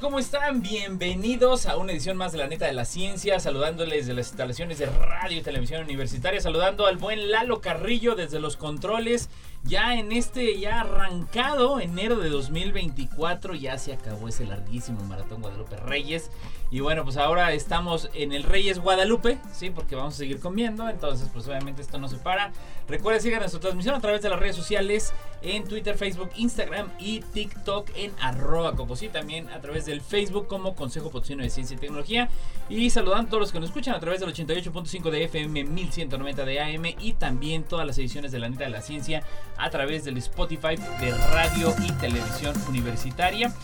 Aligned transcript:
¿Cómo 0.00 0.20
están? 0.20 0.62
Bienvenidos 0.62 1.66
a 1.66 1.76
una 1.76 1.92
edición 1.92 2.16
más 2.16 2.30
de 2.30 2.38
La 2.38 2.46
Neta 2.46 2.66
de 2.66 2.72
la 2.72 2.84
Ciencia, 2.84 3.40
saludándoles 3.40 4.06
de 4.06 4.14
las 4.14 4.28
instalaciones 4.28 4.78
de 4.78 4.86
radio 4.86 5.38
y 5.38 5.42
televisión 5.42 5.82
universitaria, 5.82 6.40
saludando 6.40 6.86
al 6.86 6.98
buen 6.98 7.32
Lalo 7.32 7.60
Carrillo 7.60 8.14
desde 8.14 8.38
los 8.38 8.56
controles 8.56 9.28
ya 9.64 9.96
en 9.96 10.12
este 10.12 10.58
ya 10.58 10.80
arrancado 10.80 11.80
enero 11.80 12.16
de 12.16 12.30
2024 12.30 13.54
ya 13.54 13.76
se 13.76 13.92
acabó 13.92 14.28
ese 14.28 14.46
larguísimo 14.46 15.02
maratón 15.04 15.42
Guadalupe 15.42 15.76
Reyes 15.76 16.30
y 16.70 16.80
bueno 16.80 17.04
pues 17.04 17.16
ahora 17.16 17.52
estamos 17.52 18.10
en 18.14 18.32
el 18.32 18.42
Reyes 18.42 18.78
Guadalupe 18.78 19.38
sí 19.52 19.70
porque 19.70 19.96
vamos 19.96 20.14
a 20.14 20.18
seguir 20.18 20.40
comiendo 20.40 20.88
entonces 20.88 21.28
pues 21.32 21.46
obviamente 21.48 21.82
esto 21.82 21.98
no 21.98 22.08
se 22.08 22.16
para 22.16 22.52
recuerden 22.86 23.22
sigan 23.22 23.40
nuestra 23.40 23.60
transmisión 23.60 23.94
a 23.94 24.00
través 24.00 24.20
de 24.20 24.28
las 24.28 24.38
redes 24.38 24.56
sociales 24.56 25.14
en 25.42 25.64
Twitter 25.64 25.96
Facebook 25.96 26.30
Instagram 26.36 26.88
y 26.98 27.20
TikTok 27.20 27.90
en 27.94 28.12
arroba 28.20 28.76
cocosí 28.76 29.08
también 29.08 29.48
a 29.50 29.60
través 29.60 29.86
del 29.86 30.00
Facebook 30.00 30.46
como 30.46 30.74
Consejo 30.74 31.10
Potosino 31.10 31.42
de 31.42 31.50
Ciencia 31.50 31.76
y 31.76 31.80
Tecnología 31.80 32.28
y 32.68 32.90
saludando 32.90 33.26
a 33.26 33.30
todos 33.30 33.40
los 33.40 33.52
que 33.52 33.60
nos 33.60 33.70
escuchan 33.70 33.94
a 33.94 34.00
través 34.00 34.20
del 34.20 34.32
88.5 34.32 35.10
de 35.10 35.24
FM 35.24 35.64
1190 35.64 36.44
de 36.44 36.60
AM 36.60 36.84
y 37.00 37.14
también 37.14 37.64
todas 37.64 37.86
las 37.86 37.98
ediciones 37.98 38.30
de 38.32 38.38
la 38.40 38.48
neta 38.48 38.64
de 38.64 38.70
la 38.70 38.82
ciencia 38.82 39.22
a 39.56 39.70
través 39.70 40.04
del 40.04 40.18
Spotify 40.18 40.76
de 41.00 41.12
Radio 41.32 41.74
y 41.86 41.92
Televisión 41.92 42.54
Universitaria. 42.68 43.54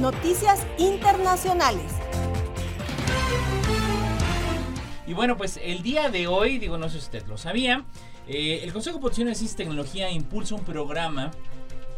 Noticias 0.00 0.66
internacionales. 0.78 1.61
Y 5.06 5.12
bueno, 5.12 5.36
pues 5.36 5.60
el 5.62 5.82
día 5.82 6.08
de 6.10 6.26
hoy, 6.26 6.58
digo, 6.58 6.76
no 6.76 6.88
sé 6.88 6.98
si 6.98 7.04
usted 7.04 7.26
lo 7.28 7.38
sabía, 7.38 7.84
eh, 8.26 8.60
el 8.64 8.72
Consejo 8.72 8.98
de 8.98 9.14
Ciencia 9.14 9.46
y 9.46 9.54
Tecnología 9.54 10.10
impulsa 10.10 10.56
un 10.56 10.64
programa 10.64 11.30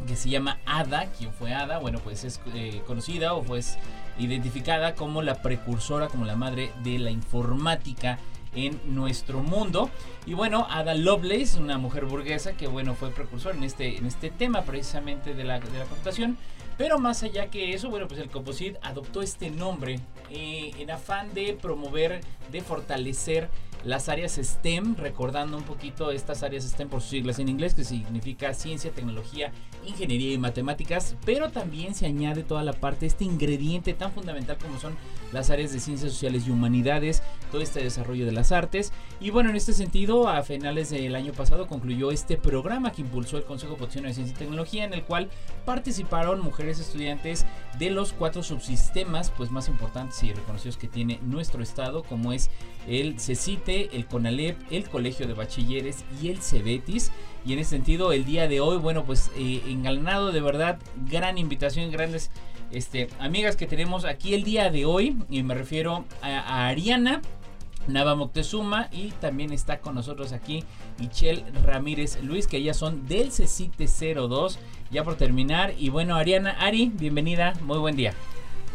que 0.07 0.17
se 0.17 0.29
llama 0.29 0.59
ADA. 0.67 1.07
¿Quién 1.17 1.33
fue 1.33 1.55
ADA? 1.55 1.79
Bueno, 1.79 2.01
pues 2.01 2.25
es 2.25 2.43
eh, 2.55 2.83
conocida 2.87 3.33
o 3.33 3.43
pues 3.43 3.79
identificada 4.19 4.95
como 4.95 5.23
la 5.23 5.37
precursora, 5.41 6.09
como 6.09 6.27
la 6.27 6.37
madre 6.37 6.71
de 6.83 6.99
la 6.99 7.11
informática 7.11 8.19
en 8.55 8.79
nuestro 8.95 9.41
mundo. 9.41 9.89
Y 10.27 10.35
bueno, 10.35 10.67
Ada 10.69 10.95
Lovelace, 10.95 11.59
una 11.59 11.79
mujer 11.79 12.05
burguesa 12.05 12.53
que 12.53 12.67
bueno 12.67 12.95
fue 12.95 13.11
precursor 13.13 13.55
en 13.55 13.65
este, 13.65 13.97
en 13.97 14.05
este 14.05 14.29
tema 14.31 14.61
precisamente 14.63 15.33
de 15.33 15.45
la, 15.45 15.59
de 15.59 15.79
la 15.79 15.87
computación. 15.87 16.37
Pero 16.77 16.99
más 16.99 17.23
allá 17.23 17.51
que 17.51 17.73
eso, 17.73 17.89
bueno, 17.89 18.09
pues 18.09 18.21
el 18.21 18.31
Composite 18.31 18.79
adoptó 18.83 19.23
este 19.23 19.51
nombre 19.51 20.01
eh, 20.31 20.73
en 20.79 20.91
afán 20.91 21.33
de 21.33 21.57
promover, 21.61 22.21
de 22.51 22.61
fortalecer 22.63 23.49
las 23.85 24.09
áreas 24.09 24.39
STEM, 24.43 24.97
recordando 24.97 25.57
un 25.57 25.63
poquito 25.63 26.11
estas 26.11 26.43
áreas 26.43 26.65
STEM 26.65 26.89
por 26.89 27.01
sus 27.01 27.11
siglas 27.11 27.39
en 27.39 27.49
inglés, 27.49 27.75
que 27.75 27.85
significa 27.85 28.55
ciencia, 28.55 28.91
tecnología, 28.91 29.53
ingeniería 29.87 30.33
y 30.33 30.39
matemáticas, 30.39 31.17
pero 31.25 31.51
también 31.51 31.95
se 31.95 32.07
añade 32.07 32.43
toda 32.43 32.63
la 32.63 32.73
parte, 32.73 33.07
este 33.07 33.25
ingrediente 33.25 33.93
tan 33.93 34.11
fundamental 34.11 34.57
como 34.57 34.81
son 34.81 34.97
las 35.35 35.51
áreas 35.51 35.73
de 35.73 35.81
ciencias 35.81 36.13
sociales 36.13 36.47
y 36.47 36.51
humanidades, 36.51 37.23
todo 37.51 37.61
este 37.61 37.83
desarrollo 37.83 38.25
de 38.25 38.33
las 38.33 38.53
artes. 38.53 38.93
Y 39.21 39.31
bueno, 39.31 39.51
en 39.51 39.57
este 39.57 39.73
sentido, 39.73 40.29
a 40.29 40.43
finales 40.43 40.91
del 40.91 41.15
año 41.15 41.33
pasado 41.33 41.67
concluyó 41.67 42.11
este 42.11 42.37
programa 42.37 42.93
que 42.93 43.03
impulsó 43.03 43.37
el 43.37 43.45
Consejo 43.45 43.77
Potosino 43.77 44.09
de 44.09 44.15
Ciencia 44.15 44.35
y 44.35 44.39
Tecnología, 44.39 44.85
en 44.85 44.95
el 44.95 45.03
cual 45.03 45.29
participaron 45.65 46.41
mujeres 46.41 46.79
estudiantes 46.81 47.45
de 47.79 47.91
los 47.91 48.13
cuatro 48.13 48.43
subsistemas 48.43 49.31
pues 49.31 49.51
más 49.51 49.69
importantes 49.69 50.23
y 50.23 50.33
reconocidos 50.33 50.77
que 50.77 50.89
tiene 50.89 51.19
nuestro 51.23 51.63
estado, 51.63 52.05
como 52.05 52.33
es 52.33 52.51
el 52.87 53.19
CECITE, 53.19 53.97
el 53.97 54.07
CONALEP, 54.07 54.57
el 54.71 54.89
Colegio 54.89 55.27
de 55.27 55.35
Bachilleres 55.35 56.05
y 56.23 56.29
el 56.29 56.41
CEBETIS. 56.41 57.11
Y 57.47 57.53
en 57.53 57.59
ese 57.59 57.71
sentido, 57.71 58.13
el 58.13 58.25
día 58.25 58.49
de 58.49 58.61
hoy, 58.61 58.79
bueno, 58.79 59.05
pues 59.05 59.31
eh, 59.37 59.63
engalanado 59.67 60.33
de 60.33 60.41
verdad, 60.41 60.79
gran 61.11 61.37
invitación, 61.37 61.91
grandes 61.91 62.31
este, 62.75 63.09
amigas 63.19 63.57
que 63.57 63.67
tenemos 63.67 64.05
aquí 64.05 64.35
el 64.35 64.45
día 64.45 64.71
de 64.71 64.85
hoy. 64.85 65.17
Y 65.31 65.43
me 65.43 65.55
refiero 65.55 66.05
a, 66.23 66.67
Ariana. 66.69 67.23
Nava 67.87 68.15
Moctezuma 68.15 68.89
y 68.93 69.11
también 69.21 69.53
está 69.53 69.81
con 69.81 69.95
nosotros 69.95 70.33
aquí 70.33 70.65
Michelle 70.99 71.45
Ramírez 71.65 72.19
Luis, 72.23 72.47
que 72.47 72.57
ellas 72.57 72.79
son 72.79 73.07
del 73.07 73.31
CECITE 73.31 73.87
02. 74.15 74.59
Ya 74.91 75.05
por 75.05 75.17
terminar. 75.17 75.75
Y 75.79 75.91
bueno, 75.91 76.17
Ariana, 76.17 76.53
Ari, 76.53 76.91
bienvenida, 76.95 77.53
muy 77.63 77.77
buen 77.77 77.95
día. 77.95 78.15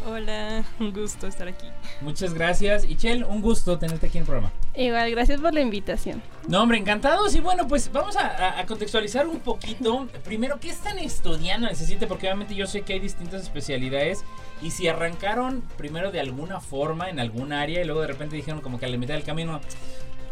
Hola, 0.06 0.64
un 0.78 0.92
gusto 0.92 1.26
estar 1.26 1.46
aquí. 1.46 1.66
Muchas 2.00 2.32
gracias. 2.32 2.84
Ichel, 2.84 3.24
un 3.24 3.42
gusto 3.42 3.78
tenerte 3.78 4.06
aquí 4.06 4.16
en 4.18 4.22
el 4.22 4.26
programa. 4.26 4.52
Igual, 4.74 5.10
gracias 5.10 5.40
por 5.40 5.52
la 5.52 5.60
invitación. 5.60 6.22
No, 6.48 6.62
hombre, 6.62 6.78
encantados. 6.78 7.34
Y 7.34 7.40
bueno, 7.40 7.68
pues 7.68 7.92
vamos 7.92 8.16
a, 8.16 8.58
a 8.58 8.66
contextualizar 8.66 9.26
un 9.26 9.40
poquito. 9.40 10.08
Primero, 10.24 10.58
¿qué 10.58 10.70
están 10.70 10.98
estudiando 10.98 11.68
en 11.68 11.76
el? 11.76 12.06
Porque 12.06 12.26
obviamente 12.26 12.54
yo 12.54 12.66
sé 12.66 12.80
que 12.82 12.94
hay 12.94 13.00
distintas 13.00 13.42
especialidades. 13.42 14.24
Y 14.62 14.70
si 14.70 14.88
arrancaron 14.88 15.62
primero 15.76 16.10
de 16.12 16.20
alguna 16.20 16.60
forma 16.60 17.10
en 17.10 17.20
algún 17.20 17.52
área 17.52 17.80
y 17.80 17.84
luego 17.84 18.00
de 18.00 18.08
repente 18.08 18.36
dijeron 18.36 18.60
como 18.60 18.78
que 18.78 18.86
a 18.86 18.88
la 18.88 18.96
mitad 18.96 19.14
del 19.14 19.22
camino, 19.24 19.60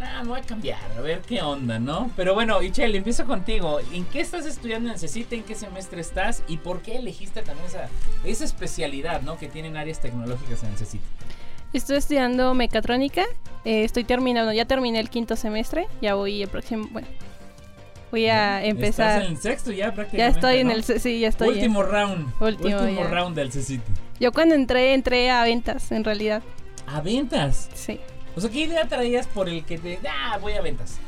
ah, 0.01 0.23
me 0.23 0.29
voy 0.31 0.41
a 0.41 0.43
cambiar, 0.43 0.81
a 0.97 1.01
ver 1.01 1.21
qué 1.23 1.43
onda, 1.43 1.79
¿no? 1.79 2.11
Pero 2.17 2.35
bueno, 2.35 2.63
Ichel, 2.63 2.95
empiezo 2.95 3.27
contigo. 3.27 3.81
¿En 3.93 4.05
qué 4.07 4.21
estás 4.21 4.47
estudiando 4.47 4.91
en 4.91 4.99
CECITE? 4.99 5.37
¿En 5.37 5.43
qué 5.43 5.55
semestre 5.55 6.01
estás? 6.01 6.43
¿Y 6.49 6.59
por 6.59 6.83
qué 6.83 6.97
elegiste 6.97 7.43
también 7.43 7.67
esa, 7.67 7.89
esa 8.25 8.45
especialidad, 8.45 9.23
¿no? 9.23 9.39
Que 9.39 9.49
tienen 9.49 9.77
áreas 9.77 10.01
tecnológicas 10.01 10.63
en 10.65 10.77
CECITE. 10.77 11.05
Estoy 11.73 11.97
estudiando 11.97 12.55
mecatrónica. 12.55 13.25
Eh, 13.65 13.85
estoy 13.85 14.05
terminando, 14.05 14.53
ya 14.53 14.65
terminé 14.65 15.01
el 15.01 15.11
quinto 15.11 15.37
semestre. 15.37 15.87
Ya 16.01 16.15
voy 16.15 16.43
el 16.43 16.49
próximo, 16.49 16.89
bueno. 16.91 17.09
Voy 18.11 18.27
a 18.27 18.65
empezar. 18.65 19.23
Estás 19.23 19.27
en 19.27 19.33
el 19.33 19.43
sexto 19.43 19.73
ya 19.73 19.93
prácticamente. 19.93 20.19
Ya 20.19 20.29
estoy 20.29 20.61
en 20.61 20.71
el, 20.71 20.83
sí, 20.83 21.21
ya 21.21 21.29
estoy. 21.29 21.49
Último 21.49 21.83
en, 21.83 21.91
round. 21.91 22.33
Último, 22.41 22.81
Último 22.81 23.05
round 23.05 23.37
del 23.37 23.53
CECITE. 23.53 23.85
Yo 24.19 24.33
cuando 24.33 24.55
entré, 24.55 24.95
entré 24.95 25.31
a 25.31 25.43
ventas, 25.43 25.93
en 25.93 26.05
realidad. 26.05 26.43
¿A 26.87 27.03
ventas? 27.03 27.69
Sí. 27.75 28.01
O 28.39 28.41
sea, 28.41 28.51
¿qué 28.51 28.61
idea 28.61 28.87
traías 28.89 29.27
por 29.27 29.49
el 29.49 29.65
que 29.65 29.79
te... 29.79 29.99
Ah, 30.09 30.39
voy 30.41 30.53
a 30.55 30.63
ventas. 30.63 30.99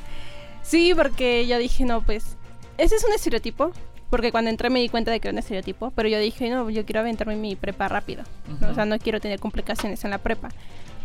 Sí, 0.63 0.93
porque 0.95 1.47
yo 1.47 1.59
dije, 1.59 1.85
no, 1.85 2.03
pues, 2.03 2.37
ese 2.77 2.97
es 2.97 3.05
un 3.05 3.13
estereotipo. 3.13 3.73
Porque 4.11 4.33
cuando 4.33 4.51
entré 4.51 4.71
me 4.71 4.81
di 4.81 4.89
cuenta 4.89 5.13
de 5.13 5.21
que 5.21 5.29
era 5.29 5.33
un 5.35 5.39
estereotipo. 5.39 5.93
Pero 5.93 6.09
yo 6.09 6.19
dije, 6.19 6.51
no, 6.51 6.69
yo 6.71 6.85
quiero 6.85 7.01
aventarme 7.01 7.37
mi 7.37 7.55
prepa 7.55 7.87
rápido. 7.89 8.25
O 8.69 8.75
sea, 8.75 8.85
no 8.85 8.99
quiero 8.99 9.21
tener 9.21 9.39
complicaciones 9.39 10.03
en 10.05 10.11
la 10.11 10.19
prepa. 10.19 10.49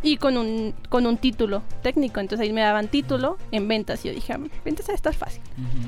Y 0.02 0.18
con 0.18 0.38
un, 0.38 0.74
con 0.90 1.06
un 1.06 1.18
título 1.18 1.62
técnico. 1.84 2.19
Entonces 2.19 2.44
ahí 2.46 2.52
me 2.53 2.62
daban 2.62 2.88
título 2.88 3.38
en 3.52 3.68
ventas. 3.68 4.03
Y 4.03 4.07
yo 4.09 4.13
dije, 4.16 4.34
"Ah, 4.34 4.40
ventas 4.63 4.90
está 4.90 5.13
fácil. 5.13 5.42
Ujú. 5.53 5.88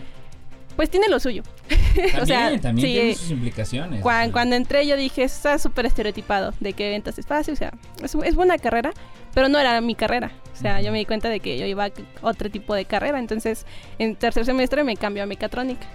Pues 0.77 0.89
tiene 0.89 1.09
lo 1.09 1.19
suyo. 1.19 1.43
También, 1.67 2.21
o 2.21 2.25
sea, 2.25 2.59
también 2.61 2.87
sí, 2.87 2.93
tiene 2.93 3.09
eh, 3.09 3.15
sus 3.15 3.31
implicaciones. 3.31 4.01
Cuan- 4.01 4.31
Cuando, 4.31 4.55
entré 4.55 4.85
yo 4.87 4.95
dije, 4.95 5.23
está 5.23 5.57
súper 5.57 5.87
estereotipado, 5.87 6.53
de 6.59 6.71
que 6.73 6.89
ventas 6.91 7.17
es 7.17 7.25
fácil, 7.25 7.55
o 7.55 7.57
sea, 7.57 7.73
es, 8.03 8.13
es 8.13 8.35
buena 8.35 8.57
carrera, 8.59 8.91
pero 9.33 9.49
no 9.49 9.57
era 9.59 9.81
mi 9.81 9.95
carrera. 9.95 10.31
O 10.53 10.55
sea, 10.55 10.79
yo 10.81 10.91
me 10.91 10.99
di 10.99 11.05
cuenta 11.05 11.27
de 11.29 11.39
que 11.39 11.57
yo 11.57 11.65
iba 11.65 11.85
a 11.85 11.91
otro 12.21 12.49
tipo 12.51 12.73
de 12.75 12.85
carrera, 12.85 13.17
entonces 13.19 13.65
en 13.99 14.15
tercer 14.15 14.45
semestre 14.45 14.83
me 14.83 14.95
cambió 14.95 15.23
a 15.23 15.25
mecatrónica. 15.25 15.87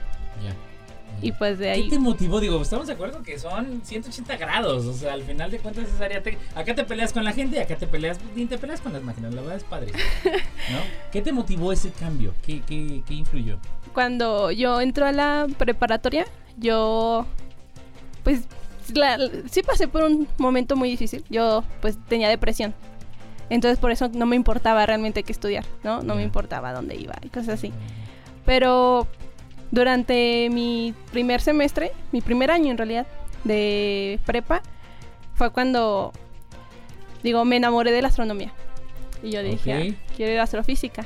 Ya. 0.45 0.53
Y 1.25 1.31
pues 1.31 1.57
de 1.61 1.67
¿Qué 1.67 1.71
ahí... 1.71 1.89
te 1.89 2.01
motivó? 2.01 2.41
Digo, 2.41 2.61
estamos 2.61 2.89
de 2.89 2.95
acuerdo 2.95 3.23
que 3.23 3.39
son 3.39 3.83
180 3.85 4.37
grados. 4.39 4.87
O 4.87 4.93
sea, 4.93 5.13
al 5.13 5.23
final 5.23 5.53
de 5.53 5.59
cuentas 5.61 5.85
es 5.89 6.01
área 6.01 6.21
tec- 6.21 6.37
Acá 6.57 6.75
te 6.75 6.83
peleas 6.83 7.13
con 7.13 7.23
la 7.23 7.31
gente 7.33 7.59
y 7.59 7.61
acá 7.61 7.77
te 7.77 7.87
peleas... 7.87 8.19
Ni 8.35 8.47
te 8.47 8.59
peleas 8.59 8.81
con 8.81 8.93
las 8.93 9.05
máquinas, 9.05 9.33
la 9.33 9.41
verdad 9.43 9.57
es 9.57 9.63
padre. 9.63 9.93
¿No? 10.25 10.79
¿Qué 11.13 11.23
te 11.23 11.31
motivó 11.31 11.73
ese 11.73 11.91
cambio? 11.93 12.35
¿Qué, 12.45 12.61
qué, 12.67 13.03
qué 13.07 13.15
influyó? 13.15 13.59
Cuando 13.95 14.51
yo 14.51 14.81
entro 14.81 15.07
a 15.07 15.13
la 15.13 15.47
preparatoria, 15.59 16.25
yo 16.57 17.27
pues 18.25 18.43
la- 18.95 19.19
sí 19.51 19.63
pasé 19.63 19.89
por 19.89 20.05
un 20.05 20.29
momento 20.39 20.77
muy 20.77 20.91
difícil. 20.91 21.25
Yo 21.29 21.65
pues 21.81 21.99
tenía 22.09 22.29
depresión. 22.29 22.75
Entonces 23.51 23.79
por 23.79 23.91
eso 23.91 24.09
no 24.09 24.25
me 24.27 24.37
importaba 24.37 24.87
realmente 24.87 25.23
qué 25.25 25.33
estudiar, 25.33 25.65
¿no? 25.83 26.03
No 26.03 26.15
me 26.15 26.23
importaba 26.23 26.73
dónde 26.73 26.97
iba 26.97 27.15
y 27.23 27.29
cosas 27.29 27.51
así. 27.55 27.73
Pero 28.47 29.07
durante 29.71 30.49
mi 30.51 30.95
primer 31.13 31.41
semestre, 31.41 31.93
mi 32.13 32.21
primer 32.23 32.51
año 32.51 32.71
en 32.71 32.79
realidad, 32.79 33.07
de 33.45 34.21
prepa, 34.25 34.63
fue 35.35 35.51
cuando, 35.51 36.13
digo, 37.23 37.45
me 37.45 37.57
enamoré 37.57 37.91
de 37.93 38.01
la 38.03 38.09
astronomía. 38.09 38.53
Y 39.23 39.31
yo 39.31 39.43
dije, 39.43 39.75
Ok. 39.91 39.95
"Ah, 39.99 40.13
quiero 40.17 40.33
ir 40.33 40.39
a 40.41 40.45
astrofísica. 40.45 41.05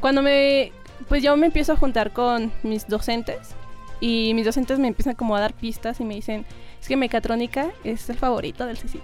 Cuando 0.00 0.22
me, 0.22 0.72
pues 1.08 1.22
yo 1.22 1.36
me 1.36 1.46
empiezo 1.46 1.72
a 1.72 1.76
juntar 1.76 2.12
con 2.12 2.52
mis 2.62 2.86
docentes, 2.88 3.54
Y 4.00 4.32
mis 4.34 4.44
docentes 4.44 4.78
me 4.78 4.86
empiezan 4.88 5.14
como 5.16 5.34
a 5.36 5.40
dar 5.40 5.52
pistas 5.54 5.98
y 6.00 6.04
me 6.04 6.14
dicen, 6.14 6.44
es 6.80 6.86
que 6.86 6.96
mecatrónica 6.96 7.70
es 7.82 8.08
el 8.10 8.16
favorito 8.16 8.64
del 8.64 8.76
CICIT. 8.78 9.02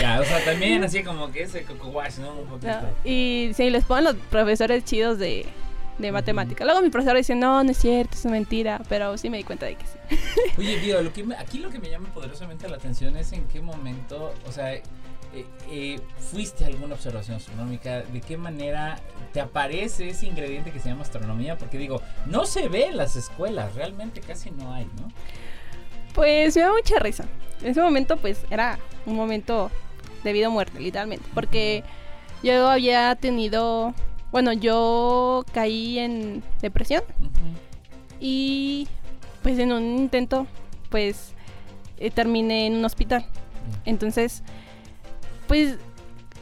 Ya, 0.00 0.20
o 0.20 0.24
sea, 0.24 0.44
también 0.44 0.84
así 0.84 1.02
como 1.02 1.32
que 1.32 1.44
ese 1.44 1.62
coco 1.62 1.88
wash, 1.88 2.18
¿no? 2.18 2.34
Un 2.34 2.46
poquito. 2.46 2.78
Y 3.04 3.50
sí, 3.54 3.70
les 3.70 3.84
ponen 3.84 4.04
los 4.04 4.16
profesores 4.30 4.84
chidos 4.84 5.18
de, 5.18 5.46
de 5.98 6.12
matemática. 6.12 6.64
Luego 6.66 6.82
mi 6.82 6.90
profesor 6.90 7.16
dice, 7.16 7.34
no, 7.34 7.64
no 7.64 7.70
es 7.70 7.78
cierto, 7.78 8.16
es 8.16 8.24
mentira, 8.26 8.82
pero 8.90 9.16
sí 9.16 9.30
me 9.30 9.38
di 9.38 9.44
cuenta 9.44 9.64
de 9.64 9.76
que 9.76 9.86
sí. 9.86 10.18
Oye, 10.58 10.76
tío, 10.80 11.00
lo 11.00 11.10
que 11.10 11.24
me- 11.24 11.34
aquí 11.36 11.58
lo 11.60 11.70
que 11.70 11.78
me 11.78 11.88
llama 11.88 12.08
poderosamente 12.12 12.68
la 12.68 12.76
atención 12.76 13.16
es 13.16 13.32
en 13.32 13.48
qué 13.48 13.62
momento, 13.62 14.34
o 14.46 14.52
sea, 14.52 14.74
eh, 15.34 15.46
eh, 15.70 16.00
fuiste 16.18 16.64
a 16.64 16.68
alguna 16.68 16.94
observación 16.94 17.36
astronómica, 17.36 18.02
de 18.02 18.20
qué 18.20 18.36
manera 18.36 18.98
te 19.32 19.40
aparece 19.40 20.08
ese 20.08 20.26
ingrediente 20.26 20.72
que 20.72 20.80
se 20.80 20.88
llama 20.88 21.02
astronomía, 21.02 21.58
porque 21.58 21.78
digo, 21.78 22.00
no 22.26 22.46
se 22.46 22.68
ve 22.68 22.86
en 22.86 22.96
las 22.96 23.16
escuelas, 23.16 23.74
realmente 23.74 24.20
casi 24.20 24.50
no 24.50 24.72
hay, 24.72 24.84
¿no? 24.84 25.08
Pues 26.14 26.56
me 26.56 26.62
da 26.62 26.72
mucha 26.72 26.98
risa. 26.98 27.24
En 27.62 27.68
ese 27.68 27.80
momento, 27.80 28.16
pues 28.16 28.40
era 28.50 28.78
un 29.06 29.16
momento 29.16 29.70
de 30.24 30.32
vida 30.32 30.48
o 30.48 30.50
muerte, 30.50 30.80
literalmente. 30.80 31.28
Porque 31.34 31.84
yo 32.42 32.68
había 32.68 33.14
tenido. 33.16 33.94
Bueno, 34.30 34.52
yo 34.52 35.44
caí 35.52 35.98
en 35.98 36.42
depresión 36.60 37.02
y, 38.20 38.86
pues, 39.42 39.58
en 39.58 39.72
un 39.72 39.96
intento, 39.96 40.46
pues, 40.90 41.32
eh, 41.98 42.10
terminé 42.10 42.66
en 42.66 42.76
un 42.76 42.84
hospital. 42.84 43.24
Entonces, 43.86 44.42
pues, 45.48 45.76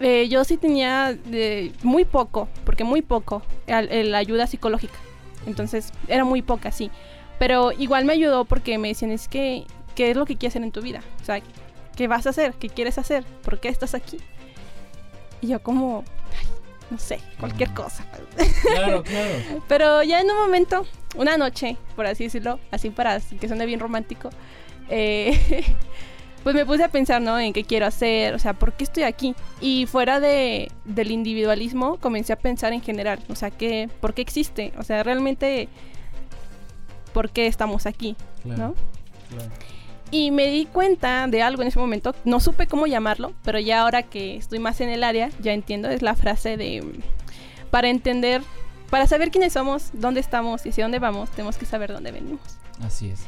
eh, 0.00 0.28
yo 0.28 0.44
sí 0.44 0.58
tenía 0.58 1.14
de- 1.14 1.72
muy 1.82 2.04
poco, 2.04 2.48
porque 2.64 2.84
muy 2.84 3.00
poco, 3.00 3.42
la 3.66 4.18
ayuda 4.18 4.46
psicológica. 4.46 4.98
Entonces, 5.46 5.92
era 6.08 6.24
muy 6.24 6.42
poca, 6.42 6.70
sí. 6.72 6.90
Pero 7.38 7.72
igual 7.72 8.04
me 8.04 8.12
ayudó 8.12 8.44
porque 8.44 8.76
me 8.78 8.88
decían, 8.88 9.10
es 9.12 9.28
que, 9.28 9.64
¿qué 9.94 10.10
es 10.10 10.16
lo 10.16 10.26
que 10.26 10.36
quieres 10.36 10.52
hacer 10.52 10.62
en 10.64 10.72
tu 10.72 10.82
vida? 10.82 11.02
O 11.22 11.24
sea, 11.24 11.40
¿qué 11.96 12.08
vas 12.08 12.26
a 12.26 12.30
hacer? 12.30 12.52
¿Qué 12.54 12.68
quieres 12.68 12.98
hacer? 12.98 13.24
¿Por 13.42 13.60
qué 13.60 13.68
estás 13.68 13.94
aquí? 13.94 14.18
Y 15.40 15.48
yo 15.48 15.62
como, 15.62 16.02
ay, 16.38 16.46
no 16.90 16.98
sé, 16.98 17.20
cualquier 17.38 17.72
cosa. 17.74 18.04
Claro, 18.62 19.02
claro. 19.04 19.32
Pero 19.68 20.02
ya 20.02 20.20
en 20.20 20.30
un 20.30 20.36
momento, 20.36 20.86
una 21.14 21.36
noche, 21.36 21.76
por 21.94 22.06
así 22.06 22.24
decirlo, 22.24 22.58
así 22.70 22.90
para 22.90 23.20
que 23.20 23.46
suene 23.48 23.66
bien 23.66 23.80
romántico, 23.80 24.30
eh, 24.88 25.64
pues 26.46 26.54
me 26.54 26.64
puse 26.64 26.84
a 26.84 26.88
pensar, 26.88 27.20
¿no? 27.20 27.40
En 27.40 27.52
qué 27.52 27.64
quiero 27.64 27.86
hacer, 27.86 28.32
o 28.32 28.38
sea, 28.38 28.52
¿por 28.52 28.72
qué 28.74 28.84
estoy 28.84 29.02
aquí? 29.02 29.34
Y 29.60 29.86
fuera 29.86 30.20
de, 30.20 30.70
del 30.84 31.10
individualismo, 31.10 31.96
comencé 31.96 32.32
a 32.32 32.36
pensar 32.36 32.72
en 32.72 32.80
general, 32.80 33.18
o 33.28 33.34
sea, 33.34 33.50
¿qué, 33.50 33.90
¿por 34.00 34.14
qué 34.14 34.22
existe? 34.22 34.72
O 34.78 34.84
sea, 34.84 35.02
realmente, 35.02 35.68
¿por 37.12 37.30
qué 37.30 37.48
estamos 37.48 37.84
aquí? 37.84 38.14
claro, 38.44 38.62
¿No? 38.62 38.74
claro. 39.28 39.50
Y 40.12 40.30
me 40.30 40.46
di 40.46 40.66
cuenta 40.66 41.26
de 41.26 41.42
algo 41.42 41.62
en 41.62 41.68
ese 41.68 41.80
momento, 41.80 42.14
no 42.24 42.38
supe 42.38 42.68
cómo 42.68 42.86
llamarlo, 42.86 43.32
pero 43.42 43.58
ya 43.58 43.80
ahora 43.80 44.04
que 44.04 44.36
estoy 44.36 44.60
más 44.60 44.80
en 44.80 44.90
el 44.90 45.02
área, 45.02 45.30
ya 45.40 45.52
entiendo, 45.52 45.88
es 45.88 46.00
la 46.00 46.14
frase 46.14 46.56
de, 46.56 47.00
para 47.72 47.88
entender, 47.88 48.40
para 48.88 49.08
saber 49.08 49.32
quiénes 49.32 49.52
somos, 49.52 49.90
dónde 49.94 50.20
estamos 50.20 50.64
y 50.64 50.68
hacia 50.68 50.84
dónde 50.84 51.00
vamos, 51.00 51.28
tenemos 51.30 51.56
que 51.56 51.66
saber 51.66 51.92
dónde 51.92 52.12
venimos. 52.12 52.40
Así 52.84 53.08
es. 53.08 53.26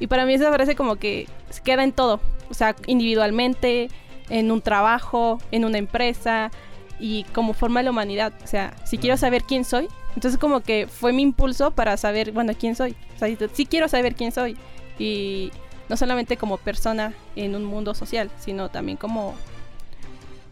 Y 0.00 0.06
para 0.08 0.26
mí 0.26 0.34
esa 0.34 0.52
frase 0.52 0.74
como 0.76 0.96
que 0.96 1.26
se 1.50 1.62
queda 1.62 1.82
en 1.84 1.92
todo, 1.92 2.20
o 2.50 2.54
sea, 2.54 2.76
individualmente, 2.86 3.88
en 4.28 4.50
un 4.50 4.60
trabajo, 4.60 5.38
en 5.52 5.64
una 5.64 5.78
empresa 5.78 6.50
y 6.98 7.24
como 7.32 7.54
forma 7.54 7.80
de 7.80 7.84
la 7.84 7.90
humanidad. 7.90 8.32
O 8.42 8.46
sea, 8.46 8.74
si 8.84 8.98
quiero 8.98 9.16
saber 9.16 9.42
quién 9.44 9.64
soy, 9.64 9.88
entonces 10.14 10.38
como 10.38 10.60
que 10.60 10.86
fue 10.86 11.12
mi 11.12 11.22
impulso 11.22 11.70
para 11.70 11.96
saber, 11.96 12.32
bueno, 12.32 12.52
quién 12.58 12.74
soy. 12.74 12.96
O 13.14 13.18
sea, 13.18 13.28
sí 13.52 13.66
quiero 13.66 13.88
saber 13.88 14.14
quién 14.14 14.32
soy. 14.32 14.56
Y 14.98 15.50
no 15.88 15.96
solamente 15.96 16.36
como 16.36 16.56
persona 16.58 17.12
en 17.36 17.54
un 17.54 17.64
mundo 17.64 17.94
social, 17.94 18.30
sino 18.38 18.68
también 18.70 18.96
como 18.96 19.34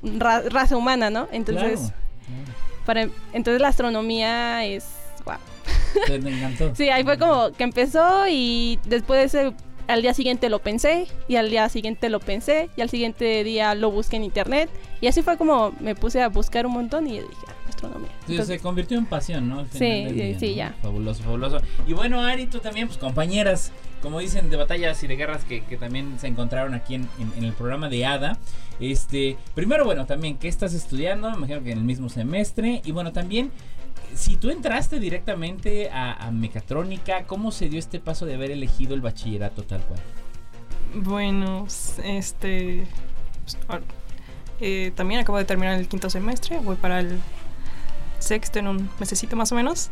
ra- 0.02 0.42
raza 0.48 0.76
humana, 0.76 1.10
¿no? 1.10 1.28
Entonces, 1.32 1.80
Claro, 1.80 1.94
para, 2.86 3.08
entonces 3.32 3.60
la 3.60 3.68
astronomía 3.68 4.64
es... 4.64 4.84
Te, 6.06 6.14
encantó. 6.16 6.74
Sí, 6.74 6.88
ahí 6.90 7.04
fue 7.04 7.18
como 7.18 7.52
que 7.52 7.64
empezó 7.64 8.26
y 8.28 8.78
después 8.86 9.20
de 9.20 9.24
ese, 9.48 9.54
al 9.86 10.02
día 10.02 10.14
siguiente 10.14 10.48
lo 10.48 10.58
pensé 10.60 11.06
y 11.28 11.36
al 11.36 11.50
día 11.50 11.68
siguiente 11.68 12.08
lo 12.08 12.20
pensé 12.20 12.70
y 12.76 12.80
al 12.80 12.90
siguiente 12.90 13.44
día 13.44 13.74
lo 13.74 13.90
busqué 13.90 14.16
en 14.16 14.24
internet 14.24 14.70
y 15.00 15.06
así 15.06 15.22
fue 15.22 15.36
como 15.36 15.72
me 15.80 15.94
puse 15.94 16.22
a 16.22 16.28
buscar 16.28 16.66
un 16.66 16.72
montón 16.72 17.06
y 17.06 17.12
dije, 17.20 17.24
ah, 17.48 17.52
astronomía. 17.68 18.10
Entonces, 18.28 18.46
se 18.46 18.58
convirtió 18.60 18.96
en 18.98 19.04
pasión, 19.06 19.48
¿no? 19.48 19.60
Al 19.60 19.66
final 19.66 20.08
sí, 20.08 20.14
día, 20.14 20.38
sí, 20.38 20.50
¿no? 20.50 20.56
ya. 20.56 20.74
Fabuloso, 20.82 21.22
fabuloso. 21.22 21.58
Y 21.86 21.92
bueno, 21.92 22.20
Ari, 22.22 22.46
tú 22.46 22.58
también, 22.60 22.86
pues 22.88 22.98
compañeras, 22.98 23.72
como 24.00 24.20
dicen, 24.20 24.48
de 24.48 24.56
batallas 24.56 25.02
y 25.02 25.06
de 25.06 25.16
guerras 25.16 25.44
que, 25.44 25.62
que 25.64 25.76
también 25.76 26.18
se 26.18 26.26
encontraron 26.28 26.72
aquí 26.74 26.94
en, 26.94 27.08
en- 27.18 27.32
en 27.36 27.44
el 27.44 27.52
programa 27.52 27.88
de 27.90 28.06
ADA. 28.06 28.38
Este, 28.80 29.36
primero, 29.54 29.84
bueno, 29.84 30.06
también, 30.06 30.36
¿qué 30.38 30.48
estás 30.48 30.72
estudiando? 30.74 31.30
Me 31.30 31.36
imagino 31.36 31.62
que 31.62 31.72
en 31.72 31.78
el 31.78 31.84
mismo 31.84 32.08
semestre. 32.08 32.80
Y 32.84 32.92
bueno, 32.92 33.12
también, 33.12 33.50
si 34.14 34.36
tú 34.36 34.50
entraste 34.50 34.98
directamente 34.98 35.90
a, 35.90 36.12
a 36.12 36.30
mecatrónica, 36.30 37.24
¿cómo 37.26 37.50
se 37.50 37.68
dio 37.68 37.78
este 37.78 38.00
paso 38.00 38.26
de 38.26 38.34
haber 38.34 38.50
elegido 38.50 38.94
el 38.94 39.00
bachillerato 39.00 39.62
tal 39.62 39.82
cual? 39.82 40.00
Bueno, 40.94 41.66
este. 42.04 42.86
pues, 43.42 43.58
ah, 43.68 43.80
eh, 44.60 44.92
también 44.94 45.20
acabo 45.20 45.38
de 45.38 45.44
terminar 45.44 45.78
el 45.78 45.88
quinto 45.88 46.08
semestre, 46.08 46.58
voy 46.60 46.76
para 46.76 47.00
el 47.00 47.18
sexto 48.20 48.60
en 48.60 48.68
un 48.68 48.90
mesecito 49.00 49.36
más 49.36 49.50
o 49.52 49.56
menos. 49.56 49.90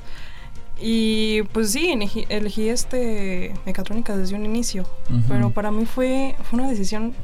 Y 0.80 1.42
pues 1.52 1.72
sí, 1.72 1.90
elegí, 1.90 2.24
elegí 2.28 2.68
este 2.68 3.54
mecatrónica 3.66 4.16
desde 4.16 4.34
un 4.34 4.44
inicio. 4.44 4.88
Pero 5.28 5.50
para 5.50 5.70
mí 5.70 5.86
fue, 5.86 6.34
fue 6.42 6.58
una 6.58 6.68
decisión 6.68 7.14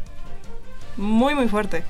muy, 0.97 1.35
muy 1.35 1.49
fuerte. 1.49 1.83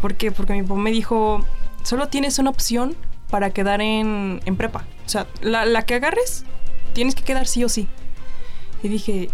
¿Por 0.00 0.14
qué? 0.14 0.30
Porque 0.30 0.52
mi 0.52 0.62
papá 0.62 0.76
me 0.76 0.90
dijo, 0.90 1.44
solo 1.82 2.08
tienes 2.08 2.38
una 2.38 2.50
opción 2.50 2.94
para 3.30 3.50
quedar 3.50 3.80
en, 3.80 4.40
en 4.44 4.56
prepa. 4.56 4.84
O 5.06 5.08
sea, 5.08 5.26
la, 5.40 5.64
la 5.64 5.82
que 5.86 5.94
agarres, 5.94 6.44
tienes 6.92 7.14
que 7.14 7.22
quedar 7.22 7.46
sí 7.46 7.64
o 7.64 7.68
sí. 7.68 7.88
Y 8.82 8.88
dije, 8.88 9.28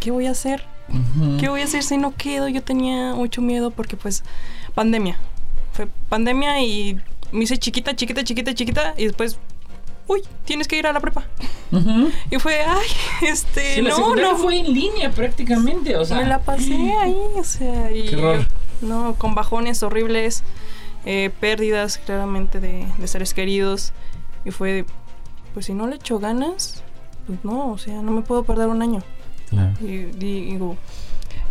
¿qué 0.00 0.10
voy 0.10 0.26
a 0.26 0.30
hacer? 0.30 0.64
Ujú. 0.88 1.36
¿Qué 1.38 1.48
voy 1.48 1.60
a 1.62 1.64
hacer 1.64 1.82
si 1.82 1.98
no 1.98 2.14
quedo? 2.14 2.48
Yo 2.48 2.62
tenía 2.62 3.14
mucho 3.14 3.42
miedo 3.42 3.70
porque 3.70 3.96
pues 3.96 4.22
pandemia. 4.74 5.18
Fue 5.72 5.88
pandemia 6.08 6.60
y 6.62 6.98
me 7.32 7.44
hice 7.44 7.58
chiquita, 7.58 7.94
chiquita, 7.96 8.22
chiquita, 8.24 8.54
chiquita 8.54 8.94
y 8.96 9.06
después, 9.06 9.38
uy, 10.06 10.22
tienes 10.44 10.68
que 10.68 10.78
ir 10.78 10.86
a 10.86 10.92
la 10.92 11.00
prepa. 11.00 11.24
Ujú. 11.72 12.10
Y 12.30 12.36
fue, 12.38 12.60
ay, 12.60 12.86
este, 13.28 13.74
Sí, 13.76 13.82
no, 13.82 14.14
no. 14.14 14.36
fue 14.36 14.58
en 14.60 14.72
línea 14.72 15.10
prácticamente, 15.10 15.96
o 15.96 16.04
sea. 16.04 16.18
me 16.18 16.24
la 16.26 16.38
pasé 16.38 16.74
ahí, 17.02 17.16
o 17.36 17.42
sea, 17.44 17.90
y 17.90 18.06
Qué 18.06 18.16
horror. 18.16 18.46
no, 18.80 19.16
con 19.18 19.34
bajones 19.34 19.82
horribles, 19.82 20.44
eh, 21.06 21.30
pérdidas 21.40 21.98
claramente 21.98 22.60
de, 22.60 22.86
de 22.98 23.06
seres 23.08 23.32
queridos. 23.32 23.92
Y 24.44 24.50
fue, 24.50 24.84
pues 25.54 25.66
si 25.66 25.74
no 25.74 25.86
le 25.86 25.96
echo 25.96 26.18
ganas, 26.18 26.82
pues 27.26 27.44
no, 27.44 27.70
o 27.72 27.78
sea, 27.78 28.02
no 28.02 28.12
me 28.12 28.22
puedo 28.22 28.44
perder 28.44 28.68
un 28.68 28.82
año. 28.82 29.02
Claro. 29.48 29.72
Y 29.80 30.04
digo, 30.18 30.76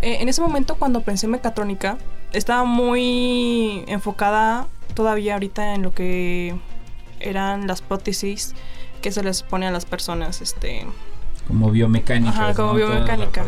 eh, 0.02 0.18
en 0.20 0.30
ese 0.30 0.42
momento 0.42 0.76
cuando 0.76 1.02
pensé 1.02 1.26
en 1.26 1.32
mecatrónica, 1.32 1.98
estaba 2.34 2.64
muy 2.64 3.84
enfocada 3.88 4.68
todavía 4.94 5.34
ahorita 5.34 5.74
en 5.74 5.82
lo 5.82 5.92
que 5.94 6.56
eran 7.20 7.68
las 7.68 7.82
prótesis 7.82 8.54
que 9.02 9.12
se 9.12 9.24
les 9.24 9.44
pone 9.44 9.68
a 9.68 9.72
las 9.72 9.86
personas, 9.86 10.42
este, 10.42 10.86
Como 11.48 11.72
biomecánica. 11.72 12.32
Ajá, 12.32 12.54
como 12.54 12.74
biomecánica. 12.74 13.46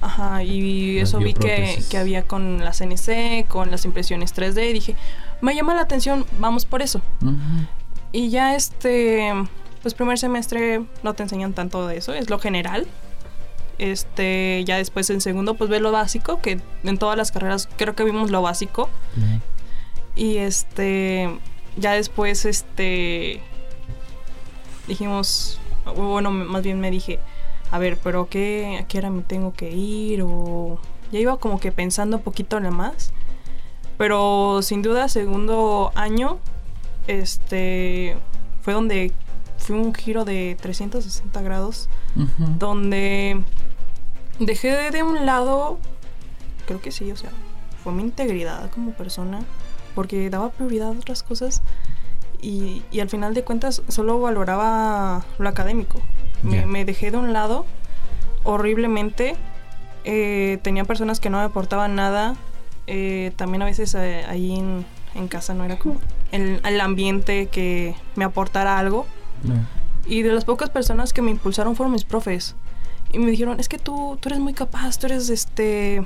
ajá, 0.00 0.42
y 0.42 0.98
eso 0.98 1.18
vi 1.18 1.34
que, 1.34 1.82
que 1.90 1.98
había 1.98 2.22
con 2.22 2.64
la 2.64 2.72
CNC, 2.72 3.46
con 3.48 3.70
las 3.70 3.84
impresiones 3.84 4.34
3D, 4.34 4.70
y 4.70 4.72
dije, 4.72 4.96
me 5.40 5.54
llama 5.54 5.74
la 5.74 5.82
atención, 5.82 6.26
vamos 6.38 6.66
por 6.66 6.82
eso. 6.82 7.00
Y 8.12 8.30
ya 8.30 8.54
este, 8.54 9.32
pues 9.82 9.94
primer 9.94 10.18
semestre 10.18 10.84
no 11.02 11.14
te 11.14 11.22
enseñan 11.22 11.52
tanto 11.52 11.86
de 11.86 11.96
eso, 11.96 12.12
es 12.14 12.30
lo 12.30 12.38
general. 12.38 12.86
Este, 13.78 14.62
ya 14.66 14.76
después 14.76 15.08
en 15.08 15.22
segundo 15.22 15.54
pues 15.54 15.70
ve 15.70 15.80
lo 15.80 15.90
básico, 15.90 16.40
que 16.40 16.60
en 16.84 16.98
todas 16.98 17.16
las 17.16 17.32
carreras 17.32 17.68
creo 17.76 17.94
que 17.94 18.04
vimos 18.04 18.30
lo 18.30 18.42
básico. 18.42 18.90
Y 20.16 20.36
este, 20.36 21.30
ya 21.76 21.92
después 21.92 22.44
este, 22.44 23.40
dijimos, 24.86 25.58
bueno, 25.96 26.30
más 26.30 26.62
bien 26.62 26.80
me 26.80 26.90
dije, 26.90 27.20
a 27.70 27.78
ver, 27.78 27.96
pero 28.02 28.28
qué, 28.28 28.78
¿a 28.82 28.86
qué 28.86 28.98
hora 28.98 29.10
me 29.10 29.22
tengo 29.22 29.54
que 29.54 29.70
ir? 29.70 30.22
O 30.22 30.78
ya 31.12 31.20
iba 31.20 31.36
como 31.38 31.60
que 31.60 31.72
pensando 31.72 32.18
un 32.18 32.22
poquito 32.22 32.58
nada 32.60 32.74
más. 32.74 33.12
Pero 34.00 34.62
sin 34.62 34.80
duda, 34.80 35.10
segundo 35.10 35.92
año, 35.94 36.38
este, 37.06 38.16
fue 38.62 38.72
donde 38.72 39.12
fue 39.58 39.76
un 39.76 39.94
giro 39.94 40.24
de 40.24 40.56
360 40.58 41.42
grados, 41.42 41.90
donde 42.58 43.42
dejé 44.38 44.90
de 44.90 45.02
un 45.02 45.26
lado, 45.26 45.78
creo 46.64 46.80
que 46.80 46.92
sí, 46.92 47.12
o 47.12 47.16
sea, 47.18 47.28
fue 47.84 47.92
mi 47.92 48.02
integridad 48.02 48.70
como 48.70 48.92
persona, 48.92 49.40
porque 49.94 50.30
daba 50.30 50.48
prioridad 50.48 50.88
a 50.88 50.92
otras 50.92 51.22
cosas 51.22 51.60
y, 52.40 52.82
y 52.90 53.00
al 53.00 53.10
final 53.10 53.34
de 53.34 53.44
cuentas 53.44 53.82
solo 53.88 54.18
valoraba 54.18 55.26
lo 55.36 55.46
académico. 55.46 56.00
Me, 56.42 56.86
dejé 56.86 57.10
de 57.10 57.18
un 57.18 57.34
lado 57.34 57.66
horriblemente. 58.44 59.36
Eh, 60.04 60.58
tenía 60.62 60.86
personas 60.86 61.20
que 61.20 61.28
no 61.28 61.36
me 61.36 61.44
aportaban 61.44 61.96
nada. 61.96 62.34
Eh, 62.92 63.30
también 63.36 63.62
a 63.62 63.66
veces 63.66 63.94
eh, 63.94 64.24
ahí 64.28 64.56
en, 64.56 64.84
en 65.14 65.28
casa 65.28 65.54
no 65.54 65.64
era 65.64 65.78
como 65.78 66.00
el, 66.32 66.60
el 66.64 66.80
ambiente 66.80 67.46
que 67.46 67.94
me 68.16 68.24
aportara 68.24 68.78
algo. 68.78 69.06
Y 70.06 70.22
de 70.22 70.32
las 70.32 70.44
pocas 70.44 70.70
personas 70.70 71.12
que 71.12 71.22
me 71.22 71.30
impulsaron 71.30 71.76
fueron 71.76 71.92
mis 71.92 72.04
profes. 72.04 72.56
Y 73.12 73.18
me 73.20 73.30
dijeron, 73.30 73.60
es 73.60 73.68
que 73.68 73.78
tú, 73.78 74.18
tú 74.20 74.28
eres 74.28 74.40
muy 74.40 74.54
capaz, 74.54 74.98
tú 74.98 75.06
eres, 75.06 75.30
este, 75.30 76.02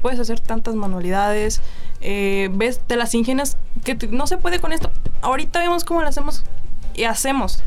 puedes 0.00 0.20
hacer 0.20 0.38
tantas 0.38 0.74
manualidades, 0.76 1.60
eh, 2.00 2.50
ves, 2.52 2.80
te 2.86 2.94
las 2.96 3.14
ingenias, 3.14 3.56
que 3.84 3.94
te- 3.96 4.06
no 4.06 4.26
se 4.28 4.36
puede 4.36 4.60
con 4.60 4.72
esto. 4.72 4.90
Ahorita 5.22 5.58
vemos 5.60 5.84
cómo 5.84 6.02
lo 6.02 6.08
hacemos 6.08 6.44
y 6.94 7.04
hacemos. 7.04 7.64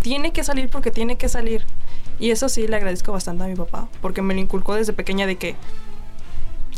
Tiene 0.00 0.32
que 0.32 0.42
salir 0.44 0.68
porque 0.68 0.90
tiene 0.90 1.16
que 1.16 1.28
salir. 1.28 1.64
Y 2.18 2.30
eso 2.30 2.48
sí 2.48 2.66
le 2.66 2.76
agradezco 2.76 3.12
bastante 3.12 3.44
a 3.44 3.46
mi 3.48 3.54
papá, 3.56 3.88
porque 4.00 4.22
me 4.22 4.34
lo 4.34 4.40
inculcó 4.40 4.74
desde 4.74 4.92
pequeña 4.92 5.26
de 5.26 5.36
que, 5.36 5.54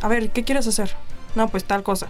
a 0.03 0.09
ver, 0.09 0.31
¿qué 0.31 0.45
quieres 0.45 0.67
hacer? 0.67 0.91
No, 1.35 1.49
pues 1.49 1.65
tal 1.65 1.83
cosa. 1.83 2.09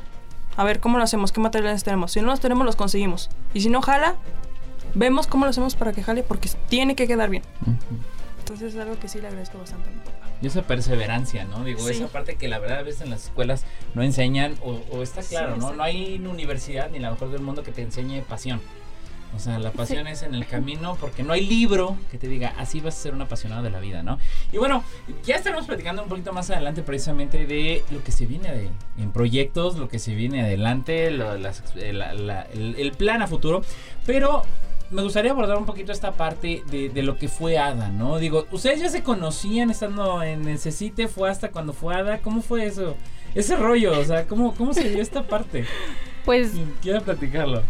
A 0.56 0.64
ver, 0.64 0.80
¿cómo 0.80 0.98
lo 0.98 1.04
hacemos? 1.04 1.32
¿Qué 1.32 1.40
materiales 1.40 1.84
tenemos? 1.84 2.12
Si 2.12 2.20
no 2.20 2.26
los 2.28 2.40
tenemos, 2.40 2.64
los 2.66 2.76
conseguimos. 2.76 3.30
Y 3.54 3.60
si 3.60 3.68
no 3.70 3.80
jala, 3.82 4.16
vemos 4.94 5.26
cómo 5.26 5.44
lo 5.44 5.50
hacemos 5.50 5.76
para 5.76 5.92
que 5.92 6.02
jale, 6.02 6.22
porque 6.22 6.48
tiene 6.68 6.94
que 6.96 7.06
quedar 7.06 7.30
bien. 7.30 7.42
Entonces 8.40 8.74
es 8.74 8.80
algo 8.80 8.98
que 8.98 9.08
sí 9.08 9.20
le 9.20 9.28
agradezco 9.28 9.58
bastante 9.58 9.88
a 9.88 9.92
mi 9.92 9.98
papá. 9.98 10.12
Y 10.40 10.46
esa 10.46 10.62
perseverancia, 10.62 11.44
¿no? 11.44 11.64
Digo, 11.64 11.80
Sí. 11.86 11.94
esa 11.94 12.06
parte 12.08 12.36
que 12.36 12.48
la 12.48 12.58
verdad 12.58 12.78
a 12.78 12.82
veces 12.82 13.02
en 13.02 13.10
las 13.10 13.24
escuelas 13.24 13.64
no 13.94 14.02
enseñan, 14.02 14.56
o, 14.62 14.80
o 14.92 15.02
está 15.02 15.22
Sí, 15.22 15.30
claro, 15.30 15.50
¿no? 15.50 15.54
exacto. 15.56 15.76
No 15.76 15.82
hay 15.82 16.16
una 16.20 16.30
universidad 16.30 16.90
ni 16.90 16.98
la 17.00 17.10
mejor 17.10 17.30
del 17.30 17.40
mundo 17.42 17.62
que 17.62 17.72
te 17.72 17.82
enseñe 17.82 18.22
pasión. 18.22 18.60
O 19.36 19.38
sea, 19.38 19.58
la 19.58 19.70
pasión 19.72 20.06
es 20.06 20.22
en 20.22 20.34
el 20.34 20.46
camino 20.46 20.96
porque 21.00 21.22
no 21.22 21.32
hay 21.32 21.46
libro 21.46 21.96
que 22.10 22.18
te 22.18 22.28
diga, 22.28 22.54
así 22.58 22.80
vas 22.80 22.96
a 22.96 23.00
ser 23.02 23.14
un 23.14 23.22
apasionado 23.22 23.62
de 23.62 23.70
la 23.70 23.78
vida, 23.78 24.02
¿no? 24.02 24.18
Y 24.52 24.56
bueno, 24.58 24.82
ya 25.24 25.36
estaremos 25.36 25.66
platicando 25.66 26.02
un 26.02 26.08
poquito 26.08 26.32
más 26.32 26.50
adelante 26.50 26.82
precisamente 26.82 27.46
de 27.46 27.84
lo 27.90 28.02
que 28.02 28.10
se 28.10 28.26
viene 28.26 28.50
de, 28.52 28.70
en 28.98 29.12
proyectos, 29.12 29.76
lo 29.76 29.88
que 29.88 29.98
se 29.98 30.14
viene 30.14 30.42
adelante, 30.42 31.10
lo- 31.10 31.36
las- 31.38 31.62
eh, 31.76 31.92
la- 31.92 32.14
la- 32.14 32.42
el, 32.52 32.74
el 32.78 32.92
plan 32.92 33.22
a 33.22 33.26
futuro. 33.26 33.62
Pero 34.06 34.42
me 34.90 35.02
gustaría 35.02 35.32
abordar 35.32 35.58
un 35.58 35.66
poquito 35.66 35.92
esta 35.92 36.12
parte 36.12 36.62
de, 36.70 36.88
de 36.88 37.02
lo 37.02 37.18
que 37.18 37.28
fue 37.28 37.58
Ada, 37.58 37.90
¿no? 37.90 38.18
Digo, 38.18 38.46
¿ustedes 38.50 38.80
ya 38.80 38.88
se 38.88 39.02
conocían 39.02 39.70
estando 39.70 40.22
en 40.22 40.48
el 40.48 40.58
CECITE? 40.58 41.06
¿Fue 41.06 41.30
hasta 41.30 41.50
cuando 41.50 41.74
fue 41.74 41.94
Ada? 41.94 42.18
¿Cómo 42.18 42.40
fue 42.40 42.64
eso? 42.64 42.96
Ese 43.34 43.56
rollo, 43.56 44.00
o 44.00 44.04
sea, 44.04 44.26
¿cómo, 44.26 44.54
cómo 44.54 44.72
se 44.72 44.88
dio 44.88 45.02
esta 45.02 45.22
parte? 45.22 45.66
Pues 46.24 46.52
Quiero 46.82 47.02
platicarlo. 47.02 47.62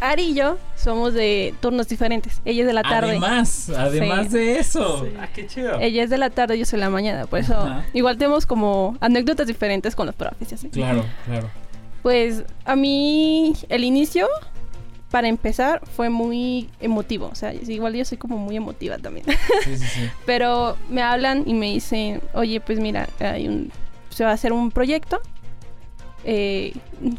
Ari 0.00 0.22
y 0.30 0.34
yo 0.34 0.58
somos 0.76 1.12
de 1.14 1.54
turnos 1.60 1.88
diferentes. 1.88 2.40
Ella 2.44 2.60
es 2.62 2.66
de 2.66 2.72
la 2.72 2.82
tarde. 2.82 3.10
Además, 3.10 3.68
además 3.70 4.26
Sí. 4.30 4.38
de 4.38 4.58
eso. 4.58 5.04
Sí. 5.04 5.12
Ah, 5.20 5.28
qué 5.34 5.46
chido. 5.46 5.78
Ella 5.80 6.04
es 6.04 6.10
de 6.10 6.18
la 6.18 6.30
tarde, 6.30 6.58
yo 6.58 6.64
soy 6.64 6.78
de 6.78 6.84
la 6.84 6.90
mañana. 6.90 7.26
Por 7.26 7.40
eso, 7.40 7.54
Ajá. 7.58 7.84
igual 7.92 8.16
tenemos 8.16 8.46
como 8.46 8.96
anécdotas 9.00 9.46
diferentes 9.46 9.96
con 9.96 10.06
los 10.06 10.14
profes 10.14 10.52
así. 10.52 10.68
Claro, 10.68 11.04
claro. 11.26 11.50
Pues 12.02 12.44
a 12.64 12.76
mí 12.76 13.54
el 13.68 13.82
inicio, 13.84 14.28
para 15.10 15.26
empezar, 15.26 15.80
fue 15.96 16.10
muy 16.10 16.68
emotivo. 16.80 17.26
O 17.26 17.34
sea, 17.34 17.52
igual 17.52 17.94
yo 17.94 18.04
soy 18.04 18.18
como 18.18 18.38
muy 18.38 18.56
emotiva 18.56 18.98
también. 18.98 19.26
Sí, 19.64 19.76
sí, 19.76 19.84
sí. 19.86 20.00
Pero 20.26 20.76
me 20.88 21.02
hablan 21.02 21.42
y 21.46 21.54
me 21.54 21.66
dicen, 21.72 22.20
oye, 22.34 22.60
pues 22.60 22.78
mira, 22.78 23.08
hay 23.18 23.48
un, 23.48 23.72
se 24.10 24.22
va 24.24 24.30
a 24.30 24.34
hacer 24.34 24.52
un 24.52 24.70
proyecto. 24.70 25.20
Eh, 26.24 26.72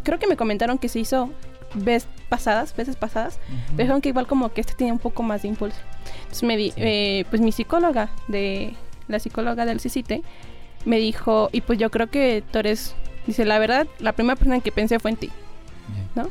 creo 0.03 0.19
que 0.19 0.27
me 0.27 0.35
comentaron 0.37 0.77
que 0.77 0.87
se 0.89 0.99
hizo 0.99 1.31
veces 1.75 2.09
pasadas, 2.29 2.75
veces 2.75 2.95
pasadas. 2.95 3.39
Ujú. 3.47 3.57
Pero 3.67 3.77
dijeron 3.77 4.01
que 4.01 4.09
igual 4.09 4.27
como 4.27 4.51
que 4.53 4.61
este 4.61 4.73
tenía 4.73 4.93
un 4.93 4.99
poco 4.99 5.23
más 5.23 5.41
de 5.43 5.47
impulso. 5.49 5.79
Entonces 6.21 6.43
me 6.43 6.57
di, 6.57 6.73
eh, 6.75 7.25
pues 7.29 7.41
mi 7.41 7.51
psicóloga 7.51 8.09
de 8.27 8.75
la 9.07 9.19
psicóloga 9.19 9.65
del 9.65 9.79
CICITE 9.79 10.21
me 10.85 10.97
dijo, 10.97 11.49
y 11.51 11.61
pues 11.61 11.77
yo 11.79 11.89
creo 11.91 12.07
que 12.07 12.43
tú 12.51 12.59
eres, 12.59 12.95
dice, 13.27 13.43
la 13.45 13.59
verdad, 13.59 13.87
la 13.99 14.13
primera 14.13 14.35
persona 14.35 14.59
que 14.61 14.71
pensé 14.71 14.99
fue 14.99 15.11
en 15.11 15.17
ti. 15.17 15.29
Bien. 16.15 16.27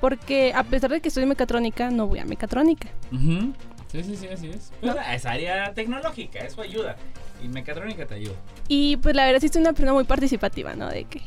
Porque 0.00 0.52
a 0.54 0.64
pesar 0.64 0.90
de 0.90 1.00
que 1.00 1.08
estoy 1.08 1.24
mecatrónica, 1.24 1.90
no 1.90 2.06
voy 2.06 2.18
a 2.18 2.24
mecatrónica. 2.26 2.88
Ujú. 3.10 3.54
Sí, 3.90 4.02
sí, 4.02 4.16
sí, 4.16 4.26
así 4.26 4.50
es. 4.50 4.72
Pues, 4.80 4.94
No. 4.94 5.00
Es 5.00 5.24
área 5.24 5.72
tecnológica, 5.72 6.40
eso 6.40 6.60
ayuda. 6.60 6.96
Y 7.42 7.48
mecatrónica 7.48 8.04
te 8.04 8.14
ayuda. 8.14 8.34
Y 8.68 8.96
pues 8.98 9.14
la 9.14 9.24
verdad 9.24 9.40
sí 9.40 9.48
soy 9.48 9.62
una 9.62 9.72
persona 9.72 9.92
muy 9.92 10.04
participativa, 10.04 10.74
¿no? 10.74 10.88
De 10.88 11.04
que, 11.04 11.22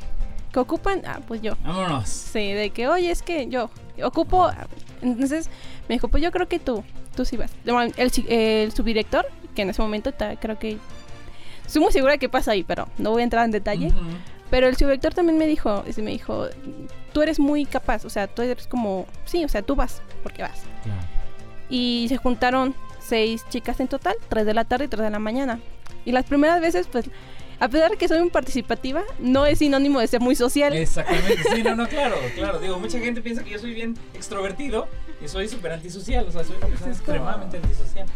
que 0.57 0.61
ocupan, 0.61 1.01
ah, 1.05 1.19
pues 1.27 1.41
yo. 1.41 1.53
Vámonos. 1.63 2.09
Sí, 2.09 2.51
de 2.51 2.71
que, 2.71 2.87
oye, 2.87 3.11
es 3.11 3.21
que 3.21 3.47
yo 3.47 3.69
ocupo. 4.03 4.49
Entonces 5.01 5.49
me 5.87 5.95
dijo, 5.95 6.07
pues 6.07 6.23
yo 6.23 6.31
creo 6.31 6.47
que 6.47 6.57
tú, 6.59 6.83
tú 7.15 7.25
sí 7.25 7.37
vas. 7.37 7.51
Bueno, 7.63 7.93
El, 7.97 8.11
el 8.27 8.71
subdirector, 8.71 9.27
que 9.55 9.61
en 9.61 9.69
ese 9.69 9.81
momento 9.81 10.11
ta- 10.13 10.35
creo 10.37 10.57
que. 10.57 10.77
Estoy 11.65 11.81
muy 11.81 11.91
segura 11.91 12.13
de 12.13 12.19
qué 12.19 12.29
pasa 12.29 12.51
ahí, 12.51 12.63
pero 12.63 12.87
no 12.97 13.11
voy 13.11 13.21
a 13.21 13.23
entrar 13.25 13.45
en 13.45 13.51
detalle. 13.51 13.87
Ujú. 13.87 13.97
Pero 14.49 14.67
el 14.67 14.77
subdirector 14.77 15.13
también 15.13 15.37
me 15.37 15.45
dijo, 15.45 15.83
ese 15.85 16.01
me 16.01 16.11
dijo, 16.11 16.47
tú 17.13 17.21
eres 17.21 17.37
muy 17.39 17.65
capaz, 17.65 18.05
o 18.05 18.09
sea, 18.09 18.27
tú 18.27 18.41
eres 18.41 18.65
como, 18.67 19.05
sí, 19.25 19.43
o 19.43 19.49
sea, 19.49 19.61
tú 19.61 19.75
vas, 19.75 20.01
porque 20.23 20.41
vas. 20.41 20.61
Claro. 20.83 21.01
Y 21.69 22.05
se 22.07 22.15
juntaron 22.17 22.73
seis 22.99 23.45
chicas 23.49 23.79
en 23.81 23.89
total, 23.89 24.15
tres 24.29 24.45
de 24.45 24.53
la 24.53 24.63
tarde 24.63 24.85
y 24.85 24.87
tres 24.87 25.03
de 25.03 25.09
la 25.09 25.19
mañana. 25.19 25.59
Y 26.05 26.13
las 26.13 26.23
primeras 26.25 26.61
veces, 26.61 26.87
pues, 26.89 27.09
a 27.59 27.67
pesar 27.69 27.91
de 27.91 27.97
que 27.97 28.07
soy 28.07 28.19
muy 28.19 28.29
participativa, 28.29 29.03
no 29.19 29.45
es 29.45 29.59
sinónimo 29.59 29.99
de 29.99 30.07
ser 30.07 30.21
muy 30.21 30.35
social. 30.35 30.75
Exactamente, 30.75 31.43
sí, 31.53 31.63
no, 31.63 31.75
no, 31.75 31.87
claro, 31.89 32.15
claro. 32.35 32.59
Digo, 32.59 32.79
mucha 32.79 32.99
gente 32.99 33.21
piensa 33.21 33.43
que 33.43 33.51
yo 33.51 33.59
soy 33.59 33.73
bien 33.73 33.95
extrovertido 34.13 34.87
y 35.23 35.27
soy 35.27 35.47
súper 35.47 35.71
antisocial, 35.71 36.25
o 36.27 36.31
sea, 36.31 36.43
soy 36.43 36.55
extremadamente 36.87 37.57
antisocial. 37.57 38.07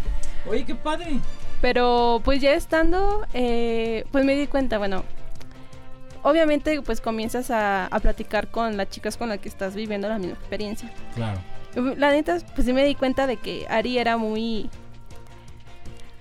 Oye, 0.47 0.65
qué 0.65 0.75
padre. 0.75 1.19
Pero 1.61 2.21
pues 2.23 2.41
ya 2.41 2.53
estando, 2.53 3.25
eh, 3.33 4.05
pues 4.11 4.25
me 4.25 4.35
di 4.35 4.47
cuenta, 4.47 4.77
bueno, 4.77 5.03
obviamente 6.23 6.81
pues 6.81 7.01
comienzas 7.01 7.51
a, 7.51 7.85
a 7.87 7.99
platicar 7.99 8.49
con 8.49 8.77
las 8.77 8.89
chicas 8.89 9.17
con 9.17 9.29
las 9.29 9.39
que 9.39 9.49
estás 9.49 9.75
viviendo 9.75 10.07
la 10.09 10.17
misma 10.17 10.33
experiencia. 10.33 10.91
Claro. 11.15 11.39
La 11.97 12.11
neta, 12.11 12.37
pues 12.53 12.65
sí 12.65 12.73
me 12.73 12.83
di 12.85 12.95
cuenta 12.95 13.27
de 13.27 13.37
que 13.37 13.65
Ari 13.69 13.97
era 13.97 14.17
muy... 14.17 14.69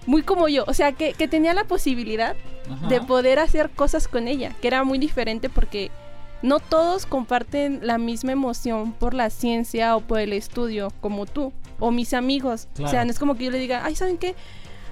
Muy 0.07 0.23
como 0.23 0.49
yo, 0.49 0.65
o 0.67 0.75
sea, 0.75 0.93
que, 0.93 1.13
que 1.13 1.29
tenía 1.29 1.53
la 1.55 1.65
posibilidad 1.65 2.35
Ajá. 2.71 2.89
de 2.89 3.01
poder 3.01 3.39
hacer 3.39 3.71
cosas 3.71 4.09
con 4.09 4.29
ella, 4.29 4.55
que 4.61 4.69
era 4.69 4.83
muy 4.83 4.99
diferente 4.99 5.51
porque 5.51 5.91
no 6.43 6.59
todos 6.59 7.05
comparten 7.05 7.81
la 7.83 7.99
misma 7.99 8.33
emoción 8.33 8.93
por 8.93 9.13
la 9.13 9.29
ciencia 9.29 9.97
o 9.97 10.01
por 10.01 10.21
el 10.21 10.33
estudio 10.33 10.91
como 11.01 11.27
tú 11.27 11.53
o 11.79 11.91
mis 11.91 12.15
amigos. 12.15 12.69
O 12.83 12.89
sea, 12.89 13.05
no 13.05 13.11
es 13.11 13.19
como 13.19 13.35
que 13.35 13.45
yo 13.45 13.51
le 13.51 13.59
diga, 13.59 13.85
ay, 13.85 13.95
¿saben 13.95 14.17
qué? 14.17 14.35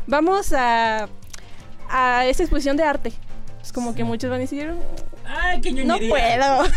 Vamos 0.06 0.52
a, 0.52 1.08
a 1.88 2.26
esa 2.26 2.42
exposición 2.42 2.76
de 2.76 2.82
arte. 2.82 3.12
Es 3.68 3.72
como 3.74 3.92
que 3.92 3.98
Sí. 3.98 4.04
muchos 4.04 4.30
van 4.30 4.38
a 4.38 4.40
decir, 4.40 4.72
Ay, 5.26 5.60
qué 5.60 5.72
No 5.72 5.98
puedo. 5.98 6.64
Sí, 6.64 6.70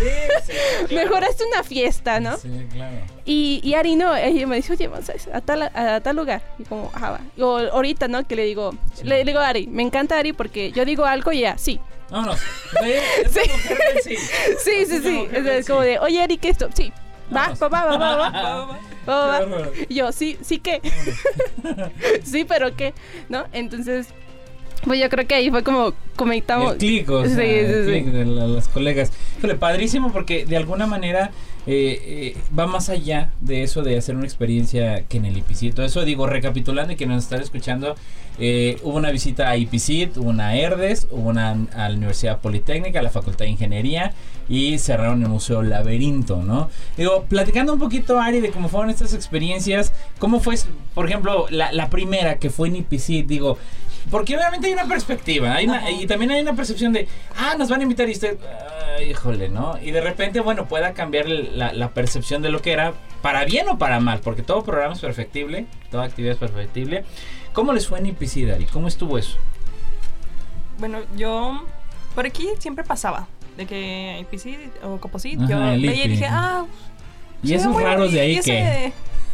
sí. 0.46 0.52
claro. 0.90 1.04
mejor 1.06 1.24
hazte 1.24 1.46
una 1.46 1.64
fiesta, 1.64 2.20
¿no? 2.20 2.36
Sí, 2.36 2.50
claro. 2.70 2.98
Y, 3.24 3.62
y 3.64 3.76
Ari 3.76 3.96
no, 3.96 4.14
ella 4.14 4.46
me 4.46 4.58
dice, 4.58 4.74
oye, 4.74 4.90
vamos 4.90 5.10
a, 5.34 5.40
tal, 5.40 5.62
a, 5.74 6.02
tal 6.02 6.16
lugar. 6.18 6.42
Y 6.60 6.64
como, 6.66 6.92
ah, 6.94 7.12
va. 7.12 7.22
O 7.42 7.60
ahorita, 7.60 8.10
¿no? 8.10 8.28
Que 8.28 8.36
le 8.36 8.44
digo, 8.44 8.72
Sí. 8.94 9.06
le, 9.06 9.20
le 9.20 9.24
digo 9.24 9.40
a 9.40 9.48
Ari, 9.48 9.68
me 9.68 9.84
encanta 9.84 10.20
Ari 10.20 10.34
porque 10.34 10.74
yo 10.74 10.84
digo 10.84 11.06
algo 11.06 11.32
y 11.32 11.38
ella, 11.40 11.58
sí. 11.58 11.80
Sí, 12.12 12.92
es 13.24 13.54
mujer 13.54 13.78
del 13.94 14.04
sí. 14.04 14.18
Sí, 14.18 14.86
sí, 14.86 14.96
Es 14.96 15.04
sí. 15.04 15.10
mujer 15.12 15.48
Es, 15.48 15.60
es 15.62 15.68
como 15.68 15.84
sí. 15.84 15.88
de, 15.88 16.00
oye, 16.00 16.22
Ari, 16.22 16.38
¿qué 16.40 16.50
esto? 16.50 16.68
Sí. 16.74 16.92
Va, 17.34 17.54
va, 17.54 17.68
va, 17.70 17.86
va, 17.86 17.98
va, 17.98 18.16
va, 18.18 18.30
va, 18.32 18.42
va, 18.42 18.66
va. 18.66 18.80
Qué 19.06 19.12
bárbaro. 19.12 19.72
Y 19.88 19.96
yo, 19.96 20.12
sí, 20.12 20.38
sí, 20.42 20.60
¿qué? 20.60 20.82
sí, 22.26 22.44
pero 22.44 22.76
¿qué? 22.76 22.94
¿No? 23.30 23.46
Entonces, 23.54 24.08
pues 24.84 25.00
yo 25.00 25.10
creo 25.10 25.26
que 25.26 25.36
ahí 25.36 25.50
fue 25.50 25.64
como 25.64 25.94
conectamos. 26.26 26.74
El 26.74 26.78
clic, 26.78 27.10
o 27.10 27.26
sea, 27.26 27.36
Sí, 27.36 27.42
el 27.44 28.12
de 28.12 28.26
la- 28.26 28.48
las 28.48 28.68
colegas. 28.68 29.12
Híjole, 29.38 29.56
padrísimo 29.56 30.12
porque 30.12 30.46
de 30.46 30.58
alguna 30.58 30.88
manera 30.88 31.32
eh, 31.68 32.34
eh, 32.36 32.38
va 32.58 32.66
más 32.66 32.90
allá 32.90 33.30
de 33.40 33.62
eso 33.62 33.84
de 33.84 33.96
hacer 33.96 34.16
una 34.16 34.26
experiencia 34.26 35.04
que 35.08 35.18
en 35.18 35.26
el 35.26 35.38
IPCIT. 35.38 35.76
Todo 35.76 35.86
eso 35.86 36.04
digo, 36.06 36.26
recapitulando 36.26 36.94
y 36.94 36.96
que 36.96 37.06
nos 37.06 37.24
están 37.24 37.40
escuchando, 37.40 37.96
eh, 38.40 38.80
hubo 38.82 38.98
una 38.98 39.12
visita 39.12 39.48
a 39.48 39.58
IPCIT, 39.58 40.18
hubo 40.18 40.30
una 40.32 40.48
a 40.50 40.56
ERDES, 40.56 41.08
hubo 41.12 41.30
una 41.30 41.52
a 41.76 41.90
la 41.90 41.96
Universidad 41.96 42.40
Politécnica, 42.40 43.00
a 43.00 43.04
la 43.04 43.12
Facultad 43.12 43.46
de 43.46 43.52
Ingeniería 43.52 44.14
y 44.50 44.80
cerraron 44.80 45.22
el 45.22 45.30
Museo 45.30 45.62
Laberinto, 45.62 46.42
¿no? 46.42 46.70
Digo, 46.98 47.26
platicando 47.30 47.74
un 47.74 47.80
poquito, 47.80 48.20
Ari, 48.20 48.40
de 48.40 48.50
cómo 48.50 48.68
fueron 48.68 48.90
estas 48.90 49.14
experiencias, 49.14 49.94
cómo 50.18 50.40
fue, 50.40 50.56
por 50.96 51.06
ejemplo, 51.08 51.46
la, 51.52 51.72
la 51.72 51.92
primera 51.92 52.40
que 52.40 52.50
fue 52.50 52.70
en 52.70 52.78
IPCIT, 52.78 53.28
digo, 53.28 53.60
porque 54.10 54.36
obviamente 54.36 54.68
hay 54.68 54.74
una 54.74 54.86
perspectiva, 54.86 55.54
hay 55.56 55.66
una- 55.68 55.90
y 55.92 56.08
también 56.08 56.32
hay 56.32 56.42
una 56.42 56.54
percepción 56.54 56.92
de, 56.94 57.08
ah, 57.38 57.56
nos 57.58 57.70
van 57.70 57.80
a 57.82 57.84
invitar 57.84 58.10
y 58.10 58.14
usted, 58.14 58.38
ah, 58.44 59.02
híjole, 59.02 59.50
¿no? 59.50 59.78
Y 59.82 59.92
de 59.92 60.02
repente, 60.02 60.40
bueno, 60.40 60.68
pueda 60.68 60.94
cambiar 60.94 61.28
la, 61.30 61.72
la 61.74 61.90
percepción 61.92 62.42
de 62.42 62.50
lo 62.50 62.62
que 62.62 62.72
era, 62.72 62.94
para 63.22 63.46
bien 63.46 63.70
o 63.70 63.78
para 63.78 64.00
mal, 64.00 64.20
porque 64.22 64.42
todo 64.42 64.64
programa 64.64 64.94
es 64.94 65.00
perfectible, 65.00 65.66
toda 65.92 66.06
actividad 66.06 66.34
es 66.34 66.40
perfectible. 66.40 67.06
¿Cómo 67.54 67.74
les 67.74 67.88
fue 67.88 68.00
en 68.00 68.08
IPC, 68.08 68.48
Dari? 68.48 68.66
¿Cómo 68.66 68.88
estuvo 68.88 69.18
eso? 69.18 69.38
Bueno, 70.80 71.00
yo 71.16 71.64
por 72.16 72.26
aquí 72.26 72.48
siempre 72.60 72.84
pasaba. 72.84 73.28
De 73.58 73.66
que 73.66 74.18
IPC 74.22 74.86
o 74.86 74.98
Coposit, 74.98 75.40
yo 75.48 75.60
veía 75.60 76.06
y 76.06 76.08
dije, 76.08 76.26
ah, 76.30 76.66
Y 77.44 77.54
esos 77.54 77.76
raros 77.82 78.12
de 78.14 78.22
ahí 78.22 78.40
que... 78.40 78.94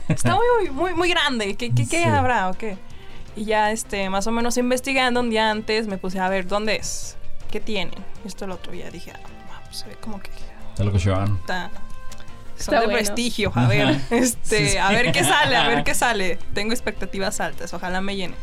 Está 0.09 0.36
muy, 0.36 0.69
muy, 0.71 0.93
muy 0.93 1.09
grande. 1.09 1.55
¿Qué, 1.55 1.69
qué, 1.69 1.86
qué 1.88 1.97
Sí. 2.03 2.03
habrá 2.03 2.50
o 2.50 2.53
qué? 2.53 2.77
Y 3.38 3.46
ya, 3.46 3.72
este, 3.72 4.10
más 4.10 4.25
o 4.27 4.32
menos 4.32 4.58
investigando 4.58 5.20
un 5.20 5.29
día 5.29 5.50
antes, 5.51 5.88
me 5.88 5.98
puse 5.98 6.20
a 6.20 6.27
ver 6.27 6.48
dónde 6.48 6.75
es, 6.75 7.15
qué 7.51 7.60
tienen. 7.60 7.94
Esto 8.25 8.46
el 8.46 8.51
otro 8.51 8.72
día 8.72 8.89
dije, 8.89 9.13
ah, 9.15 9.62
pues 9.65 9.77
se 9.77 9.88
ve 9.88 9.96
como 10.01 10.20
que 10.20 10.32
Está 10.72 10.84
lo 10.84 10.91
que 10.91 11.00
se 11.00 11.10
van. 11.10 11.38
está. 11.38 11.70
Son 11.70 11.79
Está 12.60 12.79
de 12.82 12.86
bueno. 12.88 12.94
prestigio, 12.98 13.51
a 13.53 13.67
ver, 13.67 13.88
Ajá. 13.89 14.00
este, 14.15 14.70
Sí, 14.72 14.77
a 14.77 14.89
ver 14.89 15.12
qué 15.12 15.24
sale, 15.24 15.56
a 15.56 15.67
ver 15.67 15.84
qué 15.84 15.94
sale. 15.96 16.39
Tengo 16.56 16.72
expectativas 16.74 17.39
altas, 17.39 17.72
ojalá 17.74 18.01
me 18.01 18.15
llene. 18.15 18.34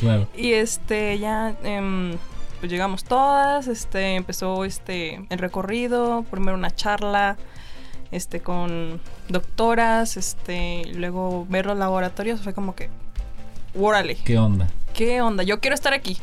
Claro. 0.00 0.26
Y 0.34 0.52
este, 0.54 1.18
ya, 1.18 1.54
em, 1.62 2.16
pues 2.60 2.72
llegamos 2.72 3.04
todas, 3.04 3.66
este, 3.66 4.14
empezó 4.16 4.64
este, 4.64 5.26
el 5.28 5.38
recorrido, 5.38 6.24
primero 6.30 6.56
una 6.56 6.70
charla, 6.74 7.36
este, 8.10 8.40
con 8.40 8.98
doctoras, 9.28 10.16
este, 10.16 10.82
y 10.86 10.94
luego 10.94 11.46
ver 11.50 11.66
los 11.66 11.76
laboratorios, 11.76 12.40
fue 12.40 12.54
como 12.54 12.74
que, 12.74 12.88
órale, 13.78 14.16
¿Qué 14.24 14.38
onda? 14.38 14.68
¿qué 14.94 15.20
onda? 15.22 15.42
Yo 15.42 15.60
quiero 15.60 15.74
estar 15.74 15.92
aquí, 15.94 16.18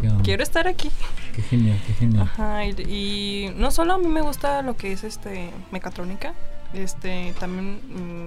¿Qué 0.00 0.08
onda? 0.08 0.22
quiero 0.22 0.42
estar 0.42 0.68
aquí. 0.68 0.90
Qué 1.34 1.42
genial, 1.42 1.78
qué 1.86 1.92
genial. 1.94 2.22
Ajá, 2.22 2.64
y, 2.64 2.70
y 2.88 3.52
no 3.56 3.70
solo 3.70 3.94
a 3.94 3.98
mí 3.98 4.06
me 4.08 4.22
gusta 4.22 4.62
lo 4.62 4.76
que 4.76 4.92
es 4.92 5.04
este 5.04 5.50
mecatrónica, 5.70 6.32
este 6.72 7.34
también 7.38 7.80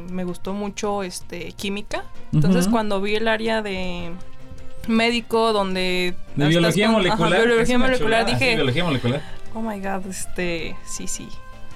mm, 0.07 0.11
me 0.13 0.23
gustó 0.23 0.53
mucho 0.53 1.03
este 1.03 1.51
química. 1.53 2.03
Entonces 2.33 2.67
cuando 2.67 3.01
vi 3.01 3.15
el 3.15 3.27
área 3.27 3.61
de 3.61 4.11
médico 4.87 5.53
donde 5.53 6.15
De 6.35 6.47
biología 6.47 6.85
con- 6.87 6.95
molecular. 6.95 7.33
ajá, 7.33 7.45
biología 7.45 7.77
molecular 7.77 8.25
dije, 8.25 8.55
biología 8.55 8.83
molecular. 8.83 9.21
oh 9.53 9.61
my 9.61 9.79
god, 9.79 10.05
este 10.09 10.75
sí, 10.85 11.07
sí. 11.07 11.27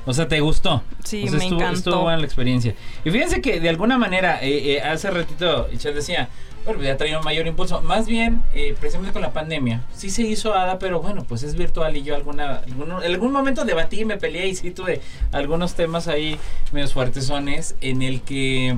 O 0.06 0.14
sea, 0.14 0.28
¿te 0.28 0.40
gustó? 0.40 0.84
Sí, 1.04 1.24
O 1.24 1.28
sea, 1.28 1.38
me 1.38 1.44
estuvo, 1.46 1.60
encantó. 1.60 1.78
Estuvo 1.78 2.02
buena 2.02 2.18
la 2.18 2.26
experiencia. 2.26 2.76
Y 3.06 3.12
fíjense 3.12 3.42
que 3.42 3.60
de 3.60 3.70
alguna 3.70 3.98
manera, 3.98 4.40
eh, 4.42 4.74
eh, 4.74 4.82
hace 4.82 5.10
ratito, 5.12 5.70
Ichel 5.72 5.96
decía, 5.96 6.30
bueno, 6.66 6.80
pues 6.80 6.88
ya 6.88 6.98
traía 6.98 7.18
un 7.18 7.26
mayor 7.26 7.48
impulso. 7.48 7.82
Más 7.82 8.06
bien, 8.06 8.44
eh, 8.54 8.76
precisamente 8.80 9.14
con 9.14 9.22
la 9.22 9.34
pandemia, 9.34 9.84
sí 9.96 10.10
se 10.10 10.24
hizo 10.24 10.54
ADA, 10.54 10.80
pero 10.80 11.02
bueno, 11.02 11.24
pues 11.24 11.44
es 11.44 11.56
virtual 11.56 11.96
y 11.98 12.04
yo 12.04 12.16
alguna, 12.16 12.62
en 12.66 13.12
algún 13.12 13.32
momento 13.32 13.66
debatí, 13.66 14.06
me 14.06 14.18
peleé 14.18 14.48
y 14.48 14.56
sí 14.56 14.72
tuve 14.72 15.02
algunos 15.32 15.76
temas 15.76 16.08
ahí 16.08 16.38
medios 16.72 16.94
fuertesones 16.94 17.76
en 17.82 18.02
el 18.02 18.22
que 18.22 18.78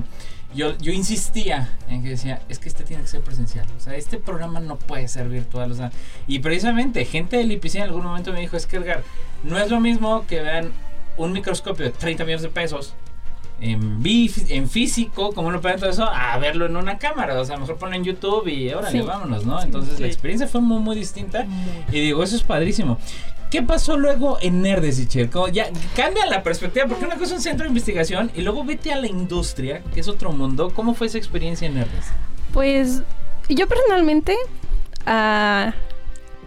yo, 0.54 0.76
yo 0.78 0.92
insistía 0.92 1.70
en 1.88 2.02
que 2.02 2.10
decía, 2.10 2.40
es 2.48 2.58
que 2.58 2.68
este 2.68 2.82
tiene 2.82 3.02
que 3.02 3.08
ser 3.08 3.20
presencial. 3.20 3.66
O 3.76 3.80
sea, 3.80 3.94
este 3.94 4.18
programa 4.18 4.58
no 4.60 4.76
puede 4.76 5.06
ser 5.06 5.28
virtual. 5.28 5.70
O 5.70 5.74
sea, 5.74 5.92
y 6.26 6.38
precisamente 6.38 7.04
gente 7.04 7.36
del 7.36 7.52
IPC 7.52 7.76
en 7.76 7.82
algún 7.82 8.04
momento 8.04 8.32
me 8.32 8.40
dijo, 8.40 8.56
es 8.56 8.66
que 8.66 8.78
Edgar, 8.78 9.02
no 9.44 9.58
es 9.58 9.70
lo 9.70 9.80
mismo 9.80 10.24
que 10.26 10.40
vean 10.40 10.72
un 11.16 11.32
microscopio 11.32 11.86
de 11.86 11.92
30 11.92 12.24
millones 12.24 12.42
de 12.42 12.48
pesos 12.48 12.94
en, 13.60 14.02
en 14.48 14.68
físico, 14.68 15.32
como 15.32 15.48
uno 15.48 15.60
puede 15.60 15.76
todo 15.78 15.88
eso, 15.90 16.04
a 16.04 16.36
verlo 16.38 16.66
en 16.66 16.76
una 16.76 16.98
cámara. 16.98 17.40
O 17.40 17.44
sea, 17.44 17.56
mejor 17.56 17.76
ponen 17.78 17.96
en 18.00 18.04
YouTube 18.04 18.46
y 18.48 18.70
órale, 18.72 19.00
Sí. 19.00 19.06
vámonos, 19.06 19.46
¿no? 19.46 19.62
Entonces 19.62 19.98
la 19.98 20.06
experiencia 20.06 20.46
fue 20.46 20.60
muy, 20.60 20.78
muy 20.80 20.96
distinta. 20.96 21.46
Y 21.90 22.00
digo, 22.00 22.22
eso 22.22 22.36
es 22.36 22.42
padrísimo. 22.42 22.98
¿Qué 23.50 23.62
pasó 23.62 23.96
luego 23.96 24.38
en 24.42 24.60
Nerdes? 24.60 25.00
Como 25.32 25.48
Ya 25.48 25.68
cambia 25.94 26.26
la 26.26 26.42
perspectiva, 26.42 26.86
porque 26.86 27.04
una 27.04 27.14
cosa 27.14 27.26
es 27.26 27.32
un 27.32 27.40
centro 27.42 27.64
de 27.64 27.68
investigación 27.68 28.30
y 28.34 28.42
luego 28.42 28.64
vete 28.64 28.92
a 28.92 28.96
la 28.96 29.06
industria, 29.06 29.82
que 29.94 30.00
es 30.00 30.08
otro 30.08 30.32
mundo. 30.32 30.72
¿Cómo 30.74 30.94
fue 30.94 31.06
esa 31.06 31.16
experiencia 31.18 31.66
en 31.68 31.74
Nerdes? 31.76 32.06
Pues 32.52 33.02
yo 33.48 33.66
personalmente, 33.68 34.36
ah, 35.06 35.72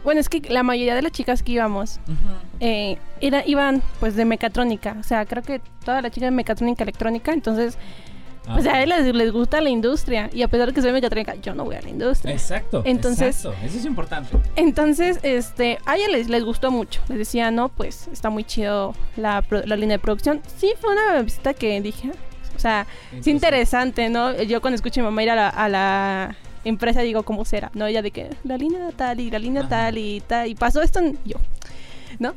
bueno, 0.04 0.20
es 0.22 0.30
que 0.30 0.42
la 0.50 0.64
mayoría 0.64 0.96
de 0.96 1.02
las 1.02 1.12
chicas 1.12 1.44
que 1.44 1.54
íbamos 1.54 2.00
eh, 2.60 2.98
era, 3.22 3.46
iban 3.46 3.82
pues 4.00 4.16
de 4.16 4.26
mecatrónica, 4.26 4.96
o 5.00 5.04
sea, 5.04 5.26
creo 5.26 5.44
que 5.44 5.62
todas 5.84 6.02
las 6.04 6.12
chicas 6.12 6.28
de 6.28 6.36
mecatrónica 6.36 6.84
electrónica, 6.84 7.32
entonces, 7.34 7.78
Ah, 8.48 8.54
pues 8.56 8.66
a 8.66 8.82
ellas 8.82 9.06
les, 9.14 9.32
gusta 9.32 9.62
la 9.62 9.70
industria 9.70 10.28
y 10.34 10.42
a 10.42 10.48
pesar 10.48 10.70
de 10.70 10.74
que 10.74 10.82
soy 10.82 10.92
mecatrónica, 10.92 11.36
yo 11.36 11.54
no 11.54 11.66
voy 11.66 11.76
a 11.76 11.82
la 11.82 11.90
industria. 11.90 12.34
Exacto. 12.34 12.82
Entonces- 12.84 13.46
exacto. 13.46 13.56
Eso 13.64 13.78
es 13.78 13.86
importante. 13.86 14.36
Entonces, 14.56 15.20
este, 15.22 15.78
a 15.86 15.98
ellas 15.98 16.10
les, 16.10 16.30
les 16.30 16.44
gustó 16.44 16.72
mucho. 16.72 17.00
Les 17.10 17.20
decía, 17.20 17.52
no, 17.52 17.70
pues 17.70 18.08
está 18.12 18.32
muy 18.32 18.44
chido 18.44 18.96
la, 19.18 19.44
la 19.52 19.76
línea 19.76 19.98
de 19.98 20.00
producción. 20.02 20.42
Sí, 20.58 20.74
fue 20.82 20.94
una 20.94 21.22
visita 21.22 21.54
que 21.54 21.80
dije, 21.80 22.10
o 22.56 22.60
sea, 22.60 22.88
es 23.16 23.28
interesante, 23.28 24.10
¿no? 24.10 24.34
Yo 24.42 24.62
cuando 24.62 24.76
escucho 24.76 25.02
a 25.02 25.04
mi 25.04 25.10
mamá 25.10 25.22
ir 25.22 25.30
a 25.30 25.36
la, 25.36 25.50
a 25.50 25.70
la 25.70 26.36
empresa 26.64 27.02
digo, 27.02 27.24
¿cómo 27.24 27.46
será? 27.46 27.72
¿No? 27.74 27.86
Ella 27.88 28.02
de 28.02 28.12
que 28.12 28.30
la 28.44 28.58
línea 28.58 28.90
tal 28.96 29.20
y 29.20 29.30
la 29.32 29.40
línea 29.40 29.62
Ajá. 29.62 29.70
tal 29.70 29.98
y 29.98 30.22
tal. 30.22 30.48
Y 30.48 30.56
pasó 30.56 30.82
esto, 30.82 31.00
en- 31.00 31.18
yo, 31.26 31.38
¿no? 32.20 32.34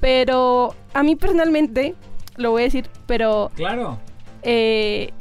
Pero 0.00 0.74
a 0.94 1.02
mí 1.02 1.16
personalmente, 1.16 1.94
lo 2.36 2.50
voy 2.50 2.62
a 2.62 2.64
decir, 2.64 2.88
pero 3.06 3.50
Claro. 3.54 3.98
eh, 4.42 5.12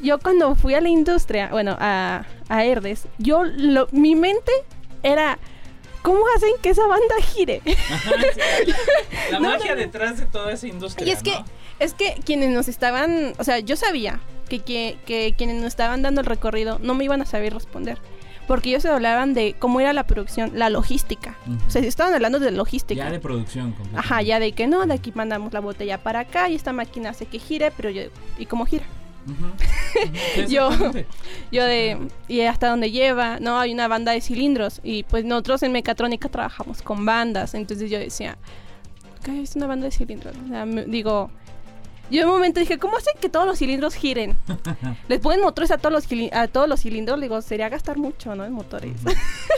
yo 0.00 0.18
cuando 0.18 0.54
fui 0.54 0.74
a 0.74 0.80
la 0.80 0.88
industria, 0.88 1.48
bueno, 1.50 1.76
a, 1.80 2.24
a 2.48 2.64
Herdes, 2.64 3.08
yo, 3.18 3.42
lo, 3.44 3.88
mi 3.90 4.14
mente 4.14 4.52
era, 5.02 5.38
¿cómo 6.02 6.20
hacen 6.36 6.50
que 6.62 6.70
esa 6.70 6.86
banda 6.86 7.14
gire? 7.34 7.62
Ajá, 7.66 8.10
sí, 8.34 8.40
la, 8.66 9.30
la 9.32 9.40
No, 9.40 9.48
magia 9.50 9.74
no, 9.74 9.80
detrás 9.80 10.18
de 10.18 10.26
toda 10.26 10.52
esa 10.52 10.66
industria. 10.66 11.06
Y 11.08 11.10
es 11.10 11.22
que, 11.22 11.32
es 11.78 11.94
que 11.94 12.14
quienes 12.24 12.50
nos 12.50 12.68
estaban, 12.68 13.32
o 13.38 13.44
sea, 13.44 13.58
yo 13.60 13.76
sabía 13.76 14.20
que, 14.48 14.60
que, 14.60 14.98
que 15.06 15.34
quienes 15.36 15.56
nos 15.56 15.66
estaban 15.66 16.02
dando 16.02 16.20
el 16.20 16.26
recorrido 16.26 16.78
no 16.82 16.94
me 16.94 17.04
iban 17.04 17.22
a 17.22 17.26
saber 17.26 17.54
responder. 17.54 17.98
Porque 18.46 18.70
ellos 18.70 18.82
se 18.82 18.88
hablaban 18.88 19.34
de 19.34 19.54
cómo 19.58 19.78
era 19.78 19.92
la 19.92 20.06
producción, 20.06 20.52
la 20.54 20.70
logística. 20.70 21.36
Ujú. 21.46 21.58
O 21.66 21.70
sea, 21.70 21.82
estaban 21.82 22.14
hablando 22.14 22.40
de 22.40 22.50
logística. 22.50 23.04
Ya 23.04 23.10
de 23.10 23.20
producción. 23.20 23.74
Ajá, 23.94 24.22
ya 24.22 24.40
de 24.40 24.52
que 24.52 24.66
no, 24.66 24.86
de 24.86 24.94
aquí 24.94 25.12
mandamos 25.14 25.52
la 25.52 25.60
botella 25.60 26.02
para 26.02 26.20
acá 26.20 26.48
y 26.48 26.54
esta 26.54 26.72
máquina 26.72 27.10
hace 27.10 27.26
que 27.26 27.38
gire, 27.38 27.70
pero 27.76 27.90
yo, 27.90 28.02
¿y 28.38 28.46
cómo 28.46 28.64
gira? 28.64 28.84
Ujú, 29.26 30.06
sí, 30.34 30.54
Yo-. 30.54 30.70
Yo 31.52 31.64
de, 31.64 31.98
y 32.28 32.40
hasta 32.40 32.70
dónde 32.70 32.90
lleva, 32.90 33.38
no, 33.38 33.58
hay 33.58 33.72
una 33.72 33.86
banda 33.86 34.12
de 34.12 34.22
cilindros 34.22 34.80
y 34.82 35.02
pues 35.02 35.26
nosotros 35.26 35.62
en 35.62 35.72
mecatrónica 35.72 36.30
trabajamos 36.30 36.80
con 36.80 37.04
bandas, 37.04 37.52
entonces 37.52 37.90
yo 37.90 37.98
decía, 37.98 38.38
ok, 39.20 39.28
es 39.42 39.56
una 39.56 39.66
banda 39.66 39.84
de 39.86 39.90
cilindros, 39.90 40.34
o 40.42 40.48
sea, 40.48 40.64
digo, 40.64 41.30
yo 42.10 42.22
en 42.22 42.28
un 42.28 42.34
momento 42.34 42.60
dije, 42.60 42.78
¿cómo 42.78 42.96
hacen 42.96 43.14
que 43.20 43.28
todos 43.28 43.46
los 43.46 43.58
cilindros 43.58 43.94
giren? 43.94 44.36
Les 45.08 45.20
ponen 45.20 45.40
motores 45.40 45.70
a 45.70 45.78
todos 45.78 45.92
los, 45.92 46.06
a 46.32 46.48
todos 46.48 46.68
los 46.68 46.80
cilindros, 46.80 47.20
digo, 47.20 47.40
sería 47.42 47.68
gastar 47.68 47.96
mucho, 47.98 48.34
¿no? 48.34 48.44
En 48.44 48.52
motores. 48.52 48.92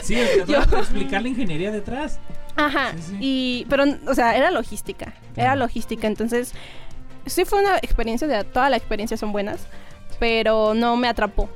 Sí, 0.03 0.15
es 0.15 0.29
que 0.45 0.51
Yo- 0.51 0.57
trata 0.59 0.75
de 0.77 0.81
explicar 0.81 1.21
la 1.21 1.27
ingeniería 1.29 1.71
detrás. 1.71 2.19
Ajá, 2.55 2.91
Sí, 2.97 3.01
sí. 3.11 3.17
y, 3.21 3.65
pero, 3.69 3.85
o 4.07 4.13
sea, 4.13 4.35
era 4.35 4.51
logística, 4.51 5.13
era 5.37 5.55
logística, 5.55 6.05
entonces, 6.07 6.53
sí 7.25 7.45
fue 7.45 7.61
una 7.61 7.77
experiencia, 7.77 8.27
de, 8.27 8.43
todas 8.43 8.69
las 8.69 8.77
experiencias 8.79 9.19
son 9.21 9.31
buenas, 9.31 9.61
pero 10.19 10.73
no 10.73 10.97
me 10.97 11.07
atrapó, 11.07 11.49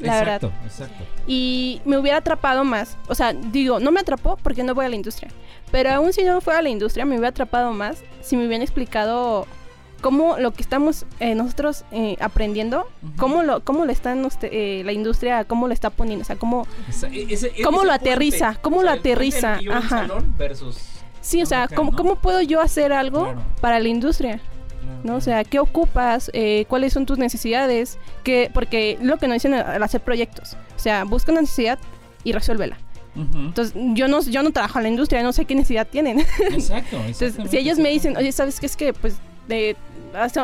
la 0.00 0.14
verdad. 0.16 0.36
exacto, 0.36 0.52
exacto. 0.64 1.04
y 1.26 1.82
me 1.84 1.98
hubiera 1.98 2.18
atrapado 2.18 2.64
más. 2.64 2.96
O 3.08 3.14
sea, 3.14 3.34
digo, 3.34 3.80
no 3.80 3.90
me 3.92 4.00
atrapó 4.00 4.38
porque 4.42 4.62
no 4.64 4.74
voy 4.74 4.86
a 4.86 4.88
la 4.88 4.96
industria. 4.96 5.30
Pero 5.70 5.90
aún 5.90 6.12
si 6.14 6.24
no 6.24 6.40
fuera 6.40 6.60
a 6.60 6.62
la 6.62 6.70
industria, 6.70 7.04
me 7.04 7.12
hubiera 7.16 7.28
atrapado 7.28 7.72
más 7.72 8.02
si 8.22 8.36
me 8.36 8.46
hubieran 8.46 8.62
explicado 8.62 9.46
cómo 10.00 10.36
lo 10.38 10.52
que 10.52 10.62
estamos 10.62 11.04
eh, 11.20 11.34
nosotros 11.34 11.84
eh, 11.92 12.16
aprendiendo, 12.20 12.86
cómo 13.16 13.42
lo, 13.42 13.60
cómo 13.64 13.84
lo 13.84 13.92
está 13.92 14.14
la 14.84 14.92
industria, 14.92 15.44
cómo 15.44 15.66
lo 15.68 15.72
está 15.74 15.90
poniendo, 15.90 16.22
o 16.22 16.26
sea, 16.26 16.36
cómo... 16.36 16.66
Esa- 16.88 17.08
e- 17.08 17.26
ese- 17.32 17.52
¿Cómo 17.62 17.78
ese 17.78 17.86
lo 17.86 17.92
puente, 17.92 18.10
aterriza? 18.10 18.56
¿Cómo 18.62 18.76
o 18.78 18.80
sea, 18.80 18.94
lo 18.94 18.98
aterriza? 18.98 19.58
que 19.58 19.70
Ajá. 19.70 19.88
salón 20.00 20.34
versus. 20.38 20.78
Sí, 21.20 21.42
o 21.42 21.46
sea, 21.46 21.68
¿cómo, 21.68 21.90
¿no? 21.90 21.96
¿cómo 21.96 22.16
puedo 22.16 22.40
yo 22.40 22.60
hacer 22.60 22.92
algo 22.92 23.24
Claro. 23.24 23.42
para 23.60 23.78
la 23.78 23.88
industria? 23.88 24.40
Claro, 24.80 25.00
¿no? 25.04 25.16
O 25.16 25.20
sea, 25.20 25.44
¿qué 25.44 25.58
ocupas? 25.58 26.30
Eh, 26.32 26.64
¿Cuáles 26.68 26.92
son 26.94 27.04
tus 27.06 27.18
necesidades? 27.18 27.98
¿Qué, 28.24 28.50
porque 28.54 28.98
lo 29.02 29.18
que 29.18 29.26
nos 29.28 29.34
dicen 29.36 29.52
al 29.54 29.82
hacer 29.82 30.00
proyectos. 30.00 30.56
O 30.76 30.78
sea, 30.78 31.04
busca 31.04 31.30
una 31.32 31.42
necesidad 31.42 31.78
y 32.24 32.32
resuélvela. 32.32 32.78
Ujú. 33.16 33.38
Entonces, 33.38 33.74
yo 33.94 34.08
no, 34.08 34.22
yo 34.22 34.42
no 34.42 34.50
trabajo 34.52 34.78
en 34.78 34.84
la 34.84 34.88
industria, 34.88 35.22
no 35.22 35.32
sé 35.32 35.44
qué 35.44 35.54
necesidad 35.54 35.86
tienen. 35.86 36.20
Exacto, 36.50 36.96
Entonces, 37.06 37.34
si 37.50 37.58
ellos 37.58 37.78
me 37.78 37.90
dicen, 37.90 38.16
oye, 38.16 38.32
¿sabes 38.32 38.58
qué? 38.60 38.66
Es 38.66 38.76
que, 38.76 38.92
pues, 38.94 39.16
de, 39.48 39.76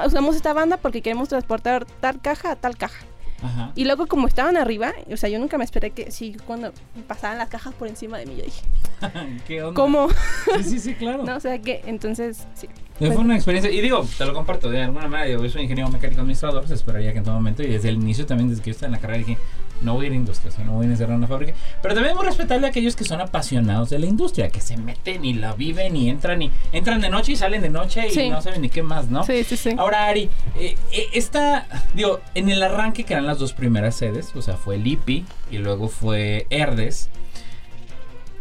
usamos 0.07 0.37
esta 0.37 0.52
banda 0.52 0.76
porque 0.76 1.02
queremos 1.02 1.29
transportar 1.29 1.85
tal 2.00 2.20
caja 2.20 2.52
a 2.52 2.57
tal 2.57 2.76
caja. 2.76 3.05
Ajá. 3.42 3.72
Y 3.74 3.85
luego, 3.85 4.07
como 4.07 4.29
estaban 4.29 4.57
arriba, 4.57 4.94
o 5.12 5.16
sea, 5.16 5.29
yo 5.29 5.38
nunca 5.38 5.59
me 5.59 5.64
esperé 5.64 5.90
que, 5.90 6.11
sí, 6.11 6.37
cuando 6.46 6.72
pasaban 7.07 7.37
las 7.37 7.48
cajas 7.48 7.74
por 7.74 7.87
encima 7.87 8.18
de 8.18 8.26
mí, 8.26 8.37
yo 8.37 8.44
dije, 8.44 8.62
¿Qué 9.46 9.62
onda? 9.62 9.74
¿cómo? 9.74 10.09
Sí, 10.57 10.62
sí, 10.62 10.79
sí, 10.79 10.94
claro. 10.94 11.22
no, 11.26 11.37
o 11.37 11.40
sea, 11.40 11.61
que, 11.61 11.83
entonces, 11.87 12.46
sí. 12.55 12.68
Fue 12.98 13.09
una 13.18 13.37
experiencia, 13.37 13.70
y 13.70 13.83
digo, 13.83 14.07
te 14.16 14.24
lo 14.24 14.33
comparto 14.33 14.70
de 14.70 14.85
alguna 14.85 15.07
manera, 15.07 15.29
yo 15.29 15.50
soy 15.50 15.62
ingeniero 15.62 15.90
mecánico 15.90 16.22
administrador, 16.22 16.66
se 16.66 16.74
esperaría 16.74 17.12
que 17.12 17.18
en 17.18 17.24
todo 17.24 17.35
momento, 17.35 17.62
y 17.62 17.66
desde 17.66 17.90
el 17.90 17.96
inicio 17.96 18.24
también, 18.24 18.48
desde 18.48 18.62
que 18.62 18.70
yo 18.70 18.72
estaba 18.72 18.88
en 18.88 18.92
la 18.92 19.00
carrera, 19.00 19.18
dije, 19.18 19.38
no 19.82 19.94
voy 19.94 20.04
a 20.04 20.08
ir 20.08 20.12
a 20.12 20.16
industria, 20.16 20.50
o 20.50 20.54
sea, 20.54 20.64
no 20.64 20.72
voy 20.72 20.86
a 20.86 20.90
encerrar 20.90 21.16
una 21.16 21.26
fábrica, 21.26 21.54
pero 21.82 21.94
muy 22.14 22.24
respetable 22.24 22.66
a 22.66 22.70
aquellos 22.70 22.96
que 22.96 23.04
son 23.04 23.20
apasionados 23.20 23.90
de 23.90 23.98
la 23.98 24.06
industria, 24.06 24.48
que 24.48 24.60
se 24.60 24.76
meten 24.76 25.24
y 25.24 25.34
la 25.34 25.52
viven 25.54 25.96
y 25.96 26.08
entran 26.08 26.42
y 26.42 26.50
entran 26.72 27.00
de 27.00 27.08
noche 27.10 27.32
y 27.32 27.36
salen 27.36 27.62
de 27.62 27.70
noche 27.70 28.06
y 28.08 28.10
Sí. 28.10 28.28
no 28.30 28.40
saben 28.42 28.62
ni 28.62 28.68
qué 28.68 28.82
más, 28.82 29.08
¿no? 29.08 29.24
Sí, 29.24 29.44
sí, 29.44 29.56
sí. 29.56 29.74
Ahora, 29.78 30.06
Ari, 30.06 30.30
eh, 30.58 30.76
eh, 30.92 31.06
esta, 31.12 31.66
digo, 31.94 32.20
en 32.34 32.48
el 32.48 32.62
arranque 32.62 33.04
que 33.04 33.12
eran 33.14 33.26
las 33.26 33.38
dos 33.38 33.52
primeras 33.52 33.94
sedes, 33.96 34.34
o 34.34 34.42
sea, 34.42 34.56
fue 34.56 34.76
el 34.76 34.86
IPI 34.86 35.24
y 35.50 35.58
luego 35.58 35.88
fue 35.88 36.46
Herdes. 36.50 37.08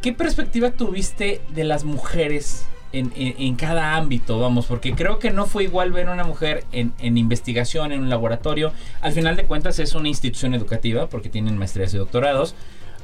¿Qué 0.02 0.14
perspectiva 0.14 0.72
tuviste 0.72 1.42
de 1.50 1.64
las 1.64 1.84
mujeres 1.84 2.66
en, 2.98 3.12
en- 3.16 3.36
en 3.38 3.56
cada 3.56 3.96
ámbito? 3.96 4.40
Vamos, 4.40 4.66
porque 4.66 4.94
creo 4.94 5.20
que 5.20 5.32
no 5.32 5.46
fue 5.46 5.64
igual 5.64 5.92
ver 5.92 6.10
una 6.10 6.24
mujer 6.24 6.64
en, 6.72 6.94
en 7.00 7.18
investigación, 7.18 7.92
en 7.92 8.02
un 8.02 8.10
laboratorio. 8.10 8.72
Al 9.02 9.12
final 9.14 9.36
de 9.36 9.46
cuentas 9.46 9.80
es 9.80 9.94
una 9.96 10.08
institución 10.08 10.54
educativa 10.54 11.08
porque 11.10 11.30
tienen 11.30 11.58
maestrías 11.58 11.94
y 11.94 11.98
doctorados. 11.98 12.56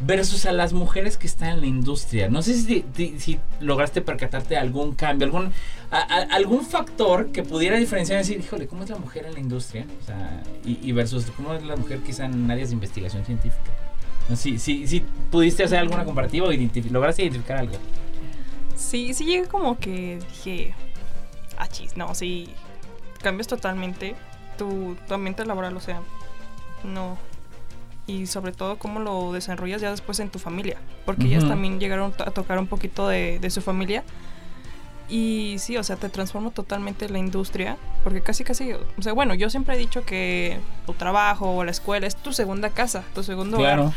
versus 0.04 0.48
a 0.48 0.52
las 0.52 0.74
mujeres 0.74 1.16
que 1.16 1.28
están 1.28 1.50
en 1.50 1.62
la 1.62 1.68
industria. 1.68 2.28
No 2.28 2.42
sé 2.42 2.56
si, 2.56 2.84
si- 2.96 3.20
si 3.20 3.40
lograste 3.60 4.02
percatarte 4.02 4.56
de 4.56 4.60
algún 4.60 4.96
cambio, 4.96 5.26
algún, 5.28 5.52
a- 5.92 5.98
a- 6.00 6.36
algún 6.36 6.66
factor 6.66 7.32
que 7.32 7.44
pudiera 7.44 7.78
diferenciar 7.78 8.16
y 8.18 8.24
decir, 8.24 8.40
híjole, 8.40 8.66
¿cómo 8.66 8.84
es 8.84 8.90
la 8.90 8.98
mujer 8.98 9.28
en 9.28 9.34
la 9.36 9.40
industria? 9.40 9.86
O 10.02 10.06
sea, 10.08 10.42
y, 10.66 10.80
y 10.82 10.92
versus 10.92 11.26
cómo 11.38 11.54
es 11.54 11.62
la 11.64 11.76
mujer 11.76 12.00
quizá 12.00 12.26
en 12.26 12.50
áreas 12.50 12.70
de 12.70 12.74
investigación 12.76 13.24
científica. 13.26 13.70
No, 14.28 14.36
si, 14.36 14.58
si, 14.58 14.88
si 14.88 15.04
pudiste 15.30 15.66
hacer 15.66 15.78
alguna 15.78 16.04
comparativa 16.04 16.48
o 16.48 16.52
identifi- 16.52 16.90
lograste 16.90 17.22
identificar 17.22 17.58
algo. 17.58 17.74
Sí, 18.82 19.13
sí 19.13 19.26
llegué 19.26 19.48
como 19.48 19.78
que 19.78 20.20
dije, 20.30 20.74
ah, 21.58 21.67
chis, 21.67 21.96
no, 21.96 22.13
sí, 22.15 22.50
cambias 23.22 23.48
totalmente 23.48 24.15
tu, 24.58 24.98
tu 25.08 25.13
ambiente 25.13 25.46
laboral, 25.46 25.78
o 25.78 25.80
sea, 25.80 26.02
no. 26.84 27.17
Y 28.08 28.26
sobre 28.26 28.52
todo 28.52 28.78
cómo 28.78 29.00
lo 29.00 29.32
desarrollas 29.32 29.82
ya 29.82 29.91
después 29.91 30.20
en 30.20 30.30
tu 30.30 30.39
familia, 30.39 30.78
porque 31.06 31.28
ellas 31.28 31.48
también 31.48 31.80
llegaron 31.80 32.13
a 32.17 32.32
tocar 32.32 32.58
un 32.58 32.67
poquito 32.67 33.08
de, 33.08 33.39
de 33.39 33.50
su 33.52 33.62
familia. 33.62 34.04
Y 35.08 35.58
sí, 35.60 35.78
o 35.78 35.84
sea, 35.84 35.98
te 35.98 36.10
transforma 36.10 36.52
totalmente 36.52 37.08
la 37.10 37.20
industria, 37.20 37.78
porque 38.04 38.22
casi, 38.22 38.44
casi, 38.44 38.74
o 38.74 39.02
sea, 39.02 39.13
bueno, 39.13 39.34
yo 39.36 39.50
siempre 39.50 39.76
he 39.76 39.78
dicho 39.78 40.04
que 40.04 40.58
tu 40.86 40.94
trabajo 40.94 41.56
o 41.56 41.63
la 41.63 41.72
escuela 41.72 42.08
es 42.08 42.15
tu 42.15 42.34
segunda 42.34 42.70
casa, 42.70 43.04
tu 43.13 43.22
segundo 43.22 43.58
hogar. 43.58 43.91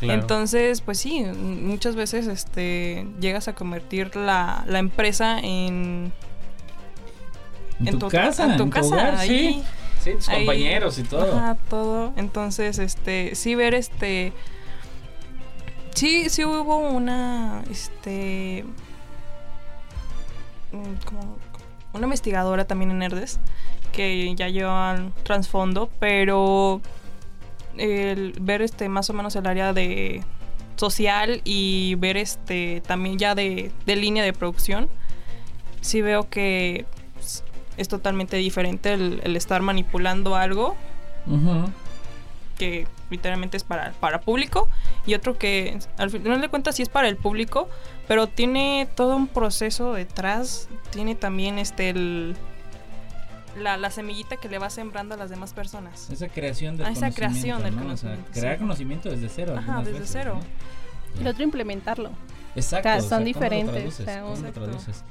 Claro. 0.00 0.20
Entonces, 0.20 0.80
pues 0.80 0.98
sí, 0.98 1.22
muchas 1.22 1.94
veces 1.94 2.26
este 2.26 3.06
llegas 3.20 3.46
a 3.48 3.54
convertir 3.54 4.16
la, 4.16 4.64
la 4.66 4.78
empresa 4.78 5.38
en, 5.38 6.12
en, 7.80 7.88
en 7.88 7.98
tu, 7.98 7.98
tu- 8.00 8.08
casa, 8.08 8.44
en 8.46 8.56
tu 8.56 8.62
en 8.64 8.70
casa, 8.70 8.86
hogar, 8.94 9.18
sí. 9.20 9.28
ahí- 9.30 9.64
Sí, 10.02 10.12
tus 10.14 10.28
ahí- 10.30 10.38
compañeros 10.46 10.98
y 10.98 11.02
todo. 11.02 11.36
Ajá, 11.36 11.56
todo. 11.68 12.14
Entonces, 12.16 12.78
este, 12.78 13.34
sí 13.34 13.54
ver 13.54 13.74
este 13.74 14.32
sí 15.94 16.30
sí 16.30 16.44
hubo 16.46 16.78
una 16.78 17.62
este 17.70 18.64
como 21.04 21.36
una 21.92 22.04
investigadora 22.06 22.64
también 22.64 22.90
en 22.92 22.98
Nerdes 23.00 23.40
que 23.92 24.32
ya 24.36 24.48
llevan 24.48 25.12
trasfondo, 25.24 25.90
pero 25.98 26.80
el 27.80 28.34
ver 28.40 28.62
este 28.62 28.88
más 28.88 29.08
o 29.10 29.12
menos 29.12 29.34
el 29.36 29.46
área 29.46 29.72
de 29.72 30.22
social 30.76 31.40
y 31.44 31.94
ver 31.96 32.16
este 32.16 32.82
también 32.86 33.18
ya 33.18 33.34
de, 33.34 33.70
de 33.86 33.96
línea 33.96 34.22
de 34.24 34.32
producción, 34.32 34.88
sí 35.80 36.00
veo 36.02 36.28
que 36.28 36.84
es- 37.18 37.88
totalmente 37.88 38.36
diferente 38.36 38.92
el, 38.92 39.20
el 39.24 39.36
estar 39.36 39.62
manipulando 39.62 40.36
algo 40.36 40.76
que 42.58 42.86
literalmente 43.10 43.56
es 43.56 43.64
para, 43.64 43.92
para 43.92 44.20
público 44.20 44.68
y 45.06 45.14
otro 45.14 45.38
que 45.38 45.78
al 45.96 46.10
final 46.10 46.40
de 46.42 46.48
cuentas 46.48 46.76
sí 46.76 46.82
es 46.82 46.88
para 46.90 47.08
el 47.08 47.16
público, 47.16 47.68
pero 48.06 48.26
tiene 48.26 48.86
todo 48.94 49.16
un 49.16 49.26
proceso 49.28 49.94
detrás, 49.94 50.68
tiene 50.90 51.14
también 51.14 51.58
este 51.58 51.88
el, 51.90 52.36
la, 53.60 53.76
la 53.76 53.90
semillita 53.90 54.36
que 54.36 54.48
le 54.48 54.58
va 54.58 54.70
sembrando 54.70 55.14
a 55.14 55.18
las 55.18 55.30
demás 55.30 55.52
personas. 55.52 56.10
Esa 56.10 56.28
creación 56.28 56.76
del 56.76 56.86
Ah, 56.86 56.90
esa 56.90 57.10
conocimiento. 57.10 57.16
creación 57.16 57.62
del 57.62 57.76
¿no? 57.76 57.92
O 57.92 57.96
sea, 57.96 58.10
conocimiento, 58.10 58.32
crear 58.40 58.54
sí. 58.56 58.60
conocimiento 58.60 59.08
desde 59.10 59.28
cero. 59.28 59.54
Ajá, 59.56 59.78
desde 59.78 59.92
veces, 59.92 60.10
cero. 60.12 60.40
¿no? 61.14 61.20
Y 61.20 61.24
lo 61.24 61.30
otro, 61.30 61.42
implementarlo. 61.44 62.10
Exacto. 62.56 62.88
O 62.88 62.92
sea, 62.92 62.96
o 62.98 63.00
son 63.00 63.08
¿cómo 63.10 63.20
lo 63.20 63.24
diferentes, 63.26 63.74
traduces? 63.74 64.00
o 64.00 64.04
sea, 64.04 64.22
¿Cómo 64.22 64.36
lo 64.36 64.52
traduces? 64.52 65.04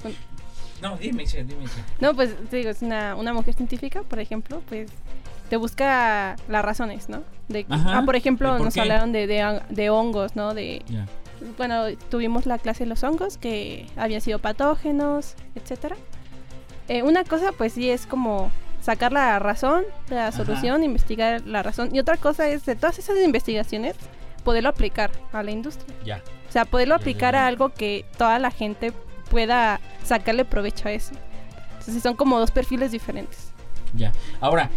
No, 0.82 0.96
dime, 0.96 1.26
Che, 1.26 1.44
dime, 1.44 1.64
Che. 1.64 1.82
No, 2.00 2.14
pues 2.14 2.34
te 2.48 2.56
digo, 2.56 2.70
es 2.70 2.82
una, 2.82 3.14
una 3.14 3.32
mujer 3.34 3.54
científica, 3.54 4.02
por 4.02 4.18
ejemplo, 4.18 4.62
pues 4.68 4.90
te 5.50 5.56
busca 5.56 6.36
las 6.48 6.64
razones, 6.64 7.08
¿no? 7.08 7.22
De, 7.48 7.66
Ajá, 7.68 7.98
ah, 7.98 8.02
por 8.04 8.16
ejemplo, 8.16 8.52
¿de 8.52 8.58
por 8.58 8.64
nos 8.66 8.74
qué? 8.74 8.80
hablaron 8.80 9.12
de, 9.12 9.26
de, 9.26 9.60
de 9.68 9.90
hongos, 9.90 10.36
¿no? 10.36 10.54
De, 10.54 10.82
bueno, 11.58 11.84
tuvimos 12.10 12.46
la 12.46 12.58
clase 12.58 12.84
de 12.84 12.88
los 12.90 13.02
hongos 13.02 13.36
que 13.36 13.86
habían 13.96 14.20
sido 14.20 14.38
patógenos, 14.38 15.34
etcétera. 15.54 15.96
Eh, 16.90 17.04
una 17.04 17.22
cosa, 17.22 17.52
pues 17.56 17.74
sí, 17.74 17.88
es 17.88 18.04
como 18.04 18.50
sacar 18.82 19.12
la 19.12 19.38
razón 19.38 19.84
la 20.08 20.26
Ajá. 20.28 20.36
solución, 20.36 20.82
investigar 20.82 21.42
la 21.46 21.62
razón. 21.62 21.94
Y 21.94 22.00
otra 22.00 22.16
cosa 22.16 22.48
es 22.48 22.66
de 22.66 22.74
todas 22.74 22.98
esas 22.98 23.16
investigaciones, 23.18 23.94
poderlo 24.42 24.70
aplicar 24.70 25.12
a 25.32 25.44
la 25.44 25.52
industria. 25.52 25.94
Ya. 26.04 26.20
O 26.48 26.52
sea, 26.52 26.64
poderlo 26.64 26.96
Ya, 26.96 26.98
ya, 26.98 27.02
aplicar 27.02 27.34
ya. 27.34 27.44
a 27.44 27.46
algo 27.46 27.68
que 27.68 28.04
toda 28.18 28.40
la 28.40 28.50
gente 28.50 28.92
pueda 29.30 29.80
sacarle 30.02 30.44
provecho 30.44 30.88
a 30.88 30.92
eso. 30.92 31.12
Entonces 31.78 32.02
son 32.02 32.16
como 32.16 32.40
dos 32.40 32.50
perfiles 32.50 32.90
diferentes. 32.90 33.52
Ya. 33.94 34.10
Ahora, 34.40 34.68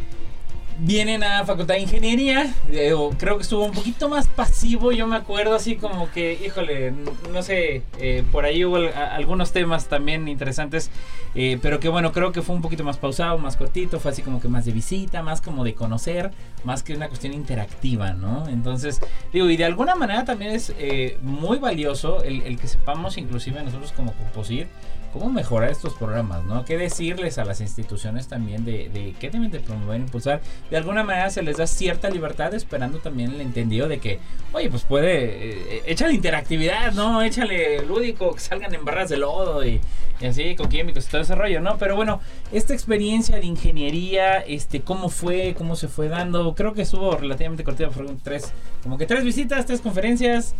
vienen 0.80 1.24
a 1.24 1.46
Facultad 1.46 1.76
de 1.76 1.82
Ingeniería. 1.82 2.54
eh, 2.72 2.94
creo 3.18 3.38
que 3.38 3.44
estuvo 3.44 3.64
un 3.64 3.72
poquito 3.72 4.10
más 4.10 4.28
pasivo. 4.28 4.92
Yo 4.92 5.08
me 5.08 5.16
acuerdo 5.16 5.56
así 5.56 5.76
como 5.76 6.12
que, 6.12 6.34
híjole, 6.46 6.94
no 7.32 7.42
sé, 7.44 7.84
eh, 8.00 8.24
por 8.32 8.46
ahí 8.46 8.66
hubo 8.66 8.78
algunos 8.78 9.52
temas 9.52 9.88
también 9.88 10.28
interesantes. 10.28 10.90
eh, 11.36 11.58
pero 11.62 11.80
que 11.80 11.90
bueno, 11.90 12.12
creo 12.12 12.32
que 12.32 12.42
fue 12.42 12.56
un 12.56 12.62
poquito 12.62 12.84
más 12.84 12.98
pausado, 12.98 13.38
más 13.38 13.58
cortito. 13.58 14.00
Fue 14.00 14.12
así 14.12 14.22
como 14.22 14.40
que 14.40 14.48
más 14.48 14.66
de 14.66 14.72
visita, 14.72 15.24
más 15.24 15.42
como 15.42 15.64
de 15.64 15.74
conocer, 15.74 16.32
más 16.64 16.84
que 16.84 16.94
una 16.96 17.08
cuestión 17.08 17.34
interactiva, 17.34 18.14
¿no? 18.14 18.48
Entonces, 18.48 19.02
digo, 19.32 19.50
y 19.50 19.58
de 19.58 19.66
alguna 19.66 19.96
manera 19.96 20.26
también 20.26 20.52
es 20.52 20.74
eh, 20.78 21.18
muy 21.22 21.58
valioso 21.58 22.24
el, 22.24 22.42
el 22.44 22.60
que 22.60 22.68
sepamos, 22.68 23.18
inclusive 23.18 23.64
nosotros 23.64 23.92
como 23.94 24.14
composir, 24.14 24.68
cómo 25.14 25.30
mejorar 25.30 25.70
estos 25.70 25.94
programas, 25.94 26.44
¿no? 26.44 26.66
¿Qué 26.66 26.76
decirles 26.76 27.38
a 27.38 27.46
las 27.46 27.62
instituciones 27.62 28.28
también 28.28 28.66
de, 28.66 29.14
qué 29.20 29.30
deben 29.30 29.52
de 29.52 29.60
promover, 29.60 30.02
impulsar? 30.02 30.42
De 30.72 30.78
alguna 30.78 31.04
manera 31.04 31.30
se 31.30 31.44
les 31.44 31.58
da 31.58 31.68
cierta 31.68 32.10
libertad 32.10 32.54
esperando 32.56 32.98
también 32.98 33.32
el 33.32 33.42
entendido 33.42 33.88
de 33.88 34.00
que, 34.00 34.20
oye, 34.52 34.72
pues 34.72 34.82
puede, 34.84 35.78
eh, 35.78 35.84
échale 35.86 36.14
interactividad, 36.16 36.94
¿no? 36.94 37.22
Échale 37.22 37.86
lúdico, 37.86 38.34
que 38.34 38.40
salgan 38.40 38.74
en 38.74 38.84
barras 38.84 39.10
de 39.10 39.18
lodo 39.18 39.64
y, 39.64 39.80
y 40.20 40.26
así, 40.26 40.56
con 40.56 40.68
químicos 40.68 41.06
y 41.06 41.12
todo 41.12 41.22
ese 41.22 41.36
rollo, 41.36 41.62
¿no? 41.62 41.78
Pero 41.78 41.96
bueno, 41.96 42.20
esta 42.52 42.74
experiencia 42.74 43.38
de 43.38 43.46
ingeniería, 43.46 44.40
este, 44.40 44.82
¿cómo 44.82 45.10
fue? 45.10 45.54
¿Cómo 45.56 45.76
se 45.76 45.88
fue 45.88 46.08
dando? 46.08 46.56
Creo 46.56 46.74
que 46.74 46.82
estuvo 46.82 47.16
relativamente 47.16 47.64
cortita, 47.64 47.92
fueron 47.92 48.18
tres, 48.18 48.52
como 48.82 48.98
que 48.98 49.06
tres 49.06 49.24
visitas, 49.24 49.68
tres 49.68 49.80
conferencias, 49.80 50.56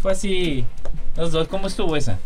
fue 0.00 0.12
así, 0.12 0.64
los 1.14 1.30
dos, 1.30 1.46
¿cómo 1.48 1.66
estuvo 1.66 1.94
esa? 1.94 2.18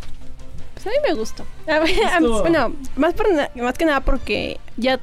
Pues 0.83 0.87
a 0.87 1.01
mí 1.01 1.09
me 1.09 1.15
gustó. 1.15 1.45
A 1.69 1.81
mí- 1.81 1.91
a 1.93 2.21
mí- 2.21 2.27
Estuvo- 2.27 2.41
bueno, 2.41 2.75
más, 2.97 3.15
por 3.15 3.27
más 3.57 3.79
que 3.79 3.85
nada 3.85 4.01
porque 4.01 4.59
ya 4.77 4.99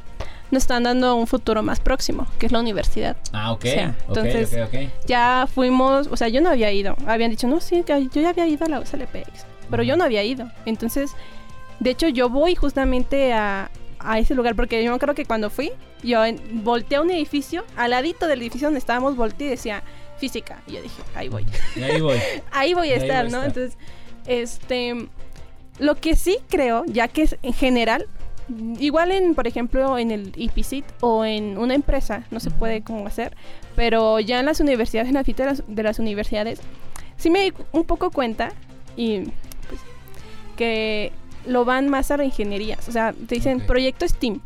nos 0.51 0.63
están 0.63 0.83
dando 0.83 1.15
un 1.15 1.27
futuro 1.27 1.61
más 1.61 1.79
próximo, 1.79 2.25
que 2.39 2.47
es 2.47 2.51
la 2.51 2.59
universidad. 2.59 3.15
Ah, 3.33 3.51
ok. 3.51 3.59
O 3.65 3.67
sea, 3.67 3.89
ok, 3.89 4.07
entonces- 4.17 4.53
ok, 4.53 4.59
ok. 4.67 5.05
Ya 5.05 5.47
fuimos, 5.53 6.07
o 6.07 6.17
sea, 6.17 6.27
yo 6.27 6.41
no 6.41 6.49
había 6.49 6.71
ido. 6.71 6.95
Habían 7.05 7.29
dicho, 7.31 7.47
no, 7.47 7.59
sí, 7.59 7.83
que 7.83 8.01
yo 8.11 8.21
ya 8.21 8.29
había 8.29 8.47
ido 8.47 8.65
a 8.65 8.69
la 8.69 8.79
USLPX, 8.79 9.45
pero 9.69 9.83
yo 9.83 9.95
no 9.95 10.03
había 10.03 10.23
ido. 10.23 10.49
Entonces, 10.65 11.11
de 11.79 11.91
hecho, 11.91 12.07
yo 12.07 12.29
voy 12.29 12.55
justamente 12.55 13.31
a, 13.31 13.69
a 13.99 14.17
ese 14.19 14.33
lugar 14.33 14.55
porque 14.55 14.83
yo 14.83 14.89
me 14.89 14.95
acuerdo 14.95 15.13
que 15.13 15.25
cuando 15.25 15.49
fui, 15.49 15.71
yo 16.01 16.25
en- 16.25 16.63
volteé 16.63 16.97
a 16.97 17.01
un 17.01 17.11
edificio, 17.11 17.63
al 17.77 17.91
ladito 17.91 18.25
del 18.27 18.41
edificio 18.41 18.67
donde 18.67 18.79
estábamos, 18.79 19.15
volteé 19.15 19.47
y 19.47 19.49
decía 19.51 19.83
física. 20.17 20.61
Y 20.67 20.73
yo 20.73 20.81
dije, 20.81 21.01
ahí 21.15 21.29
voy. 21.29 21.45
Y 21.75 21.83
ahí 21.83 22.01
voy. 22.01 22.17
ahí 22.51 22.73
voy 22.73 22.89
a 22.89 22.95
estar, 22.95 23.25
voy 23.27 23.33
a 23.35 23.37
¿no? 23.37 23.43
estar. 23.43 23.63
Entonces, 23.63 23.77
este, 24.25 25.07
lo 25.79 25.95
que 25.95 26.15
sí 26.15 26.37
creo, 26.49 26.83
ya 26.85 27.07
que 27.07 27.23
es 27.23 27.37
en 27.41 27.53
general, 27.53 28.07
igual 28.79 29.11
en, 29.11 29.35
por 29.35 29.47
ejemplo, 29.47 29.97
en 29.97 30.11
el 30.11 30.33
IPCIT 30.35 30.85
o 31.01 31.25
en 31.25 31.57
una 31.57 31.75
empresa, 31.75 32.25
no 32.31 32.39
se 32.39 32.51
puede 32.51 32.81
como 32.81 33.07
hacer, 33.07 33.35
pero 33.75 34.19
ya 34.19 34.39
en 34.39 34.45
las 34.45 34.59
universidades, 34.59 35.07
en 35.09 35.15
la 35.15 35.23
fita 35.23 35.43
de 35.43 35.49
las, 35.49 35.63
de 35.67 35.83
las 35.83 35.99
universidades, 35.99 36.59
sí 37.17 37.29
me 37.29 37.43
di 37.43 37.53
un 37.71 37.83
poco 37.83 38.11
cuenta 38.11 38.51
y 38.95 39.21
pues, 39.67 39.81
que 40.57 41.11
lo 41.45 41.65
van 41.65 41.89
más 41.89 42.11
a 42.11 42.17
la 42.17 42.25
ingenierías, 42.25 42.87
o 42.89 42.91
sea, 42.91 43.13
te 43.13 43.35
dicen 43.35 43.61
proyecto 43.61 44.07
STEAM. 44.07 44.41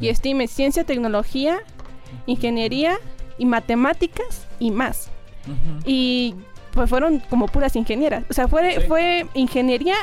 Y. 0.00 0.12
STEAM 0.12 0.40
es 0.40 0.50
ciencia, 0.50 0.84
tecnología, 0.84 1.60
ingeniería 2.26 2.98
y 3.38 3.46
matemáticas 3.46 4.46
y 4.58 4.70
más 4.70 5.10
y 5.84 6.34
pues 6.72 6.88
fueron 6.88 7.20
como 7.28 7.48
puras 7.48 7.76
ingenieras. 7.76 8.24
O 8.30 8.32
sea, 8.32 8.48
fue, 8.48 8.80
Sí. 8.80 8.86
fue 8.86 9.26
ingeniería 9.34 9.94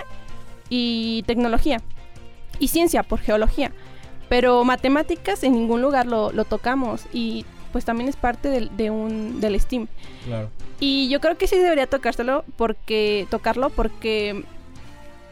y 0.70 1.24
tecnología 1.28 1.82
y 2.60 2.68
ciencia 2.68 3.04
por 3.04 3.20
geología. 3.20 3.72
Pero 4.28 4.64
matemáticas 4.64 5.44
en 5.44 5.54
ningún 5.54 5.82
lugar 5.82 6.06
lo, 6.06 6.32
lo 6.32 6.46
tocamos 6.46 7.06
y 7.12 7.46
pues 7.72 7.86
también 7.86 8.10
es 8.10 8.16
parte 8.16 8.50
del, 8.50 8.76
de 8.78 8.92
un, 8.92 9.42
del 9.42 9.60
STEAM. 9.60 9.88
Claro. 10.26 10.50
Y 10.80 11.10
yo 11.10 11.20
creo 11.20 11.38
que 11.38 11.48
sí 11.48 11.58
debería 11.58 11.88
tocárselo 11.88 12.46
porque, 12.56 13.28
tocarlo 13.30 13.70
porque 13.70 14.44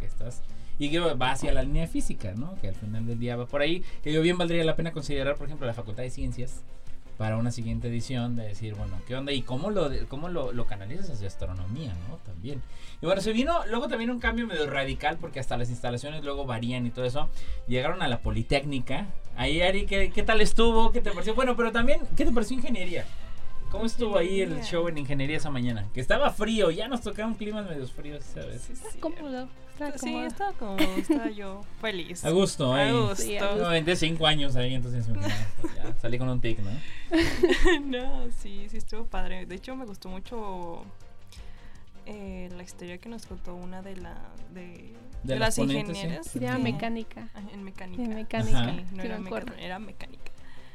Que 0.00 0.06
estás. 0.06 0.42
Y 0.78 0.90
que 0.90 1.00
va 1.00 1.32
hacia 1.32 1.52
la 1.52 1.62
línea 1.62 1.86
física, 1.86 2.32
¿no? 2.34 2.54
Que 2.60 2.68
al 2.68 2.74
final 2.74 3.06
del 3.06 3.18
día 3.18 3.36
va 3.36 3.46
por 3.46 3.60
ahí. 3.60 3.82
Que 4.02 4.12
yo 4.12 4.22
bien 4.22 4.38
valdría 4.38 4.64
la 4.64 4.76
pena 4.76 4.92
considerar, 4.92 5.36
por 5.36 5.46
ejemplo, 5.46 5.66
la 5.66 5.74
Facultad 5.74 6.02
de 6.02 6.10
Ciencias 6.10 6.62
para 7.18 7.36
una 7.36 7.50
siguiente 7.50 7.88
edición 7.88 8.36
de 8.36 8.44
decir, 8.44 8.74
bueno, 8.76 8.94
¿qué 9.06 9.16
onda? 9.16 9.32
Y 9.32 9.42
cómo 9.42 9.70
lo, 9.70 9.90
cómo 10.08 10.28
lo, 10.28 10.52
lo 10.52 10.66
canalizas 10.66 11.10
hacia 11.10 11.26
astronomía, 11.26 11.92
¿no? 12.08 12.16
También. 12.18 12.62
Y 13.02 13.06
bueno, 13.06 13.20
se 13.20 13.32
vino 13.32 13.66
luego 13.66 13.88
también 13.88 14.10
un 14.10 14.20
cambio 14.20 14.46
medio 14.46 14.70
radical 14.70 15.18
porque 15.20 15.40
hasta 15.40 15.56
las 15.56 15.68
instalaciones 15.68 16.24
luego 16.24 16.46
varían 16.46 16.86
y 16.86 16.90
todo 16.90 17.04
eso. 17.04 17.28
Llegaron 17.66 18.02
a 18.02 18.08
la 18.08 18.20
Politécnica. 18.20 19.08
Ahí, 19.36 19.60
Ari, 19.60 19.84
¿qué, 19.86 20.10
qué 20.12 20.22
tal 20.22 20.40
estuvo? 20.40 20.92
¿Qué 20.92 21.00
te 21.00 21.10
pareció? 21.10 21.34
Bueno, 21.34 21.56
pero 21.56 21.72
también, 21.72 22.00
¿qué 22.16 22.24
te 22.24 22.30
pareció 22.30 22.56
ingeniería? 22.56 23.04
¿Cómo 23.70 23.84
estuvo 23.84 24.16
ahí 24.16 24.40
el 24.40 24.62
show 24.62 24.88
en 24.88 24.96
ingeniería 24.96 25.36
esa 25.36 25.50
mañana? 25.50 25.88
Que 25.92 26.00
estaba 26.00 26.30
frío, 26.30 26.70
ya 26.70 26.88
nos 26.88 27.02
tocaron 27.02 27.34
climas 27.34 27.68
medios 27.68 27.92
fríos, 27.92 28.24
¿sabes? 28.24 28.62
Sí, 28.62 28.74
sí. 28.74 28.98
Cómodo. 28.98 29.48
Sí, 29.96 30.14
estaba 30.16 30.52
como, 30.54 30.76
estaba 30.78 31.30
yo 31.30 31.62
feliz. 31.80 32.24
A 32.24 32.30
gusto, 32.30 32.72
A 32.72 32.78
ahí. 32.80 32.92
gusto. 32.92 33.16
Sí, 33.16 33.36
a 33.36 33.46
gusto. 33.52 33.66
Aventé 33.66 33.96
cinco 33.96 34.26
años 34.26 34.56
ahí, 34.56 34.74
entonces 34.74 35.06
pues, 35.60 35.74
ya 35.76 35.94
salí 36.00 36.18
con 36.18 36.28
un 36.28 36.40
tic, 36.40 36.58
¿no? 36.60 36.70
no, 37.84 38.30
sí, 38.32 38.66
sí 38.68 38.76
estuvo 38.76 39.04
padre. 39.06 39.46
De 39.46 39.54
hecho, 39.54 39.74
me 39.76 39.84
gustó 39.86 40.08
mucho 40.08 40.82
eh, 42.06 42.48
la 42.56 42.62
historia 42.62 42.98
que 42.98 43.08
nos 43.08 43.26
contó 43.26 43.54
una 43.54 43.82
de 43.82 43.96
la 43.96 44.16
de, 44.52 44.94
De 45.22 45.34
de 45.34 45.38
las 45.38 45.54
sí. 45.54 45.62
ingenieras. 45.62 46.32
Llama 46.34 46.54
Ujú. 46.54 46.62
mecánica. 46.64 47.28
Ah, 47.34 47.40
En 47.52 47.62
mecánica. 47.64 48.02
En 48.02 48.14
mecánica. 48.14 48.70
Sí, 48.74 48.84
no 48.94 49.02
sí 49.02 49.06
era 49.08 49.18
me 49.18 49.26
acuerdo. 49.26 49.46
mecánica, 49.46 49.64
era 49.66 49.78
mecánica. 49.78 50.32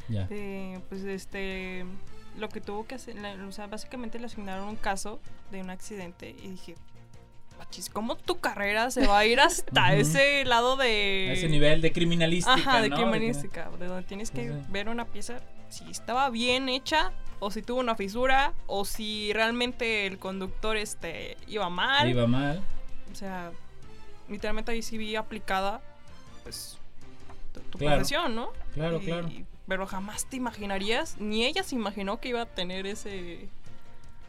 Ya. 0.10 0.28
Eh, 0.30 0.80
pues 0.90 1.04
este 1.04 1.86
lo 2.38 2.50
que 2.50 2.62
tuvo 2.62 2.86
que 2.88 2.96
hacer, 2.96 3.16
la- 3.16 3.36
o 3.46 3.52
sea, 3.52 3.68
básicamente 3.68 4.18
le 4.20 4.26
asignaron 4.26 4.68
un 4.68 4.76
caso 4.76 5.20
de 5.52 5.62
un 5.62 5.70
accidente 5.70 6.30
y 6.32 6.50
dije, 6.50 6.76
"Machis, 7.66 7.90
¿cómo 7.90 8.16
tu 8.16 8.40
carrera 8.40 8.92
se 8.92 9.08
va 9.08 9.20
a 9.20 9.26
ir 9.26 9.40
hasta 9.40 9.94
ese 9.96 10.44
lado 10.46 10.76
de 10.76 11.28
A 11.30 11.34
ese 11.34 11.48
nivel 11.50 11.82
de 11.82 11.92
criminalística, 11.92 12.54
Ajá, 12.54 12.82
de 12.82 12.90
¿no? 12.90 12.96
criminalística, 12.98 13.70
de 13.80 13.88
donde 13.88 14.04
tienes 14.04 14.32
que 14.32 14.50
sí. 14.50 14.54
ver 14.70 14.90
una 14.90 15.06
pieza 15.06 15.40
si 15.70 15.90
estaba 15.90 16.30
bien 16.30 16.70
hecha 16.70 17.12
o 17.40 17.52
si 17.52 17.62
tuvo 17.62 17.80
una 17.80 17.96
fisura 17.96 18.54
o 18.68 18.86
si 18.86 19.32
realmente 19.34 20.06
el 20.08 20.20
conductor 20.20 20.78
este 20.78 21.38
iba 21.48 21.70
mal. 21.70 22.10
Iba 22.10 22.28
mal. 22.28 22.62
O 23.12 23.16
sea, 23.16 23.52
literalmente 24.30 24.72
ahí 24.72 24.82
sí 24.82 24.98
vi 24.98 25.16
aplicada 25.16 25.82
pues 26.44 26.78
tu, 27.54 27.60
tu 27.62 27.78
Claro. 27.78 27.96
profesión, 27.98 28.36
¿no? 28.36 28.52
Claro, 28.74 29.00
Y- 29.02 29.06
claro. 29.06 29.30
Pero 29.66 29.88
jamás 29.88 30.26
te 30.30 30.36
imaginarías, 30.36 31.16
ni 31.20 31.46
ella 31.46 31.64
se 31.64 31.76
imaginó 31.76 32.20
que 32.20 32.28
iba 32.30 32.42
a 32.42 32.46
tener 32.46 32.86
ese... 32.86 33.48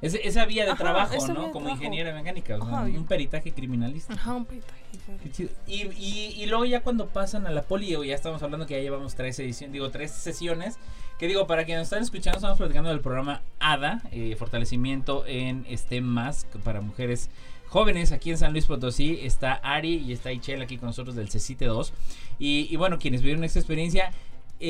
Esa 0.02 0.44
vía 0.44 0.64
de 0.64 0.72
Ajá, 0.72 0.82
trabajo, 0.82 1.14
¿no? 1.28 1.34
de 1.34 1.34
Como 1.34 1.50
trabajo. 1.52 1.70
ingeniera 1.76 2.12
mecánica, 2.14 2.56
o 2.58 2.66
sea, 2.66 2.80
un 2.82 3.06
peritaje 3.06 3.52
criminalístico. 3.52 4.18
Ajá, 4.18 4.34
un 4.34 4.44
peritaje. 4.44 4.82
Qué 5.22 5.30
chido. 5.32 5.50
Y, 5.66 5.82
y, 5.96 6.34
y 6.42 6.46
luego 6.46 6.64
ya 6.66 6.80
cuando 6.82 7.06
pasan 7.08 7.46
a 7.46 7.50
la 7.50 7.62
poli, 7.62 7.88
ya 8.06 8.14
estamos 8.14 8.42
hablando 8.42 8.66
que 8.66 8.74
ya 8.74 8.80
llevamos 8.80 9.14
tres 9.14 9.38
ediciones, 9.38 9.72
digo, 9.72 9.90
tres 9.90 10.10
sesiones. 10.10 10.76
Que 11.18 11.28
digo, 11.28 11.46
para 11.46 11.64
quienes 11.64 11.82
nos 11.82 11.86
están 11.86 12.02
escuchando, 12.02 12.38
estamos 12.38 12.58
platicando 12.58 12.90
del 12.90 13.00
programa 13.00 13.40
ADA, 13.60 14.02
eh, 14.10 14.34
fortalecimiento 14.36 15.24
en 15.26 15.64
STEM 15.74 16.04
más 16.04 16.46
para 16.64 16.80
mujeres 16.80 17.30
jóvenes 17.68 18.10
aquí 18.12 18.30
en 18.30 18.38
San 18.38 18.52
Luis 18.52 18.66
Potosí. 18.66 19.20
Está 19.22 19.54
Ari 19.54 19.94
y 20.06 20.12
está 20.12 20.32
Ichel 20.32 20.60
aquí 20.60 20.76
con 20.76 20.88
nosotros 20.88 21.14
del 21.14 21.30
CECITE 21.30 21.66
2. 21.66 21.92
Y, 22.40 22.66
y 22.68 22.76
bueno, 22.76 22.98
quienes 22.98 23.20
vivieron 23.22 23.44
esta 23.44 23.60
experiencia, 23.60 24.10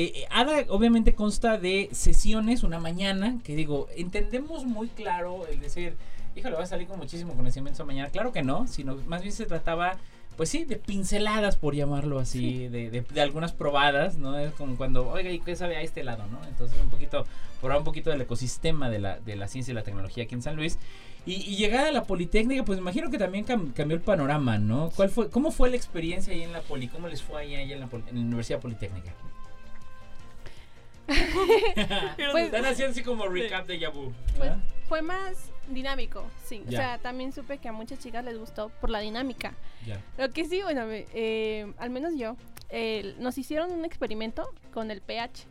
eh, 0.03 0.11
eh, 0.15 0.25
ADA 0.29 0.65
obviamente 0.69 1.15
consta 1.15 1.57
de 1.57 1.89
sesiones, 1.91 2.63
una 2.63 2.79
mañana, 2.79 3.37
que 3.43 3.55
digo, 3.55 3.87
entendemos 3.95 4.65
muy 4.65 4.87
claro 4.89 5.47
el 5.51 5.59
decir, 5.59 5.95
híjole, 6.35 6.55
va 6.55 6.63
a 6.63 6.67
salir 6.67 6.87
con 6.87 6.97
muchísimo 6.99 7.33
conocimiento 7.33 7.85
mañana. 7.85 8.09
Claro 8.09 8.31
que 8.31 8.43
no, 8.43 8.67
sino 8.67 8.95
más 9.07 9.21
bien 9.21 9.33
se 9.33 9.45
trataba, 9.45 9.97
pues 10.37 10.49
sí, 10.49 10.65
de 10.65 10.75
pinceladas, 10.75 11.55
por 11.55 11.75
llamarlo 11.75 12.19
así, 12.19 12.67
de, 12.67 12.89
de- 12.89 13.01
de 13.01 13.21
algunas 13.21 13.53
probadas, 13.53 14.17
¿no? 14.17 14.37
Es 14.37 14.51
como 14.53 14.75
cuando, 14.75 15.07
oiga, 15.09 15.29
¿y 15.31 15.39
qué 15.39 15.55
sabe 15.55 15.77
a 15.77 15.81
este 15.81 16.03
lado, 16.03 16.25
no? 16.31 16.45
Entonces 16.47 16.77
un 16.81 16.89
poquito, 16.89 17.25
probar 17.61 17.77
un 17.77 17.85
poquito 17.85 18.09
del 18.09 18.19
ecosistema 18.21 18.89
de 18.89 18.99
la, 18.99 19.19
de 19.19 19.35
la 19.37 19.47
ciencia 19.47 19.71
y 19.71 19.75
la 19.75 19.83
tecnología 19.83 20.25
aquí 20.25 20.35
en 20.35 20.41
San 20.41 20.55
Luis. 20.57 20.77
Y, 21.25 21.35
y 21.35 21.55
llegar 21.55 21.85
a 21.87 21.91
la 21.91 22.03
Politécnica, 22.03 22.63
pues 22.65 22.77
me 22.77 22.81
imagino 22.83 23.09
que 23.09 23.17
también 23.17 23.45
cam- 23.45 23.73
cambió 23.73 23.95
el 23.95 24.03
panorama, 24.03 24.57
¿no? 24.57 24.91
¿Cuál 24.95 25.09
fue, 25.09 25.29
¿Cómo 25.29 25.51
fue 25.51 25.69
la 25.69 25.75
experiencia 25.77 26.33
ahí 26.33 26.43
en 26.43 26.51
la 26.51 26.61
Poli? 26.61 26.87
¿Cómo 26.89 27.07
les 27.07 27.23
fue 27.23 27.41
ahí, 27.41 27.55
ahí 27.55 27.71
en, 27.71 27.79
la, 27.79 27.85
en 27.85 28.15
la 28.15 28.21
Universidad 28.21 28.59
Politécnica? 28.59 29.13
Pues- 32.31 32.45
Están 32.45 32.65
haciendo 32.65 32.91
así 32.91 33.03
como 33.03 33.27
recap 33.27 33.65
de 33.67 33.79
Yabu. 33.79 34.11
Pues 34.37 34.51
fue 34.87 35.01
más 35.01 35.51
dinámico, 35.69 36.25
sí. 36.43 36.63
Ya. 36.67 36.77
O 36.79 36.81
sea, 36.81 36.97
también 36.99 37.31
supe 37.31 37.57
que 37.57 37.67
a 37.67 37.71
muchas 37.71 37.99
chicas 37.99 38.23
les 38.23 38.37
gustó 38.37 38.69
por 38.81 38.89
la 38.89 38.99
dinámica. 38.99 39.53
Ya. 39.85 39.99
Lo 40.17 40.29
que 40.29 40.45
sí, 40.45 40.61
bueno, 40.61 40.83
eh, 40.89 41.71
al 41.77 41.89
menos 41.89 42.13
yo, 42.17 42.35
eh, 42.69 43.15
nos 43.19 43.37
hicieron 43.37 43.71
un 43.71 43.85
experimento 43.85 44.49
con 44.73 44.91
el 44.91 45.01
pH. 45.01 45.45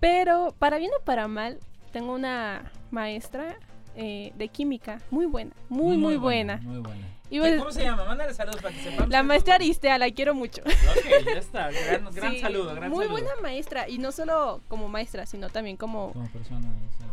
Pero 0.00 0.54
para 0.58 0.78
bien 0.78 0.90
o 0.98 1.04
para 1.04 1.28
mal, 1.28 1.58
tengo 1.92 2.14
una 2.14 2.70
maestra 2.90 3.56
eh, 3.96 4.32
de 4.36 4.48
química 4.48 5.00
muy 5.10 5.26
buena, 5.26 5.52
muy, 5.68 5.96
muy, 5.96 6.16
buena. 6.16 6.56
Muy 6.58 6.78
buena. 6.80 7.06
Y 7.30 7.34
¿Qué- 7.34 7.40
pues, 7.40 7.58
¿Cómo 7.58 7.70
se 7.72 7.82
llama? 7.84 8.04
Mándale 8.04 8.34
saludos 8.34 8.60
para 8.60 8.74
que 8.74 8.82
sepamos. 8.82 9.08
la 9.08 9.22
maestra 9.22 9.54
Aristea, 9.54 9.98
la 9.98 10.10
quiero 10.10 10.34
mucho. 10.34 10.62
Ok, 10.62 11.24
ya 11.26 11.38
está. 11.38 11.70
Gran, 11.70 12.10
gran 12.12 12.32
Sí, 12.32 12.40
saludo, 12.40 12.74
gran 12.74 12.90
muy 12.90 13.04
saludo. 13.06 13.22
buena 13.22 13.40
maestra, 13.40 13.88
y 13.88 13.98
no 13.98 14.10
solo 14.12 14.60
como 14.68 14.88
maestra, 14.88 15.26
sino 15.26 15.48
también 15.48 15.76
como 15.76 16.12
Como 16.12 16.28
persona. 16.30 16.68
o 16.68 16.96
sea, 16.98 17.06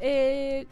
eh, 0.00 0.66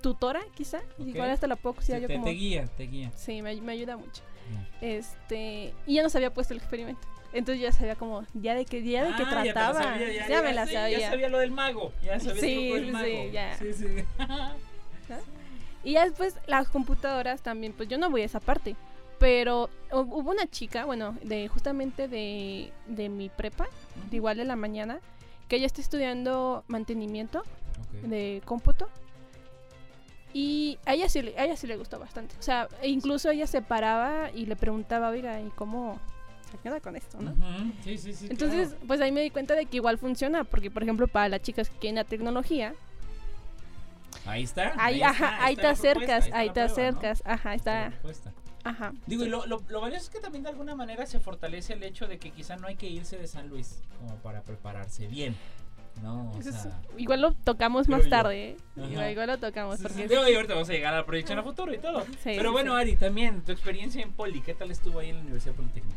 tutora, 0.00 0.40
quizá. 0.54 0.80
Igual 0.98 1.30
hasta 1.30 1.46
la 1.48 1.56
puedo 1.56 1.72
sí, 1.74 1.76
considerar 1.78 2.02
yo 2.02 2.08
te, 2.08 2.14
como... 2.14 2.24
te 2.26 2.30
guía, 2.32 2.66
te 2.76 2.84
guía. 2.84 3.10
Sí, 3.16 3.42
me, 3.42 3.54
me 3.60 3.72
ayuda 3.72 3.96
mucho. 3.96 4.22
Este, 4.80 5.74
y 5.86 5.94
ya 5.94 6.02
nos 6.04 6.14
había 6.14 6.32
puesto 6.32 6.54
el 6.54 6.58
experimento. 6.60 7.00
Entonces 7.32 7.60
ya 7.60 7.72
sabía 7.72 7.96
como, 7.96 8.24
ya 8.34 8.54
de 8.54 8.64
qué, 8.64 8.82
ya 8.82 9.02
de 9.04 9.16
qué 9.16 9.24
Ah, 9.26 9.44
ya 9.44 9.52
trataba. 9.52 9.82
sabía, 9.82 10.12
ya, 10.12 10.28
ya, 10.28 10.42
me 10.42 10.52
la 10.54 10.66
sí, 10.66 10.72
sabía. 10.74 10.98
Ya 11.00 11.10
sabía 11.10 11.28
lo 11.28 11.38
del 11.38 11.50
mago. 11.50 11.92
Ya 12.02 12.20
sabía 12.20 12.40
Sí, 12.40 12.52
el 12.52 12.60
truco 12.62 12.74
del 12.76 12.86
sí, 12.86 12.92
mago. 12.92 13.06
sí, 13.06 13.30
ya. 13.32 13.58
Sí, 13.58 13.72
sí. 13.72 13.86
Y 15.86 15.92
ya 15.92 16.04
después 16.04 16.34
las 16.48 16.68
computadoras 16.68 17.42
también, 17.42 17.72
pues 17.72 17.88
yo 17.88 17.96
no 17.96 18.10
voy 18.10 18.22
a 18.22 18.24
esa 18.24 18.40
parte. 18.40 18.74
Pero 19.20 19.70
hu- 19.90 20.08
hubo 20.20 20.30
una 20.32 20.46
chica, 20.48 20.84
bueno, 20.84 21.16
de 21.22 21.46
justamente 21.48 22.08
de, 22.08 22.72
de 22.86 23.08
mi 23.08 23.28
prepa, 23.28 23.66
de 24.10 24.16
igual 24.16 24.36
de 24.36 24.44
la 24.44 24.56
mañana, 24.56 24.98
que 25.48 25.56
ella 25.56 25.66
está 25.66 25.80
estudiando 25.80 26.64
mantenimiento 26.66 27.38
Ok. 27.38 28.08
de 28.08 28.42
cómputo. 28.44 28.88
Y 30.34 30.78
a 30.84 30.94
ella 30.94 31.08
sí, 31.08 31.20
a 31.38 31.44
ella 31.44 31.56
sí 31.56 31.66
le 31.66 31.76
gustó 31.76 31.98
bastante. 31.98 32.34
O 32.38 32.42
sea, 32.42 32.68
e 32.82 32.88
incluso 32.88 33.30
ella 33.30 33.46
se 33.46 33.62
paraba 33.62 34.30
y 34.34 34.44
le 34.46 34.56
preguntaba, 34.56 35.08
oiga, 35.08 35.40
¿y 35.40 35.48
cómo 35.50 35.98
se 36.50 36.58
queda 36.58 36.80
con 36.80 36.96
esto, 36.96 37.18
no? 37.20 37.30
Ujú, 37.30 37.72
Sí, 37.84 37.96
sí, 37.96 38.12
sí. 38.12 38.26
Entonces, 38.28 38.70
claro. 38.70 38.84
pues 38.86 39.00
ahí 39.00 39.12
me 39.12 39.22
di 39.22 39.30
cuenta 39.30 39.54
de 39.54 39.66
que 39.66 39.76
igual 39.76 39.98
funciona, 39.98 40.44
porque 40.44 40.70
por 40.70 40.82
ejemplo 40.82 41.08
para 41.08 41.28
las 41.28 41.42
chicas 41.42 41.70
que 41.70 41.78
quieren 41.78 41.94
la 41.96 42.04
tecnología, 42.04 42.74
Ahí 44.24 44.42
está. 44.44 44.72
ahí, 44.78 45.02
ajá, 45.02 45.44
ahí 45.44 45.54
está 45.54 45.74
te 45.74 45.80
propuesta, 45.80 46.16
acercas, 46.16 46.24
está 46.26 46.38
ahí 46.38 46.50
te 46.50 46.60
acercas, 46.60 47.22
ajá, 47.26 47.54
Está 47.54 47.92
ajá. 48.64 48.92
Digo, 49.06 49.24
y 49.24 49.28
lo, 49.28 49.46
lo, 49.46 49.62
lo 49.68 49.80
valioso 49.80 50.04
es 50.04 50.10
que 50.10 50.20
también 50.20 50.42
de 50.42 50.50
alguna 50.50 50.74
manera 50.74 51.06
se 51.06 51.20
fortalece 51.20 51.74
el 51.74 51.82
hecho 51.84 52.08
de 52.08 52.18
que 52.18 52.30
quizá 52.30 52.56
no 52.56 52.66
hay 52.66 52.74
que 52.76 52.88
irse 52.88 53.16
de 53.16 53.26
San 53.28 53.48
Luis 53.48 53.80
como 54.00 54.16
para 54.16 54.42
prepararse 54.42 55.06
bien. 55.06 55.36
¿No? 56.02 56.30
O 56.32 56.42
sea, 56.42 56.78
igual 56.98 57.22
lo 57.22 57.32
tocamos 57.32 57.88
más 57.88 58.04
yo. 58.04 58.10
tarde, 58.10 58.50
¿eh? 58.50 58.56
Igual, 58.76 59.10
igual 59.12 59.26
lo 59.28 59.38
tocamos, 59.38 59.76
Sí, 59.76 59.82
sí, 59.82 59.88
porque 59.88 60.08
digo, 60.08 60.28
y 60.28 60.34
ahorita 60.34 60.52
vamos 60.52 60.68
a 60.68 60.72
llegar 60.72 60.92
a 60.92 60.98
la 60.98 61.06
proyección 61.06 61.38
a 61.38 61.42
futuro 61.42 61.72
y 61.72 61.78
todo. 61.78 62.02
Sí, 62.04 62.16
Pero 62.36 62.50
sí, 62.50 62.52
bueno, 62.52 62.74
sí. 62.74 62.80
Ari, 62.82 62.96
también 62.96 63.40
tu 63.42 63.52
experiencia 63.52 64.02
en 64.02 64.12
Poli, 64.12 64.42
¿qué 64.42 64.52
tal 64.52 64.70
estuvo 64.70 64.98
ahí 64.98 65.08
en 65.08 65.16
la 65.16 65.22
Universidad 65.22 65.54
Politécnica? 65.54 65.96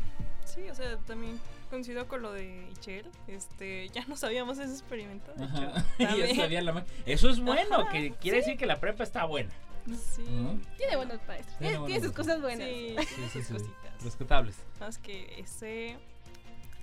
Sí, 0.54 0.68
o 0.70 0.74
sea, 0.74 0.96
también 1.06 1.38
coincido 1.70 2.06
con 2.08 2.22
lo 2.22 2.32
de 2.32 2.68
Ichel. 2.72 3.06
Este, 3.28 3.88
ya 3.90 4.04
no 4.06 4.16
sabíamos 4.16 4.58
ese 4.58 4.72
experimento. 4.72 5.32
De 5.34 5.44
hecho, 5.44 5.54
Ajá. 5.56 5.84
Y 5.98 6.02
ya 6.02 6.08
también. 6.08 6.36
sabía 6.36 6.62
la 6.62 6.72
ma- 6.72 6.84
Eso 7.06 7.30
es 7.30 7.40
bueno, 7.40 7.80
Ajá, 7.82 7.92
que 7.92 8.12
quiere 8.20 8.38
decir 8.38 8.56
que 8.56 8.66
la 8.66 8.80
prepa 8.80 9.04
está 9.04 9.24
buena. 9.24 9.50
Sí. 9.86 10.22
¿no? 10.28 10.58
tiene 10.76 10.96
buenos 10.96 11.18
maestros, 11.26 11.56
Tiene 11.58 11.72
tiene, 11.72 11.78
buenos 11.78 12.02
sus 12.02 12.12
cosas 12.12 12.40
buenas. 12.42 12.68
Sí, 12.68 12.96
Sí, 12.98 13.06
sí, 13.16 13.30
sus 13.32 13.46
sí. 13.46 13.52
cositas. 13.54 14.04
Rescatables. 14.04 14.56
Más 14.78 14.98
que 14.98 15.38
ese 15.40 15.96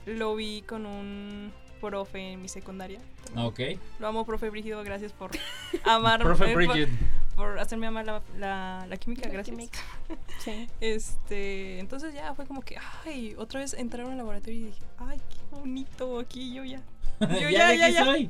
lo 0.05 0.35
vi 0.35 0.61
con 0.63 0.85
un 0.85 1.53
profe 1.81 2.31
en 2.33 2.41
mi 2.41 2.47
secundaria. 2.49 2.99
Ok. 3.35 3.59
Lo 3.99 4.07
amo, 4.07 4.25
profe 4.25 4.49
Brígido, 4.49 4.83
gracias 4.83 5.11
por 5.13 5.31
amar. 5.83 6.21
Profe 6.21 6.51
eh, 6.51 6.87
por- 7.37 7.57
hacerme 7.59 7.87
amar 7.87 8.05
la, 8.05 8.21
la, 8.37 8.85
la 8.89 8.97
química, 8.97 9.27
La 9.27 9.33
gracias. 9.35 9.55
química. 9.55 9.79
Sí. 10.39 10.67
Este, 10.81 11.79
entonces 11.79 12.13
ya 12.13 12.33
fue 12.35 12.45
como 12.45 12.61
que, 12.61 12.77
ay, 13.05 13.33
otra 13.37 13.59
vez 13.61 13.73
entraron 13.73 14.11
al 14.11 14.17
laboratorio 14.17 14.59
y 14.59 14.63
dije, 14.65 14.83
ay, 14.97 15.19
qué 15.29 15.37
bonito 15.55 16.19
aquí, 16.19 16.53
yo 16.53 16.63
ya. 16.65 16.81
Yo 17.19 17.49
ya, 17.49 17.73
ya, 17.73 17.75
ya, 17.75 17.89
ya. 17.89 18.05
soy. 18.05 18.29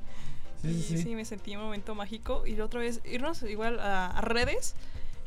Sí, 0.61 0.67
Y 0.69 0.73
sí, 0.81 0.97
sí, 0.97 1.03
sí. 1.03 1.15
me 1.15 1.25
sentí 1.25 1.55
un 1.55 1.63
momento 1.63 1.93
mágico. 1.95 2.45
Y 2.47 2.55
la 2.55 2.65
otra 2.65 2.79
vez, 2.79 3.01
irnos 3.05 3.43
igual 3.43 3.79
a, 3.79 4.07
a 4.07 4.21
redes, 4.21 4.75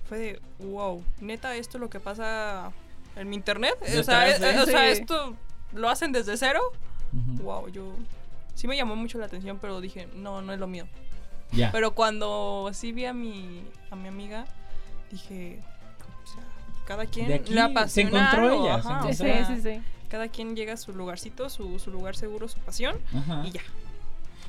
fue 0.09 0.19
de, 0.19 0.41
wow, 0.61 1.05
neta, 1.21 1.55
esto 1.57 1.77
es 1.77 1.81
lo 1.83 1.91
que 1.91 2.01
pasa 2.01 2.73
en 3.17 3.29
mi 3.29 3.37
internet. 3.37 3.75
O 3.83 4.03
sea, 4.03 4.21
Detrás 4.25 4.41
de- 4.41 4.51
eh, 4.53 4.61
o 4.61 4.67
sea, 4.67 4.89
esto 4.89 5.37
lo 5.73 5.89
hacen 5.91 6.11
desde 6.13 6.37
cero. 6.37 6.61
Ujú. 7.13 7.43
Wow, 7.43 7.69
yo 7.69 7.95
sí 8.55 8.67
me 8.67 8.77
llamó 8.77 8.97
mucho 8.97 9.19
la 9.19 9.27
atención, 9.27 9.59
pero 9.61 9.81
dije, 9.81 10.09
no, 10.15 10.41
no 10.43 10.53
es 10.55 10.59
lo 10.59 10.67
mío. 10.67 10.89
Pero 11.73 11.95
cuando 11.95 12.71
sí 12.73 12.93
vi 12.93 13.05
a 13.07 13.13
mi, 13.13 13.63
a 13.91 13.97
mi 13.97 14.09
amiga, 14.09 14.47
dije, 15.11 15.59
o 16.25 16.27
sea, 16.27 16.43
cada 16.87 17.07
quien 17.07 17.29
De 17.29 17.35
aquí 17.35 17.53
le 17.55 17.89
se 17.89 18.03
encontró 18.03 18.43
algo, 18.51 18.65
ella, 18.65 18.83
se 18.83 18.89
ajá, 18.89 18.99
o 18.99 19.03
Sí, 19.13 19.23
encontró. 19.23 19.47
sea, 19.47 19.57
sí, 19.57 19.63
sí. 19.63 19.83
Cada 20.09 20.29
quien 20.29 20.57
llega 20.57 20.73
a 20.75 20.77
su 20.77 20.93
lugarcito, 20.93 21.49
su, 21.51 21.79
su 21.79 21.91
lugar 21.91 22.17
seguro, 22.17 22.49
su 22.49 22.59
pasión, 22.61 22.97
Ajá. 23.15 23.43
y 23.47 23.53
ya. 23.53 23.63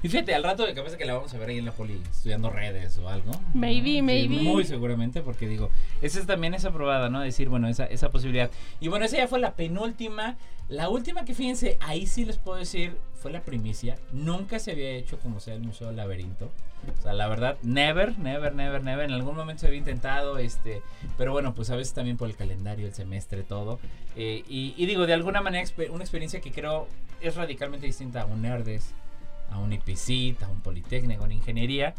Y 0.03 0.09
fíjate, 0.09 0.33
al 0.33 0.43
rato 0.43 0.65
de 0.65 0.73
capaz 0.73 0.95
que 0.95 1.05
la 1.05 1.13
vamos 1.13 1.33
a 1.33 1.37
ver 1.37 1.49
ahí 1.49 1.57
en 1.59 1.65
la 1.65 1.71
poli 1.71 2.01
estudiando 2.09 2.49
redes 2.49 2.97
o 2.97 3.07
algo. 3.07 3.31
Maybe, 3.53 3.91
Sí, 3.95 4.01
maybe. 4.01 4.35
muy 4.41 4.63
seguramente, 4.65 5.21
porque 5.21 5.47
digo, 5.47 5.69
esa 6.01 6.19
es 6.19 6.25
también 6.25 6.53
esa 6.55 6.71
probada, 6.71 7.09
¿no? 7.09 7.19
Decir, 7.21 7.49
bueno, 7.49 7.67
esa, 7.67 7.85
esa 7.85 8.09
posibilidad. 8.09 8.49
Y 8.79 8.87
bueno, 8.87 9.05
esa 9.05 9.17
ya 9.17 9.27
fue 9.27 9.39
la 9.39 9.53
penúltima. 9.55 10.37
La 10.69 10.89
última 10.89 11.25
que 11.25 11.35
fíjense, 11.35 11.77
ahí 11.81 12.07
sí 12.07 12.25
les 12.25 12.37
puedo 12.37 12.57
decir, 12.57 12.97
fue 13.21 13.31
la 13.31 13.41
primicia. 13.41 13.97
Nunca 14.11 14.57
se 14.57 14.71
había 14.71 14.89
hecho 14.91 15.19
como 15.19 15.39
sea 15.39 15.53
el 15.53 15.61
Museo 15.61 15.87
del 15.87 15.97
Laberinto. 15.97 16.49
O 16.97 17.01
sea, 17.03 17.13
la 17.13 17.27
verdad, 17.27 17.57
never, 17.61 18.17
never, 18.17 18.55
never, 18.55 18.81
never. 18.83 19.05
En 19.05 19.11
algún 19.11 19.35
momento 19.35 19.59
se 19.61 19.67
había 19.67 19.77
intentado, 19.77 20.39
este, 20.39 20.81
pero 21.17 21.31
bueno, 21.31 21.53
pues 21.53 21.69
a 21.69 21.75
veces 21.75 21.93
también 21.93 22.17
por 22.17 22.27
el 22.27 22.35
calendario, 22.35 22.87
el 22.87 22.93
semestre, 22.95 23.43
todo. 23.43 23.79
Eh, 24.15 24.43
y, 24.49 24.73
y 24.77 24.85
digo, 24.87 25.05
de 25.05 25.13
alguna 25.13 25.41
manera, 25.41 25.63
una 25.91 26.03
experiencia 26.03 26.41
que 26.41 26.51
creo 26.51 26.87
es 27.19 27.35
radicalmente 27.35 27.85
distinta 27.85 28.21
a 28.21 28.25
un 28.25 28.41
Nerdes, 28.41 28.95
a 29.51 29.59
un 29.59 29.73
IPCIT, 29.73 30.41
a 30.43 30.47
un 30.47 30.61
Politécnico, 30.61 31.21
a 31.21 31.25
una 31.25 31.33
ingeniería. 31.33 31.93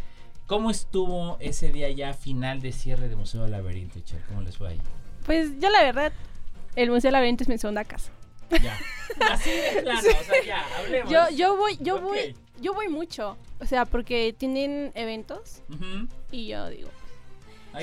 ¿Cómo 0.46 0.70
estuvo 0.70 1.36
ese 1.40 1.70
día 1.70 1.88
ya 1.90 2.12
final 2.14 2.60
de 2.60 2.72
cierre 2.72 3.08
de 3.08 3.16
Museo 3.16 3.42
del 3.42 3.52
Laberinto, 3.52 4.00
Cher? 4.00 4.20
¿Cómo 4.28 4.42
les 4.42 4.56
fue 4.56 4.70
ahí? 4.70 4.80
Pues 5.24 5.50
yo 5.60 5.70
la 5.70 5.82
verdad, 5.82 6.12
el 6.74 6.90
Museo 6.90 7.08
del 7.08 7.12
Laberinto 7.14 7.44
es 7.44 7.48
mi 7.48 7.58
segunda 7.58 7.84
casa. 7.84 8.10
Ya. 8.62 8.76
Así 9.30 9.50
de 9.50 9.82
plano, 9.82 10.00
o 10.00 10.24
sea, 10.24 10.44
ya, 10.44 10.62
hablemos. 10.78 11.10
Yo, 11.10 11.20
yo 11.34 11.56
voy, 11.56 11.78
yo 11.80 11.96
Ok. 11.96 12.02
voy, 12.02 12.36
yo 12.60 12.74
voy 12.74 12.88
mucho. 12.88 13.38
O 13.60 13.66
sea, 13.66 13.86
porque 13.86 14.34
tienen 14.36 14.92
eventos 14.94 15.62
Ujú. 15.70 16.08
y 16.30 16.48
yo 16.48 16.68
digo, 16.68 16.90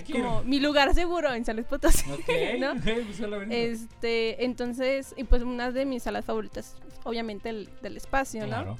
ir. 0.06 0.12
como 0.14 0.44
mi 0.44 0.60
lugar 0.60 0.94
seguro 0.94 1.34
en 1.34 1.46
San 1.46 1.56
Luis 1.56 1.68
Potosí. 1.68 2.10
Ok, 2.12 2.30
¿no? 2.60 2.74
Este, 3.50 4.44
entonces, 4.46 5.14
y 5.18 5.24
pues 5.24 5.42
una 5.42 5.72
de 5.72 5.86
mis 5.86 6.04
salas 6.04 6.26
favoritas, 6.26 6.76
obviamente 7.04 7.50
el 7.50 7.70
del 7.82 7.98
espacio, 7.98 8.46
¿no? 8.46 8.78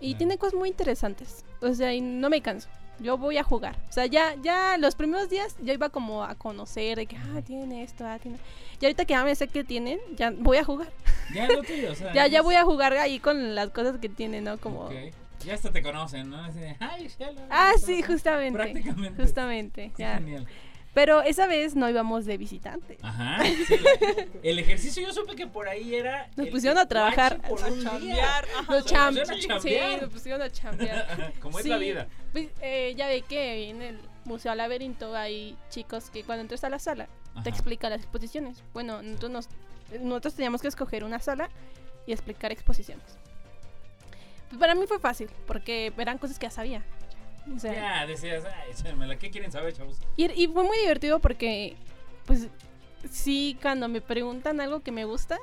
Y 0.00 0.14
tiene 0.14 0.38
cosas 0.38 0.54
muy 0.54 0.68
interesantes. 0.68 1.44
O 1.60 1.72
sea, 1.74 1.92
y 1.94 2.00
no 2.00 2.30
me 2.30 2.40
canso. 2.40 2.68
Yo 3.00 3.16
voy 3.16 3.36
a 3.38 3.44
jugar. 3.44 3.76
O 3.88 3.92
sea, 3.92 4.06
ya, 4.06 4.34
ya 4.42 4.76
los 4.76 4.96
primeros 4.96 5.30
días 5.30 5.56
yo 5.62 5.72
iba 5.72 5.88
como 5.88 6.24
a 6.24 6.34
conocer 6.34 6.98
de 6.98 7.06
que, 7.06 7.16
ah, 7.16 7.40
tiene 7.44 7.84
esto, 7.84 8.04
ah, 8.06 8.18
tiene. 8.18 8.38
Y 8.80 8.84
ahorita 8.84 9.04
que 9.04 9.12
ya 9.14 9.22
me 9.24 9.34
sé 9.34 9.46
que 9.48 9.62
tienen, 9.62 10.00
ya 10.16 10.30
voy 10.36 10.56
a 10.56 10.64
jugar. 10.64 10.88
Ya 11.32 11.46
lo 11.48 11.62
tuyo, 11.62 11.92
o 11.92 11.94
sea. 11.94 12.12
Ya, 12.14 12.26
ya 12.26 12.42
voy 12.42 12.56
a 12.56 12.64
jugar 12.64 12.92
ahí 12.94 13.20
con 13.20 13.54
las 13.54 13.70
cosas 13.70 13.98
que 13.98 14.08
tienen, 14.08 14.44
¿no? 14.44 14.58
Como. 14.58 14.86
Ok. 14.86 14.94
Ya 15.44 15.54
hasta 15.54 15.70
te 15.70 15.82
conocen, 15.82 16.30
¿no? 16.30 16.42
Así 16.42 16.58
de, 16.58 16.76
"Ay, 16.80 17.06
Shelo", 17.16 17.40
Ah, 17.48 17.72
sí, 17.80 18.02
justamente. 18.02 18.58
Prácticamente. 18.58 19.22
Justamente, 19.22 19.92
ya. 19.96 20.16
Genial. 20.18 20.46
Pero 20.98 21.22
esa 21.22 21.46
vez 21.46 21.76
no 21.76 21.88
íbamos 21.88 22.26
de 22.26 22.36
visitante. 22.36 22.98
Ajá. 23.02 23.38
sí, 23.44 23.76
el 24.42 24.58
ejercicio 24.58 25.06
yo 25.06 25.12
supe 25.12 25.36
que 25.36 25.46
por 25.46 25.68
ahí 25.68 25.94
era. 25.94 26.28
Nos 26.34 26.48
pusieron 26.48 26.76
a 26.76 26.86
trabajar. 26.88 27.40
por 27.42 27.58
día. 27.72 27.84
Chambear. 27.84 28.46
Nos 28.68 28.84
cham- 28.84 29.08
pusieron 29.14 29.30
a 29.30 29.34
sí, 29.40 29.46
chambear. 29.46 30.02
nos 30.02 30.10
pusieron 30.12 30.42
a 30.42 30.50
chambear. 30.50 31.32
Como 31.40 31.58
es 31.60 31.62
Sí. 31.62 31.68
la 31.70 31.76
vida. 31.76 32.08
Pues, 32.32 32.48
eh, 32.60 32.94
ya 32.96 33.06
ve 33.06 33.22
que 33.22 33.70
en 33.70 33.80
el 33.80 34.00
Museo 34.24 34.52
Laberinto 34.56 35.14
hay 35.14 35.56
chicos 35.70 36.10
que 36.10 36.24
cuando 36.24 36.42
entras 36.42 36.64
a 36.64 36.68
la 36.68 36.80
sala 36.80 37.08
Ajá. 37.32 37.44
te 37.44 37.50
explican 37.50 37.90
las 37.90 38.00
exposiciones. 38.00 38.64
Bueno, 38.72 39.00
nosotros, 39.00 39.30
nos- 39.30 39.48
nosotros 40.02 40.34
teníamos 40.34 40.60
que 40.62 40.66
escoger 40.68 41.04
una 41.04 41.20
sala 41.20 41.48
y 42.08 42.12
explicar 42.12 42.50
exposiciones. 42.50 43.04
Pues 44.48 44.58
para 44.58 44.74
mí 44.74 44.84
fue 44.88 44.98
fácil, 44.98 45.28
porque 45.46 45.92
eran 45.96 46.18
cosas 46.18 46.40
que 46.40 46.46
ya 46.46 46.50
sabía. 46.50 46.82
O 47.54 47.58
sea, 47.58 47.72
Ya, 47.72 48.06
decías, 48.06 48.44
ay, 48.44 48.70
échenmela, 48.72 49.16
¿qué 49.18 49.30
quieren 49.30 49.50
saber, 49.50 49.72
chavos? 49.72 49.96
y, 50.16 50.24
y 50.42 50.48
fue 50.48 50.64
muy 50.64 50.78
divertido 50.78 51.18
porque, 51.20 51.76
pues, 52.26 52.48
sí, 53.10 53.56
cuando 53.62 53.88
me 53.88 54.00
preguntan 54.00 54.60
algo 54.60 54.80
que 54.80 54.92
me 54.92 55.04
gusta, 55.04 55.38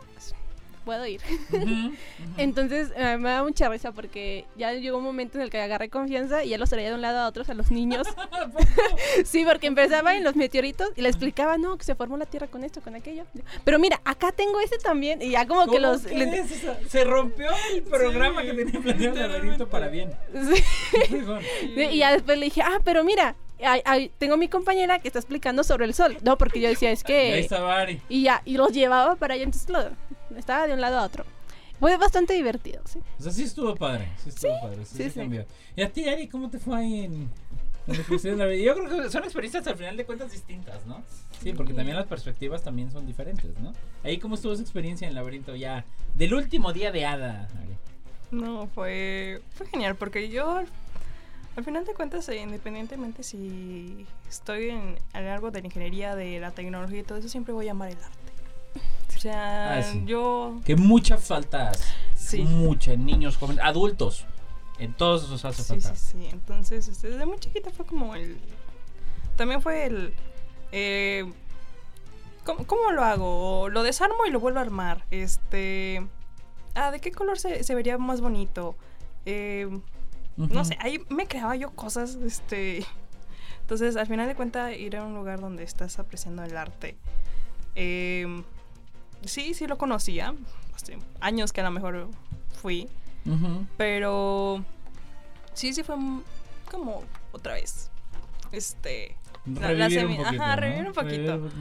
puedo 0.85 1.05
ir. 1.05 1.19
Entonces 2.37 2.91
eh, 2.95 3.17
me 3.17 3.29
da 3.29 3.43
mucha 3.43 3.67
risa 3.69 3.91
porque 3.91 4.45
ya 4.55 4.71
llegó 4.73 4.97
un 4.99 5.03
momento 5.03 5.37
en 5.37 5.43
el 5.43 5.49
que 5.49 5.59
agarré 5.59 5.89
confianza 5.89 6.43
y 6.43 6.49
ya 6.49 6.57
los 6.57 6.69
traía 6.69 6.89
de 6.89 6.95
un 6.95 7.01
lado 7.01 7.19
a 7.19 7.27
otros 7.27 7.49
a 7.49 7.53
los 7.53 7.71
niños. 7.71 8.07
sí, 9.25 9.43
porque 9.45 9.67
empezaba 9.67 10.15
en 10.15 10.23
los 10.23 10.35
meteoritos 10.35 10.89
y 10.95 11.01
le 11.01 11.09
explicaba, 11.09 11.57
no, 11.57 11.77
que 11.77 11.83
se 11.83 11.95
formó 11.95 12.17
la 12.17 12.25
Tierra 12.25 12.47
con 12.47 12.63
esto, 12.63 12.81
con 12.81 12.95
aquello. 12.95 13.25
Pero 13.63 13.79
mira, 13.79 13.99
acá 14.05 14.31
tengo 14.31 14.59
este 14.59 14.77
también 14.77 15.21
y 15.21 15.31
ya 15.31 15.45
como 15.47 15.61
que 15.61 15.77
¿Cómo 15.77 15.79
los... 15.79 16.01
que 16.05 16.15
le- 16.15 16.39
es 16.39 16.51
esa? 16.51 16.77
Se 16.87 17.03
rompió 17.03 17.49
el 17.73 17.83
programa 17.83 18.41
Sí, 18.41 18.47
que 18.47 18.53
tenía 18.53 18.79
planeado 18.79 19.15
el 19.15 19.21
laberinto 19.31 19.67
para 19.69 19.87
bien. 19.87 20.11
Sí. 20.33 20.63
Y 21.75 21.97
ya 21.97 22.11
después 22.11 22.37
le 22.37 22.45
dije, 22.45 22.61
ah, 22.61 22.79
pero 22.83 23.03
mira, 23.03 23.35
ay, 23.63 23.81
ay, 23.85 24.11
tengo 24.17 24.37
mi 24.37 24.47
compañera 24.47 24.99
que 24.99 25.07
está 25.07 25.19
explicando 25.19 25.63
sobre 25.63 25.85
el 25.85 25.93
sol. 25.93 26.17
No, 26.23 26.37
porque 26.37 26.59
yo 26.59 26.69
decía, 26.69 26.91
es 26.91 27.03
Y 27.07 27.11
ahí 27.13 27.31
que... 27.31 27.39
estaba 27.39 27.79
Ari. 27.79 28.01
Y 28.09 28.23
ya, 28.23 28.41
y 28.45 28.57
los 28.57 28.71
llevaba 28.71 29.15
para 29.15 29.33
allá, 29.35 29.43
entonces 29.43 29.69
lo, 29.69 29.79
estaba 30.35 30.67
de 30.67 30.73
un 30.73 30.81
lado 30.81 30.99
a 30.99 31.03
otro. 31.03 31.25
Fue 31.79 31.97
bastante 31.97 32.33
divertido, 32.33 32.81
sí. 32.85 32.99
O 33.19 33.23
sea, 33.23 33.31
sí 33.31 33.43
estuvo 33.43 33.75
padre. 33.75 34.09
Sí 34.23 34.29
estuvo 34.29 34.59
padre. 34.61 34.85
Sí, 34.85 34.97
sí, 34.97 35.03
se 35.03 35.09
sí. 35.09 35.19
cambió. 35.19 35.45
¿Y 35.75 35.81
a 35.81 35.91
ti, 35.91 36.07
Ari, 36.07 36.27
cómo 36.27 36.49
te 36.49 36.57
fue 36.57 36.77
ahí 36.77 37.01
en, 37.01 37.29
en 37.87 38.37
la? 38.37 38.55
Yo 38.55 38.75
creo 38.75 39.03
que 39.03 39.09
son 39.09 39.23
experiencias 39.25 39.67
al 39.67 39.75
final 39.75 39.97
de 39.97 40.05
cuentas 40.05 40.31
distintas, 40.31 40.85
¿no? 40.85 41.03
Sí, 41.43 41.51
porque 41.53 41.73
también 41.73 41.97
las 41.97 42.07
perspectivas 42.07 42.63
también 42.63 42.91
son 42.91 43.05
diferentes, 43.05 43.57
¿no? 43.59 43.73
Ahí, 44.03 44.19
¿cómo 44.19 44.35
estuvo 44.35 44.53
esa 44.53 44.61
experiencia 44.61 45.05
en 45.05 45.09
el 45.09 45.15
laberinto 45.15 45.55
ya 45.55 45.85
del 46.15 46.33
último 46.33 46.71
día 46.71 46.91
de 46.91 47.05
Hada, 47.05 47.49
Ari? 47.59 47.75
No, 48.31 48.67
fue, 48.67 49.41
fue 49.53 49.67
genial 49.67 49.95
porque 49.95 50.29
yo 50.29 50.57
al, 50.57 50.67
al 51.57 51.63
final 51.63 51.85
de 51.85 51.93
cuentas, 51.93 52.27
eh, 52.29 52.37
independientemente 52.37 53.21
si 53.21 54.05
estoy 54.29 54.69
en, 54.69 54.97
en 55.13 55.27
algo 55.27 55.51
de 55.51 55.59
la 55.61 55.67
ingeniería, 55.67 56.15
de 56.15 56.39
la 56.39 56.51
tecnología 56.51 57.01
y 57.01 57.03
todo 57.03 57.17
eso, 57.17 57.29
siempre 57.29 57.53
voy 57.53 57.67
a 57.67 57.71
amar 57.71 57.89
el 57.89 57.97
arte. 57.97 58.24
O 59.15 59.19
sea, 59.19 59.77
Ah, 59.77 59.83
sí. 59.83 60.03
yo... 60.05 60.59
Que 60.65 60.75
mucha 60.75 61.17
falta 61.17 61.69
hace. 61.69 61.83
Sí. 62.15 62.41
Mucha, 62.43 62.93
en 62.93 63.05
niños, 63.05 63.37
jóvenes, 63.37 63.63
adultos. 63.63 64.25
En 64.77 64.93
todos 64.93 65.23
esos 65.23 65.45
hace 65.45 65.63
Sí, 65.63 65.67
falta. 65.69 65.95
sí, 65.95 66.17
sí. 66.19 66.27
Entonces, 66.31 66.87
este, 66.87 67.09
desde 67.09 67.25
muy 67.25 67.39
chiquita 67.39 67.69
fue 67.71 67.85
como 67.85 68.15
el... 68.15 68.37
También 69.37 69.61
fue 69.61 69.85
el... 69.85 70.13
eh, 70.71 71.31
¿cómo, 72.43 72.65
cómo 72.67 72.91
lo 72.91 73.03
hago? 73.03 73.69
Lo 73.69 73.83
desarmo 73.83 74.25
y 74.27 74.31
lo 74.31 74.39
vuelvo 74.39 74.59
a 74.59 74.63
armar. 74.63 75.05
Este... 75.11 76.05
Ah, 76.75 76.91
¿de 76.91 76.99
qué 76.99 77.11
color 77.11 77.39
se, 77.39 77.63
se 77.63 77.73
vería 77.75 77.97
más 77.97 78.19
bonito? 78.21 78.75
Eh, 79.25 79.69
no 80.37 80.65
sé, 80.65 80.77
ahí 80.81 80.99
me 81.09 81.25
creaba 81.27 81.55
yo 81.55 81.71
cosas, 81.71 82.15
este... 82.15 82.85
Entonces, 83.61 83.95
al 83.95 84.05
final 84.07 84.27
de 84.27 84.35
cuentas, 84.35 84.75
ir 84.77 84.97
a 84.97 85.03
un 85.03 85.15
lugar 85.15 85.39
donde 85.39 85.63
estás 85.63 85.97
apreciando 85.99 86.43
el 86.43 86.55
arte. 86.57 86.97
eh, 87.75 88.43
sí, 89.25 89.53
sí 89.53 89.67
lo 89.67 89.77
conocía. 89.77 90.33
Hace 90.75 90.97
años 91.21 91.53
que 91.53 91.61
a 91.61 91.63
lo 91.65 91.71
mejor 91.71 92.09
fui. 92.61 92.87
Pero 93.77 94.63
sí, 95.53 95.73
sí 95.73 95.83
fue 95.83 95.95
como 96.69 97.03
otra 97.31 97.53
vez. 97.53 97.89
Este. 98.51 99.15
la- 99.45 99.61
la 99.73 99.87
Revivir 99.87 99.99
semi- 99.99 100.17
un 100.17 100.23
poquito, 100.23 100.43
Ajá, 100.43 100.55
¿no? 100.55 100.61
revivir 100.61 100.87
un 100.87 100.93
poquito. 100.93 101.51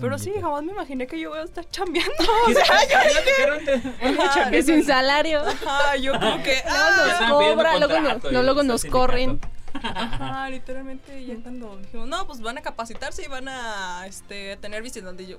Pero 0.00 0.18
sí, 0.18 0.32
jamás 0.40 0.62
me 0.62 0.72
imaginé 0.72 1.06
que 1.06 1.18
yo 1.18 1.30
voy 1.30 1.38
a 1.38 1.42
estar 1.44 1.66
chambeando. 1.70 2.12
¿Qué 2.46 2.54
te- 2.54 2.60
platicaron 2.66 3.64
de- 3.64 3.72
Oye, 3.72 4.18
Ajá, 4.20 4.34
chambeando 4.34 4.58
Es 4.58 4.66
sin 4.66 4.84
salario. 4.84 5.40
Ajá, 5.40 5.96
yo 5.96 6.12
como 6.18 6.42
que. 6.42 6.62
Ah, 6.68 7.18
nos 7.20 7.30
cobra, 7.30 7.76
luego 7.78 7.94
contrato 7.94 8.18
nos, 8.24 8.32
y 8.32 8.34
no, 8.34 8.42
luego 8.42 8.62
nos 8.62 8.84
corren. 8.84 9.40
Ajá, 9.72 10.50
literalmente 10.50 11.24
ya 11.24 11.36
cuando 11.42 11.76
dijimos, 11.78 12.08
no, 12.08 12.26
pues 12.26 12.40
van 12.40 12.58
a 12.58 12.60
capacitarse 12.60 13.22
y 13.24 13.28
van 13.28 13.48
a 13.48 14.04
este, 14.06 14.56
tener 14.56 14.82
visitantes. 14.82 15.26
Y 15.26 15.30
yo, 15.32 15.38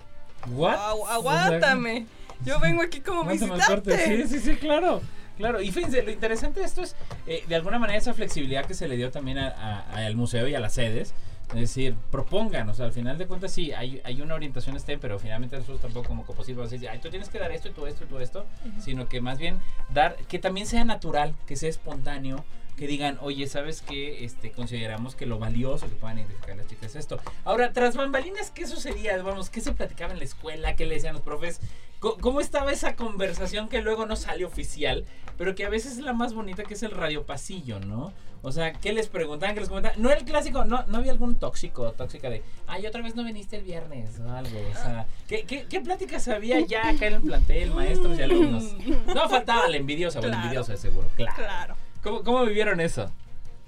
What? 0.50 0.76
"Agu- 0.76 1.02
O 1.02 1.06
sea, 1.06 1.14
aguántame. 1.16 2.06
Yo 2.46 2.60
vengo 2.60 2.82
aquí 2.82 3.02
como 3.02 3.22
aguántame 3.22 3.60
corte. 3.68 3.98
Sí, 3.98 4.12
visitante. 4.16 4.28
sí, 4.28 4.40
sí, 4.52 4.56
claro. 4.58 5.02
Claro, 5.38 5.62
y 5.62 5.72
fíjense, 5.72 6.04
lo 6.04 6.12
interesante 6.12 6.60
de 6.60 6.66
esto 6.66 6.82
es, 6.84 6.96
eh, 7.26 7.44
de 7.48 7.56
alguna 7.56 7.80
manera, 7.80 7.98
esa 7.98 8.14
flexibilidad 8.14 8.66
que 8.66 8.74
se 8.76 8.88
le 8.88 8.96
dio 8.96 9.10
también 9.12 9.38
a- 9.40 9.48
a- 9.50 10.06
al 10.06 10.16
museo 10.16 10.48
y 10.48 10.54
a 10.56 10.60
las 10.60 10.74
sedes. 10.74 11.14
Es 11.50 11.60
decir, 11.60 11.96
propongan, 12.12 12.70
o 12.70 12.74
sea, 12.74 12.86
al 12.86 12.94
final 12.94 13.18
de 13.18 13.28
cuentas 13.28 13.52
sí, 13.52 13.74
hay, 13.74 14.02
hay 14.06 14.22
una 14.22 14.36
orientación 14.36 14.80
STEM, 14.80 15.00
pero 15.02 15.20
finalmente 15.20 15.58
nosotros 15.58 15.82
tampoco 15.82 16.08
como 16.08 16.26
compositor 16.26 16.60
vamos 16.60 16.72
a 16.72 16.76
decir, 16.76 16.88
ay, 16.90 17.00
tú 17.00 17.10
tienes 17.10 17.28
que 17.28 17.40
dar 17.40 17.52
esto 17.52 17.68
y 17.68 17.72
tú 17.72 17.86
esto 17.88 18.06
y 18.06 18.08
tú 18.08 18.20
esto, 18.20 18.46
sino 18.80 19.10
que 19.10 19.20
más 19.20 19.38
bien 19.38 19.60
dar, 19.94 20.16
que 20.30 20.40
también 20.40 20.66
sea 20.66 20.86
natural, 20.86 21.34
que 21.48 21.58
sea 21.58 21.70
espontáneo, 21.70 22.46
que 22.78 22.88
digan, 22.88 23.18
oye, 23.22 23.48
¿sabes 23.48 23.82
qué? 23.82 24.24
Este, 24.26 24.52
consideramos 24.52 25.16
que 25.16 25.26
lo 25.26 25.38
valioso 25.40 25.88
que 25.88 25.96
puedan 25.96 26.18
identificar 26.18 26.56
las 26.58 26.68
chicas 26.68 26.92
es 26.92 26.96
esto. 26.96 27.20
Ahora, 27.46 27.74
tras 27.74 27.96
bambalinas, 27.96 28.50
¿qué 28.52 28.66
sucedía? 28.66 29.22
Vamos, 29.22 29.50
¿qué 29.50 29.62
se 29.62 29.72
platicaba 29.74 30.14
en 30.14 30.20
la 30.20 30.26
escuela? 30.26 30.76
¿Qué 30.76 30.86
le 30.86 30.96
decían 30.96 31.14
los 31.14 31.22
profes? 31.24 31.60
Co- 32.00 32.18
¿Cómo 32.20 32.42
estaba 32.42 32.72
esa 32.72 32.96
conversación 32.96 33.70
que 33.70 33.82
luego 33.82 34.06
no 34.08 34.16
sale 34.16 34.46
oficial, 34.46 35.06
pero 35.38 35.54
que 35.54 35.66
a 35.66 35.70
veces 35.70 35.94
es 35.94 36.00
la 36.00 36.14
más 36.14 36.34
bonita, 36.34 36.64
que 36.64 36.74
es 36.74 36.82
el 36.84 36.92
radio 36.92 37.24
pasillo, 37.26 37.80
¿no? 37.80 38.12
O 38.44 38.52
sea, 38.52 38.74
¿qué 38.74 38.92
les 38.92 39.08
preguntaban? 39.08 39.54
¿Qué 39.54 39.60
les 39.60 39.70
comentaban? 39.70 40.02
No 40.02 40.10
era 40.10 40.18
el 40.18 40.26
clásico, 40.26 40.66
no, 40.66 40.84
no 40.88 40.98
había 40.98 41.12
algún 41.12 41.36
tóxico 41.36 41.84
o 41.84 41.92
tóxica 41.92 42.28
de, 42.32 42.42
ay, 42.66 42.88
otra 42.88 43.04
vez 43.04 43.14
no 43.16 43.24
viniste 43.24 43.58
el 43.58 43.64
viernes 43.64 44.20
o 44.20 44.28
algo. 44.32 44.60
O 44.72 44.74
sea, 44.74 45.06
¿qué, 45.28 45.44
qué, 45.44 45.68
qué 45.70 45.80
pláticas 45.82 46.28
había 46.28 46.60
ya 46.62 46.90
acá 46.90 47.06
en 47.06 47.14
el 47.14 47.22
plantel, 47.22 47.70
maestros 47.70 48.18
y 48.18 48.24
alumnos? 48.24 48.64
No 49.14 49.30
faltaba 49.30 49.68
la 49.68 49.78
envidiosa 49.78 50.18
o 50.20 50.24
el 50.24 50.30
Claro. 50.30 50.44
envidioso, 50.44 50.72
de 50.72 50.78
seguro, 50.80 51.08
claro. 51.16 51.36
Claro. 51.36 51.76
¿Cómo, 52.04 52.24
¿Cómo 52.24 52.46
vivieron 52.46 52.80
eso? 52.80 53.12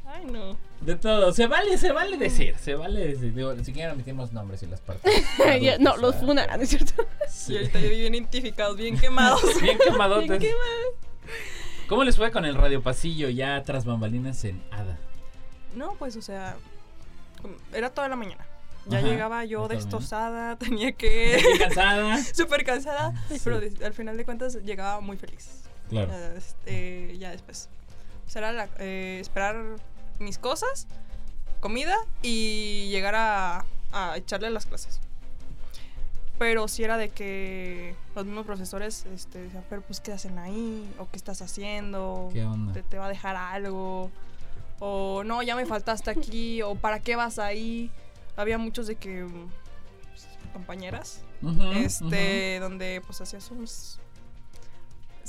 Ay, 0.06 0.26
no. 0.26 0.58
De 0.82 0.96
todo, 0.96 1.32
se 1.32 1.48
vale, 1.48 1.78
se 1.78 1.92
vale 1.92 2.18
decir, 2.18 2.56
se 2.60 2.76
vale 2.76 3.08
decir. 3.08 3.34
Digo, 3.34 3.56
si 3.64 3.72
quieren 3.74 3.94
omitimos 3.94 4.34
nombres 4.34 4.62
y 4.64 4.68
las 4.68 4.82
partes. 4.82 5.12
No, 5.80 5.98
los 5.98 6.16
funan, 6.18 6.48
¿no 6.48 6.62
es 6.64 6.70
cierto? 6.70 7.06
Sí. 7.30 7.54
Y 7.54 7.58
ahorita 7.58 7.80
bien 7.80 8.14
identificados, 8.16 8.78
bien 8.78 8.98
quemados. 8.98 9.42
Bien 9.62 9.78
quemadotes. 9.78 10.40
Bien 10.40 10.54
¿Cómo 11.88 12.04
les 12.04 12.16
fue 12.18 12.32
con 12.32 12.46
el 12.46 12.56
radio 12.56 12.82
pasillo 12.82 13.30
ya 13.30 13.62
tras 13.64 13.86
bambalinas 13.86 14.44
en 14.46 14.62
Ada? 14.72 14.98
No, 15.76 15.94
pues, 16.00 16.16
o 16.16 16.22
sea, 16.22 16.56
era 17.74 17.90
toda 17.90 18.08
la 18.10 18.16
mañana. 18.16 18.46
Ya 18.88 19.00
Ajá, 19.00 19.08
llegaba 19.08 19.46
yo 19.46 19.68
destrozada, 19.68 20.56
tenía 20.60 20.92
que... 20.92 21.42
Cansada. 21.60 22.22
Súper 22.24 22.64
cansada, 22.66 23.14
Sí. 23.30 23.40
pero 23.44 23.62
al 23.86 23.94
final 23.94 24.18
de 24.18 24.26
cuentas 24.26 24.56
llegaba 24.64 25.00
muy 25.00 25.18
feliz. 25.18 25.64
Claro. 25.90 26.12
Este, 26.36 27.18
ya 27.18 27.32
después. 27.32 27.70
La- 28.54 28.70
eh, 28.80 29.18
esperar 29.22 29.56
mis 30.20 30.38
cosas, 30.38 30.88
comida 31.60 31.96
y 32.22 32.90
llegar 32.90 33.16
a, 33.16 33.66
a 33.92 34.18
echarle 34.18 34.50
las 34.50 34.66
clases. 34.66 35.00
Pero 36.40 36.68
si 36.68 36.84
era 36.84 36.98
de 36.98 37.10
que 37.10 37.96
los 38.16 38.26
mismos 38.26 38.46
profesores 38.46 39.06
este, 39.14 39.44
decían, 39.44 39.64
pero 39.70 39.82
pues 39.82 40.00
qué 40.00 40.12
hacen 40.12 40.38
ahí, 40.40 40.92
o 40.98 41.08
qué 41.10 41.18
estás 41.18 41.42
haciendo, 41.42 42.30
¿Qué 42.34 42.44
onda? 42.44 42.74
te, 42.74 42.82
te 42.84 42.98
va 42.98 43.06
a 43.06 43.10
dejar 43.10 43.36
algo, 43.36 44.10
o 44.80 45.24
no, 45.24 45.44
ya 45.44 45.56
me 45.56 45.66
faltaste 45.66 46.10
aquí, 46.10 46.62
o 46.64 46.76
para 46.76 47.00
qué 47.00 47.16
vas 47.16 47.38
ahí. 47.40 47.92
Había 48.36 48.58
muchos 48.58 48.88
de 48.88 48.96
que 48.96 49.28
pues, 50.10 50.28
compañeras 50.54 51.22
este, 51.76 52.58
donde 52.60 53.02
pues 53.06 53.22
hacía 53.22 53.40
sus 53.40 54.00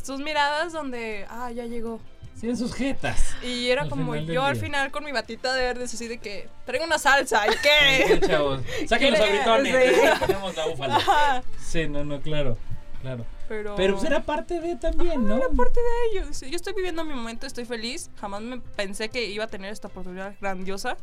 sus 0.03 0.21
miradas 0.21 0.73
donde, 0.73 1.27
ah, 1.31 1.51
ya 1.53 1.65
llegó. 1.67 2.01
Sí, 2.35 2.55
sus 2.57 2.75
jetas. 2.75 3.35
Y 3.43 3.69
era 3.71 3.83
Al 3.83 3.89
como 3.89 4.15
yo 4.17 4.43
al 4.45 4.57
final 4.57 4.91
con 4.91 5.05
mi 5.05 5.13
batita 5.13 5.55
de 5.55 5.63
verdes 5.63 5.95
así 5.95 6.09
de 6.09 6.19
que 6.19 6.49
traigo 6.67 6.85
una 6.85 6.99
salsa 6.99 7.47
y 7.47 7.57
qué. 7.63 8.21
chavos. 8.27 8.61
Saquen 8.87 9.13
los 9.13 9.21
abritones. 9.29 9.95
Sí. 9.95 10.01
Ponemos 10.21 10.57
la 10.57 10.67
búfala. 10.67 10.97
Ajá, 10.97 11.43
Sí, 11.61 11.89
no, 11.89 12.05
no, 12.05 12.21
claro. 12.21 12.59
Claro. 13.01 13.25
pero 13.49 13.75
Pero 13.77 13.95
pues 13.97 14.07
era 14.07 14.23
parte 14.25 14.61
de 14.61 14.77
también, 14.77 15.27
¿no? 15.27 15.37
era 15.37 15.49
parte 15.51 15.79
de 15.81 16.19
ello. 16.21 16.27
Sí, 16.33 16.51
Yo 16.51 16.57
estoy 16.57 16.73
viviendo 16.73 17.05
mi 17.05 17.15
momento, 17.15 17.47
estoy 17.47 17.65
feliz. 17.67 18.11
Jamás 18.21 18.41
me 18.43 18.61
pensé 18.61 19.11
que 19.11 19.27
iba 19.27 19.45
a 19.45 19.49
tener 19.49 19.73
esta 19.73 19.89
oportunidad 19.89 20.35
grandiosa. 20.41 20.97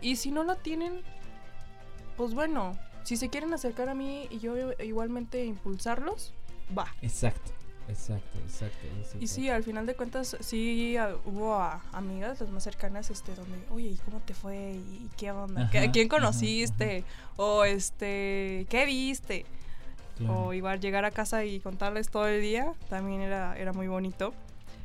Y 0.00 0.16
si 0.16 0.30
no 0.30 0.44
la 0.44 0.56
tienen, 0.56 1.02
pues 2.16 2.34
bueno, 2.34 2.76
si 3.04 3.16
se 3.16 3.28
quieren 3.28 3.54
acercar 3.54 3.88
a 3.88 3.94
mí 3.94 4.26
y 4.30 4.40
yo 4.40 4.54
igualmente 4.82 5.44
impulsarlos, 5.44 6.32
va. 6.76 6.92
Exacto. 7.00 7.52
Exacto, 7.88 8.38
exacto. 8.40 8.86
exacto. 8.98 9.18
Y 9.20 9.26
sí, 9.28 9.48
al 9.48 9.62
final 9.62 9.86
de 9.86 9.94
cuentas, 9.94 10.36
sí 10.40 10.96
ah, 10.96 11.14
hubo 11.24 11.54
a- 11.54 11.82
amigas, 11.92 12.40
las 12.40 12.50
más 12.50 12.64
cercanas, 12.64 13.10
este, 13.10 13.34
donde, 13.34 13.56
oye, 13.70 13.88
¿y 13.90 13.96
cómo 14.04 14.20
te 14.20 14.34
fue? 14.34 14.72
¿Y 14.74 15.08
qué 15.16 15.30
onda? 15.30 15.62
Ajá, 15.62 15.70
¿Qué- 15.70 15.78
¿A 15.78 15.92
quién 15.92 16.08
ajá, 16.10 16.16
conociste? 16.16 17.04
O 17.36 17.64
este, 17.64 18.66
¿qué 18.68 18.84
viste? 18.86 19.46
Claro. 20.18 20.46
O 20.46 20.52
igual 20.54 20.80
llegar 20.80 21.04
a 21.04 21.10
casa 21.10 21.44
y 21.44 21.60
contarles 21.60 22.08
todo 22.10 22.26
el 22.26 22.40
día, 22.40 22.72
también 22.88 23.20
era, 23.20 23.56
era 23.58 23.72
muy 23.72 23.86
bonito. 23.86 24.32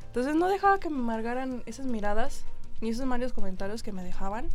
Entonces 0.07 0.35
no 0.35 0.49
dejaba 0.49 0.79
que 0.79 0.89
me 0.89 0.97
amargaran 0.99 1.63
esas 1.65 1.85
miradas, 1.85 2.43
ni 2.81 2.89
esos 2.89 3.05
malos 3.05 3.31
comentarios 3.33 3.81
que 3.81 3.91
me 3.93 4.03
dejaban. 4.03 4.49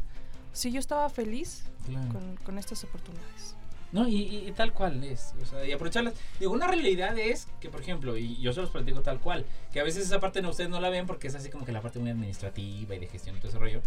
Sí, 0.52 0.70
yo 0.70 0.78
estaba 0.80 1.08
feliz 1.08 1.64
Claro. 1.86 2.12
con, 2.12 2.36
con 2.44 2.58
estas 2.58 2.82
oportunidades. 2.84 3.54
No, 3.96 4.06
y, 4.06 4.52
tal 4.54 4.74
cual 4.74 5.02
es. 5.04 5.32
Y 5.66 5.72
aprovecharlas. 5.72 6.12
Digo, 6.38 6.52
una 6.52 6.66
realidad 6.66 7.18
es 7.18 7.48
que, 7.60 7.70
por 7.70 7.80
ejemplo, 7.80 8.18
y 8.18 8.36
yo 8.42 8.52
se 8.52 8.60
los 8.60 8.68
platico 8.68 9.00
tal 9.00 9.20
cual, 9.20 9.46
que 9.72 9.80
a 9.80 9.84
veces 9.84 10.04
esa 10.04 10.20
parte 10.20 10.42
no, 10.42 10.50
ustedes 10.50 10.68
no 10.68 10.82
la 10.82 10.90
ven 10.90 11.06
porque 11.06 11.28
es 11.28 11.34
así 11.34 11.48
como 11.48 11.64
que 11.64 11.72
la 11.72 11.80
parte 11.80 11.98
muy 11.98 12.10
administrativa 12.10 12.94
y 12.94 12.98
de 12.98 13.06
gestión 13.06 13.34
y 13.34 13.38
todo 13.38 13.48
ese 13.48 13.58
rollo. 13.58 13.80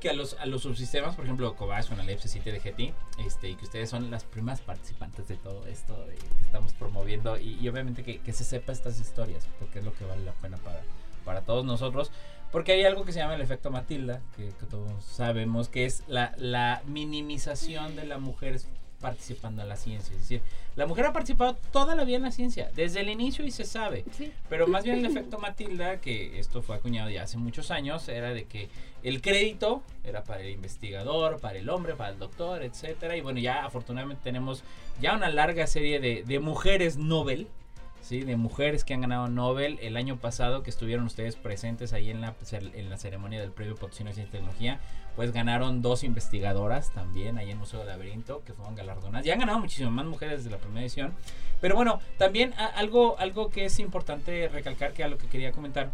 Que 0.00 0.10
a 0.10 0.14
los, 0.14 0.34
a 0.40 0.46
los 0.46 0.62
subsistemas, 0.62 1.14
por 1.14 1.26
ejemplo, 1.26 1.54
Cobach, 1.54 1.92
Unalep, 1.92 2.18
C7 2.18 2.42
de 2.42 2.58
GT, 2.58 3.24
este, 3.24 3.50
y 3.50 3.54
que 3.54 3.64
ustedes 3.66 3.88
son 3.88 4.10
las 4.10 4.24
primeras 4.24 4.60
participantes 4.60 5.28
de 5.28 5.36
todo 5.36 5.64
esto 5.68 6.06
que 6.08 6.44
estamos 6.44 6.72
promoviendo. 6.72 7.38
Y, 7.38 7.68
obviamente 7.68 8.02
que, 8.02 8.18
que 8.18 8.32
se 8.32 8.42
sepa 8.42 8.72
estas 8.72 8.98
historias, 8.98 9.46
porque 9.60 9.78
es 9.78 9.84
lo 9.84 9.94
que 9.94 10.04
vale 10.04 10.24
la 10.24 10.32
pena 10.32 10.56
para, 10.56 10.82
para 11.24 11.42
todos 11.42 11.64
nosotros. 11.64 12.10
Porque 12.50 12.72
hay 12.72 12.82
algo 12.82 13.04
que 13.04 13.12
se 13.12 13.20
llama 13.20 13.36
el 13.36 13.40
efecto 13.42 13.70
Matilda, 13.70 14.22
que, 14.34 14.48
que 14.48 14.66
todos 14.66 15.04
sabemos, 15.04 15.68
que 15.68 15.84
es 15.84 16.02
la, 16.08 16.34
la 16.36 16.82
minimización 16.84 17.94
de 17.94 18.06
la 18.06 18.18
mujer 18.18 18.60
participando 19.02 19.60
en 19.60 19.68
la 19.68 19.76
ciencia. 19.76 20.14
Es 20.14 20.20
decir, 20.20 20.40
la 20.76 20.86
mujer 20.86 21.04
ha 21.04 21.12
participado 21.12 21.58
toda 21.70 21.94
la 21.94 22.04
vida 22.04 22.16
en 22.16 22.22
la 22.22 22.32
ciencia, 22.32 22.70
desde 22.74 23.00
el 23.00 23.10
inicio 23.10 23.44
y 23.44 23.50
se 23.50 23.64
sabe. 23.64 24.06
Sí. 24.16 24.32
Pero 24.48 24.66
más 24.66 24.84
bien 24.84 25.00
el 25.00 25.04
efecto 25.04 25.38
Matilda, 25.38 26.00
que 26.00 26.38
esto 26.38 26.62
fue 26.62 26.76
acuñado 26.76 27.10
ya 27.10 27.24
hace 27.24 27.36
muchos 27.36 27.70
años, 27.70 28.08
era 28.08 28.32
de 28.32 28.44
que 28.44 28.70
el 29.02 29.20
crédito 29.20 29.82
era 30.04 30.24
para 30.24 30.40
el 30.40 30.50
investigador, 30.50 31.40
para 31.40 31.58
el 31.58 31.68
hombre, 31.68 31.94
para 31.94 32.10
el 32.10 32.18
doctor, 32.18 32.62
etcétera. 32.62 33.14
Y 33.16 33.20
bueno, 33.20 33.40
ya 33.40 33.66
afortunadamente 33.66 34.22
tenemos 34.24 34.62
ya 35.00 35.14
una 35.14 35.28
larga 35.28 35.66
serie 35.66 36.00
de, 36.00 36.22
de 36.22 36.38
mujeres 36.38 36.96
Nobel. 36.96 37.48
¿Sí? 38.02 38.20
de 38.20 38.36
mujeres 38.36 38.84
que 38.84 38.94
han 38.94 39.00
ganado 39.00 39.28
Nobel 39.28 39.78
el 39.80 39.96
año 39.96 40.18
pasado 40.18 40.62
que 40.62 40.70
estuvieron 40.70 41.06
ustedes 41.06 41.36
presentes 41.36 41.92
ahí 41.92 42.10
en 42.10 42.20
la, 42.20 42.34
en 42.52 42.90
la 42.90 42.98
ceremonia 42.98 43.40
del 43.40 43.52
premio 43.52 43.74
Potosino 43.74 44.10
de 44.10 44.14
Ciencia 44.14 44.28
y 44.28 44.40
Tecnología 44.40 44.80
pues 45.16 45.32
ganaron 45.32 45.82
dos 45.82 46.04
investigadoras 46.04 46.90
también 46.92 47.38
ahí 47.38 47.50
en 47.50 47.58
Museo 47.58 47.80
del 47.80 47.88
Laberinto 47.88 48.42
que 48.44 48.52
fueron 48.54 48.74
galardonadas. 48.74 49.26
Ya 49.26 49.34
han 49.34 49.40
ganado 49.40 49.58
muchísimas 49.58 49.92
más 49.92 50.06
mujeres 50.06 50.38
desde 50.38 50.50
la 50.50 50.58
primera 50.58 50.80
edición. 50.80 51.14
Pero 51.60 51.76
bueno, 51.76 52.00
también 52.18 52.54
algo, 52.74 53.18
algo 53.18 53.50
que 53.50 53.66
es 53.66 53.78
importante 53.78 54.48
recalcar 54.48 54.92
que 54.92 55.04
a 55.04 55.08
lo 55.08 55.18
que 55.18 55.26
quería 55.26 55.52
comentar 55.52 55.90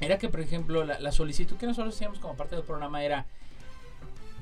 era 0.00 0.18
que, 0.18 0.28
por 0.28 0.40
ejemplo, 0.40 0.84
la, 0.84 1.00
la 1.00 1.12
solicitud 1.12 1.56
que 1.56 1.66
nosotros 1.66 1.94
hacíamos 1.94 2.18
como 2.18 2.36
parte 2.36 2.54
del 2.54 2.64
programa 2.64 3.02
era, 3.02 3.26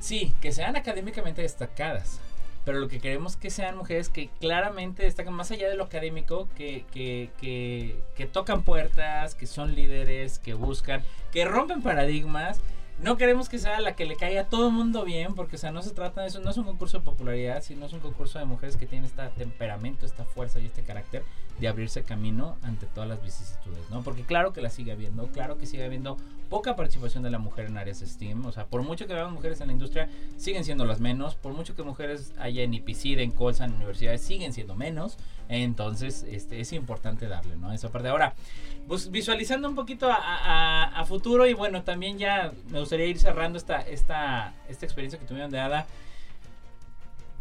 sí, 0.01 0.35
que 0.41 0.51
sean 0.51 0.77
académicamente 0.77 1.43
destacadas. 1.43 2.21
Pero 2.65 2.79
lo 2.79 2.89
que 2.89 3.01
queremos 3.01 3.37
que 3.37 3.51
sean 3.51 3.77
mujeres 3.77 4.09
que 4.09 4.29
claramente 4.41 5.03
destacan 5.03 5.35
más 5.35 5.51
allá 5.51 5.69
de 5.69 5.77
lo 5.77 5.85
académico, 5.85 6.49
que, 6.57 6.85
que, 6.93 7.31
que, 7.41 8.01
que 8.15 8.27
tocan 8.27 8.63
puertas, 8.63 9.35
que 9.35 9.47
son 9.47 9.75
líderes, 9.75 10.39
que 10.39 10.55
buscan, 10.55 11.03
que 11.33 11.45
rompen 11.45 11.83
paradigmas. 11.83 12.61
No 12.99 13.17
queremos 13.17 13.49
que 13.49 13.59
sea 13.59 13.81
la 13.81 13.97
que 13.97 14.05
le 14.05 14.17
caiga 14.17 14.43
a 14.43 14.45
todo 14.45 14.69
el 14.69 14.73
mundo 14.73 15.05
bien, 15.05 15.35
porque 15.35 15.57
o 15.57 15.59
sea, 15.59 15.73
no 15.73 15.83
se 15.83 15.91
trata 15.91 16.23
de 16.23 16.29
eso, 16.29 16.41
no 16.41 16.51
es 16.51 16.57
un 16.57 16.65
concurso 16.65 16.99
de 16.99 17.05
popularidad, 17.05 17.63
sino 17.63 17.87
es 17.87 17.93
un 17.93 18.01
concurso 18.01 18.39
de 18.39 18.45
mujeres 18.45 18.77
que 18.77 18.87
tienen 18.87 19.07
este 19.07 19.27
temperamento, 19.37 20.07
esta 20.07 20.25
fuerza 20.25 20.61
y 20.61 20.67
este 20.67 20.83
carácter 20.83 21.25
de 21.59 21.69
abrirse 21.69 22.03
camino 22.03 22.57
ante 22.63 22.87
todas 22.87 23.09
las 23.09 23.23
vicisitudes, 23.23 23.91
¿no? 23.91 24.03
Porque 24.03 24.23
claro 24.23 24.53
que 24.53 24.61
la 24.61 24.71
sigue 24.71 24.93
habiendo, 24.93 25.27
claro 25.29 25.59
que 25.59 25.67
sigue 25.67 25.85
habiendo 25.85 26.17
poca 26.49 26.77
participación 26.77 27.23
de 27.23 27.31
la 27.31 27.39
mujer 27.39 27.67
en 27.67 27.79
áreas 27.79 28.01
STEAM, 28.01 28.45
o 28.47 28.53
sea, 28.53 28.67
por 28.67 28.83
mucho 28.83 29.07
que 29.07 29.15
veamos 29.15 29.33
mujeres 29.33 29.61
en 29.61 29.69
la 29.69 29.73
industria, 29.73 30.09
siguen 30.37 30.65
siendo 30.65 30.85
las 30.85 31.01
menos, 31.01 31.35
por 31.35 31.55
mucho 31.55 31.75
que 31.75 31.83
mujeres 31.83 32.33
haya 32.39 32.63
en 32.63 32.75
IPCID, 32.75 33.21
en 33.21 33.31
Colsa, 33.31 33.65
en 33.65 33.75
universidades, 33.75 34.23
siguen 34.23 34.53
siendo 34.53 34.75
menos, 34.75 35.17
entonces 35.49 36.25
este, 36.29 36.61
es 36.61 36.73
importante 36.73 37.27
darle, 37.27 37.57
¿no? 37.57 37.73
Esa 37.73 37.91
parte. 37.91 38.09
Ahora, 38.09 38.35
pues 38.87 39.11
visualizando 39.11 39.69
un 39.69 39.75
poquito 39.75 40.09
a 40.11 41.05
futuro 41.07 41.47
y 41.47 41.55
bueno, 41.55 41.83
también 41.85 42.19
ya 42.19 42.53
me 42.71 42.81
gustaría 42.83 43.07
ir 43.07 43.19
cerrando 43.19 43.59
esta, 43.59 43.81
esta, 43.81 44.55
esta 44.69 44.85
experiencia 44.87 45.19
que 45.19 45.25
tuvieron 45.27 45.51
de 45.51 45.59
Ada. 45.61 45.87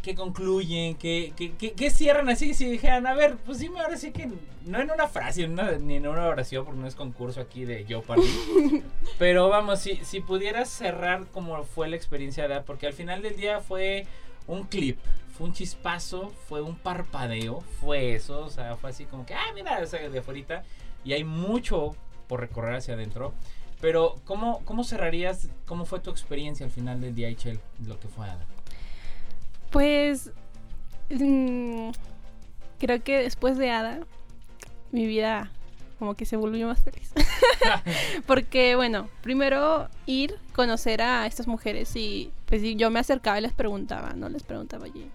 ¿Qué 0.02 0.16
concluyen? 0.16 0.96
¿Qué, 0.96 1.32
qué, 1.36 1.52
qué- 1.52 1.72
qué 1.74 1.88
cierran 1.90 2.28
así? 2.28 2.54
Si 2.54 2.66
dijeran, 2.68 3.06
a 3.06 3.14
ver, 3.14 3.36
pues 3.36 3.58
sí, 3.58 3.68
ahora 3.68 3.96
sí 3.96 4.10
que 4.10 4.28
no 4.64 4.80
en 4.80 4.90
una 4.90 5.06
frase, 5.06 5.44
en 5.44 5.52
una- 5.52 5.72
ni 5.78 5.94
en 5.96 6.08
una 6.08 6.26
oración, 6.26 6.64
porque 6.64 6.80
no 6.80 6.88
es 6.88 6.96
concurso 6.96 7.40
aquí 7.40 7.64
de 7.64 7.84
yo 7.84 8.02
para 8.02 8.20
Pero 9.18 9.48
vamos, 9.48 9.78
si, 9.78 9.96
si 10.04 10.20
pudieras 10.20 10.68
cerrar 10.70 11.26
como 11.28 11.62
fue 11.62 11.88
la 11.88 11.94
experiencia 11.94 12.48
de 12.48 12.54
Ada, 12.54 12.64
porque 12.64 12.88
al 12.88 12.94
final 12.94 13.22
del 13.22 13.36
día 13.36 13.60
fue 13.60 14.06
un 14.48 14.64
clip, 14.64 14.98
fue 15.38 15.46
un 15.46 15.52
chispazo, 15.52 16.32
fue 16.48 16.62
un 16.62 16.74
parpadeo, 16.76 17.60
fue 17.80 18.14
eso, 18.14 18.40
o 18.44 18.50
sea, 18.50 18.74
fue 18.76 18.90
así 18.90 19.04
como 19.04 19.24
que, 19.24 19.34
ah, 19.34 19.52
mira, 19.54 19.78
o 19.80 19.86
sea, 19.86 20.08
de 20.08 20.18
afuera, 20.18 20.64
y 21.04 21.12
hay 21.12 21.22
mucho 21.22 21.94
por 22.26 22.40
recorrer 22.40 22.74
hacia 22.74 22.94
adentro. 22.94 23.34
Pero, 23.82 24.14
¿cómo, 24.24 24.60
¿cómo 24.64 24.84
cerrarías? 24.84 25.48
¿Cómo 25.66 25.84
fue 25.86 25.98
tu 25.98 26.10
experiencia 26.10 26.64
al 26.64 26.70
final 26.70 27.14
día, 27.16 27.28
Ichel, 27.28 27.58
lo 27.84 27.98
que 27.98 28.06
fue 28.06 28.26
Ada? 28.26 28.46
Pues 29.72 30.30
mm, 31.10 31.90
creo 32.78 33.02
que 33.02 33.18
después 33.18 33.58
de 33.58 33.72
Ada, 33.72 33.98
mi 34.92 35.04
vida 35.04 35.50
como 35.98 36.14
que 36.14 36.26
se 36.26 36.36
volvió 36.36 36.68
más 36.68 36.80
feliz. 36.80 37.12
Porque, 38.26 38.76
bueno, 38.76 39.08
primero 39.20 39.88
ir, 40.06 40.36
conocer 40.52 41.02
a 41.02 41.26
estas 41.26 41.48
mujeres 41.48 41.94
y 41.96 42.30
pues 42.46 42.62
yo 42.76 42.88
me 42.90 43.00
acercaba 43.00 43.38
y 43.38 43.42
les 43.42 43.52
preguntaba, 43.52 44.12
¿no? 44.12 44.28
Les 44.28 44.44
preguntaba, 44.44 44.84
oye, 44.84 45.08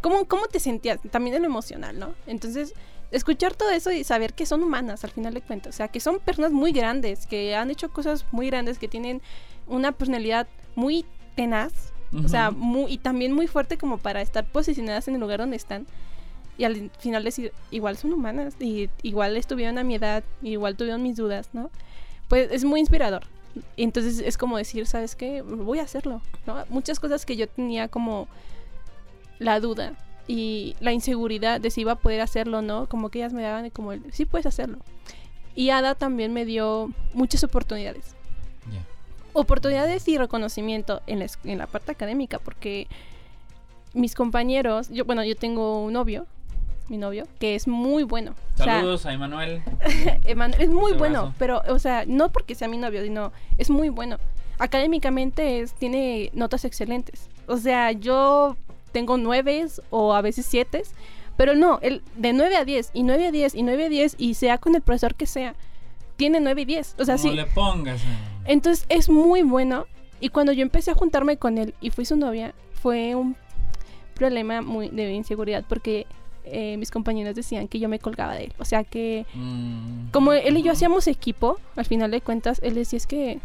¿cómo, 0.00 0.24
¿cómo 0.26 0.46
te 0.46 0.58
sentías? 0.58 0.98
También 1.12 1.36
en 1.36 1.42
lo 1.42 1.48
emocional, 1.48 1.98
¿no? 2.00 2.14
Entonces, 2.26 2.74
escuchar 3.12 3.54
todo 3.54 3.70
eso 3.70 3.92
y 3.92 4.04
saber 4.04 4.34
que 4.34 4.46
son 4.46 4.62
humanas 4.62 5.04
al 5.04 5.10
final 5.10 5.34
de 5.34 5.42
cuentas, 5.42 5.74
o 5.74 5.76
sea, 5.76 5.88
que 5.88 6.00
son 6.00 6.18
personas 6.18 6.50
muy 6.50 6.72
grandes, 6.72 7.26
que 7.26 7.54
han 7.54 7.70
hecho 7.70 7.90
cosas 7.90 8.24
muy 8.32 8.48
grandes, 8.48 8.78
que 8.78 8.88
tienen 8.88 9.20
una 9.66 9.92
personalidad 9.92 10.48
muy 10.74 11.04
tenaz, 11.36 11.72
o 12.24 12.28
sea, 12.28 12.50
muy, 12.50 12.92
y 12.92 12.98
también 12.98 13.32
muy 13.32 13.46
fuerte 13.46 13.78
como 13.78 13.96
para 13.96 14.20
estar 14.20 14.44
posicionadas 14.44 15.08
en 15.08 15.14
el 15.14 15.20
lugar 15.20 15.40
donde 15.40 15.56
están. 15.56 15.86
Y 16.58 16.64
al 16.64 16.90
final 16.98 17.24
decir, 17.24 17.52
igual 17.70 17.96
son 17.96 18.12
humanas, 18.12 18.54
y 18.60 18.90
igual 19.02 19.36
estuvieron 19.36 19.78
a 19.78 19.84
mi 19.84 19.94
edad, 19.94 20.22
igual 20.42 20.76
tuvieron 20.76 21.02
mis 21.02 21.16
dudas, 21.16 21.48
¿no? 21.54 21.70
Pues 22.28 22.50
es 22.52 22.64
muy 22.64 22.80
inspirador. 22.80 23.22
Y 23.76 23.84
entonces 23.84 24.18
es 24.18 24.36
como 24.36 24.58
decir, 24.58 24.86
¿sabes 24.86 25.16
qué? 25.16 25.40
Voy 25.40 25.78
a 25.78 25.84
hacerlo, 25.84 26.20
¿no? 26.46 26.64
Muchas 26.68 27.00
cosas 27.00 27.24
que 27.24 27.36
yo 27.36 27.48
tenía 27.48 27.88
como 27.88 28.28
la 29.38 29.60
duda 29.60 29.94
y 30.28 30.76
la 30.80 30.92
inseguridad 30.92 31.60
de 31.60 31.70
si 31.70 31.80
iba 31.82 31.92
a 31.92 31.96
poder 31.96 32.20
hacerlo 32.20 32.58
o 32.58 32.62
no, 32.62 32.88
como 32.88 33.08
que 33.10 33.18
ellas 33.18 33.32
me 33.32 33.42
daban 33.42 33.68
como 33.70 33.92
el, 33.92 34.02
sí 34.12 34.24
puedes 34.24 34.46
hacerlo. 34.46 34.78
Y 35.54 35.70
Ada 35.70 35.94
también 35.94 36.32
me 36.32 36.44
dio 36.44 36.90
muchas 37.14 37.44
oportunidades 37.44 38.14
Ya. 38.72 38.82
oportunidades 39.34 40.06
y 40.08 40.16
reconocimiento 40.18 41.02
en 41.06 41.18
la, 41.18 41.26
en 41.44 41.58
la 41.58 41.66
parte 41.66 41.92
académica, 41.92 42.38
porque 42.38 42.86
mis 43.94 44.14
compañeros, 44.14 44.88
yo 44.90 45.04
bueno, 45.04 45.22
yo 45.24 45.36
tengo 45.36 45.82
un 45.82 45.92
novio, 45.92 46.26
mi 46.88 46.96
novio, 46.98 47.26
que 47.38 47.54
es 47.54 47.68
muy 47.68 48.02
bueno. 48.04 48.34
O 48.54 48.56
sea, 48.64 48.76
Saludos 48.76 49.06
a 49.06 49.12
Emanuel. 49.12 49.62
Eman- 50.24 50.54
es 50.58 50.68
muy 50.70 50.92
bueno, 50.92 51.34
pero, 51.38 51.62
o 51.68 51.78
sea, 51.78 52.04
no 52.06 52.32
porque 52.32 52.54
sea 52.54 52.68
mi 52.68 52.76
novio, 52.78 53.02
sino 53.02 53.32
es 53.58 53.70
muy 53.70 53.88
bueno. 53.88 54.16
Académicamente 54.58 55.60
es, 55.60 55.72
tiene 55.74 56.30
notas 56.34 56.64
excelentes. 56.64 57.28
O 57.46 57.56
sea, 57.56 57.92
yo 57.92 58.56
tengo 58.92 59.16
nueves 59.16 59.82
o 59.90 60.14
a 60.14 60.20
veces 60.22 60.46
siete, 60.46 60.82
pero 61.36 61.54
no, 61.54 61.78
él 61.82 62.02
de 62.16 62.32
9 62.32 62.56
a 62.56 62.64
10 62.64 62.90
y 62.94 63.02
9 63.02 63.26
a 63.28 63.30
10 63.32 63.54
y 63.54 63.62
9 63.62 63.86
a 63.86 63.88
10 63.88 64.14
y 64.18 64.34
sea 64.34 64.58
con 64.58 64.74
el 64.74 64.82
profesor 64.82 65.14
que 65.14 65.26
sea, 65.26 65.54
tiene 66.16 66.40
9 66.40 66.62
y 66.62 66.64
10. 66.66 66.96
O 66.98 67.04
sea, 67.04 67.16
Como 67.16 67.30
sí. 67.30 67.36
le 67.36 67.46
pongas. 67.46 68.00
eh. 68.02 68.06
Entonces 68.44 68.84
es 68.88 69.08
muy 69.08 69.42
bueno. 69.42 69.86
Y 70.20 70.28
cuando 70.28 70.52
yo 70.52 70.62
empecé 70.62 70.90
a 70.90 70.94
juntarme 70.94 71.36
con 71.36 71.58
él 71.58 71.74
y 71.80 71.90
fui 71.90 72.04
su 72.04 72.16
novia, 72.16 72.54
fue 72.80 73.14
un 73.16 73.34
problema 74.14 74.60
muy 74.62 74.88
de 74.88 75.12
inseguridad 75.14 75.64
porque 75.68 76.06
eh, 76.44 76.76
mis 76.76 76.90
compañeros 76.90 77.34
decían 77.34 77.66
que 77.68 77.78
yo 77.80 77.88
me 77.88 77.98
colgaba 77.98 78.34
de 78.34 78.44
él. 78.44 78.52
O 78.58 78.64
sea 78.64 78.84
que 78.84 79.24
Mm. 79.34 80.10
como 80.12 80.32
él 80.32 80.56
y 80.56 80.62
yo 80.62 80.72
hacíamos 80.72 81.06
equipo, 81.08 81.58
al 81.76 81.86
final 81.86 82.10
de 82.10 82.20
cuentas, 82.20 82.60
él 82.62 82.74
decía 82.74 82.98
es 82.98 83.06
que 83.06 83.40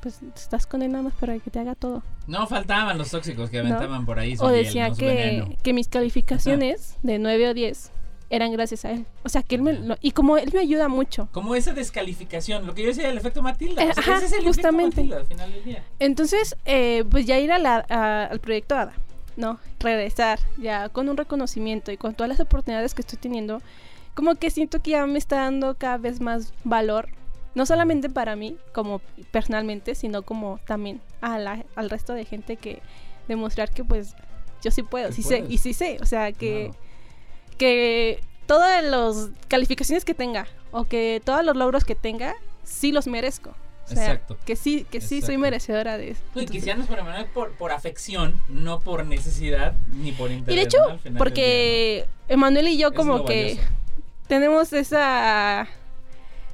pues 0.00 0.20
estás 0.36 0.66
con 0.66 0.82
él 0.82 0.92
nada 0.92 1.04
más 1.04 1.14
para 1.14 1.38
que 1.38 1.50
te 1.50 1.58
haga 1.58 1.74
todo. 1.74 2.02
No 2.26 2.46
faltaban 2.46 2.98
los 2.98 3.10
tóxicos 3.10 3.50
que 3.50 3.58
aventaban 3.58 4.04
por 4.06 4.18
ahí. 4.18 4.36
su 4.36 4.44
O 4.44 4.48
miel, 4.50 4.64
decía 4.64 4.88
¿no? 4.88 4.96
Que, 4.96 5.56
que 5.62 5.72
mis 5.72 5.88
calificaciones 5.88 6.96
de 7.02 7.18
9 7.18 7.48
o 7.50 7.54
10 7.54 7.90
eran 8.30 8.52
gracias 8.52 8.84
a 8.84 8.90
él. 8.90 9.06
O 9.24 9.28
sea 9.30 9.42
que 9.42 9.54
él 9.54 9.62
me... 9.62 9.72
lo- 9.72 9.96
y 10.02 10.10
como 10.10 10.36
él 10.36 10.50
me 10.52 10.60
ayuda 10.60 10.88
mucho. 10.88 11.28
Como 11.32 11.54
esa 11.54 11.72
descalificación, 11.72 12.66
lo 12.66 12.74
que 12.74 12.82
yo 12.82 12.88
decía 12.88 13.06
del 13.08 13.16
efecto 13.16 13.40
Matilda. 13.42 13.82
Eh, 13.82 13.88
o 13.90 13.94
sea, 13.94 14.02
ajá, 14.02 14.16
ese 14.18 14.26
es 14.26 14.32
el 14.34 14.44
justamente. 14.44 15.00
efecto 15.00 15.16
Matilda 15.16 15.16
al 15.18 15.26
final 15.26 15.52
del 15.52 15.64
día. 15.64 15.82
Entonces, 15.98 16.56
eh, 16.66 17.04
pues 17.10 17.24
ya 17.26 17.38
ir 17.38 17.50
a 17.52 17.58
la- 17.58 17.86
a- 17.88 18.24
al 18.26 18.40
proyecto 18.40 18.76
ADA, 18.76 18.92
¿no? 19.36 19.58
Regresar 19.80 20.38
ya 20.58 20.90
con 20.90 21.08
un 21.08 21.16
reconocimiento 21.16 21.90
y 21.90 21.96
con 21.96 22.14
todas 22.14 22.28
las 22.28 22.40
oportunidades 22.40 22.92
que 22.94 23.00
estoy 23.00 23.18
teniendo, 23.18 23.62
como 24.14 24.34
que 24.34 24.50
siento 24.50 24.82
que 24.82 24.90
ya 24.90 25.06
me 25.06 25.18
está 25.18 25.36
dando 25.36 25.76
cada 25.76 25.96
vez 25.96 26.20
más 26.20 26.52
valor, 26.64 27.08
no 27.54 27.66
solamente 27.66 28.08
para 28.08 28.36
mí, 28.36 28.56
como 28.72 29.00
personalmente, 29.30 29.94
sino 29.94 30.22
como 30.22 30.60
también 30.66 31.00
a 31.20 31.38
la- 31.38 31.64
al 31.76 31.90
resto 31.90 32.12
de 32.14 32.24
gente 32.24 32.56
que 32.56 32.80
demostrar 33.26 33.70
que 33.70 33.84
pues 33.84 34.14
yo 34.62 34.70
sí 34.70 34.82
puedo, 34.82 35.12
sí 35.12 35.22
sé, 35.22 35.44
y 35.48 35.58
sí 35.58 35.72
sé, 35.74 35.98
o 36.00 36.06
sea, 36.06 36.32
que, 36.32 36.70
que 37.56 38.20
todas 38.46 38.82
las 38.84 39.30
calificaciones 39.48 40.04
que 40.04 40.14
tenga 40.14 40.46
o 40.70 40.84
que 40.84 41.20
todos 41.24 41.44
los 41.44 41.56
logros 41.56 41.84
que 41.84 41.94
tenga, 41.94 42.34
sí 42.64 42.92
los 42.92 43.06
merezco. 43.06 43.54
O 43.84 43.88
sea, 43.90 44.02
Exacto. 44.12 44.36
que 44.44 44.54
sí, 44.54 44.84
que 44.90 45.00
sí 45.00 45.22
soy 45.22 45.38
merecedora 45.38 45.96
de 45.96 46.10
eso. 46.10 46.22
No, 46.34 46.42
y 46.42 46.46
que 46.46 46.70
andas 46.70 46.86
por, 46.88 46.98
Emanuel 46.98 47.24
por, 47.32 47.52
por 47.52 47.72
afección, 47.72 48.38
no 48.50 48.80
por 48.80 49.06
necesidad 49.06 49.72
ni 49.90 50.12
por 50.12 50.30
interés. 50.30 50.54
Y 50.54 50.56
de 50.58 50.62
hecho, 50.64 50.78
porque 51.16 52.06
Emanuel 52.28 52.68
y 52.68 52.76
yo 52.76 52.90
día, 52.90 52.96
como 52.96 53.24
que 53.24 53.54
valioso. 53.54 53.68
tenemos 54.26 54.72
esa... 54.74 55.66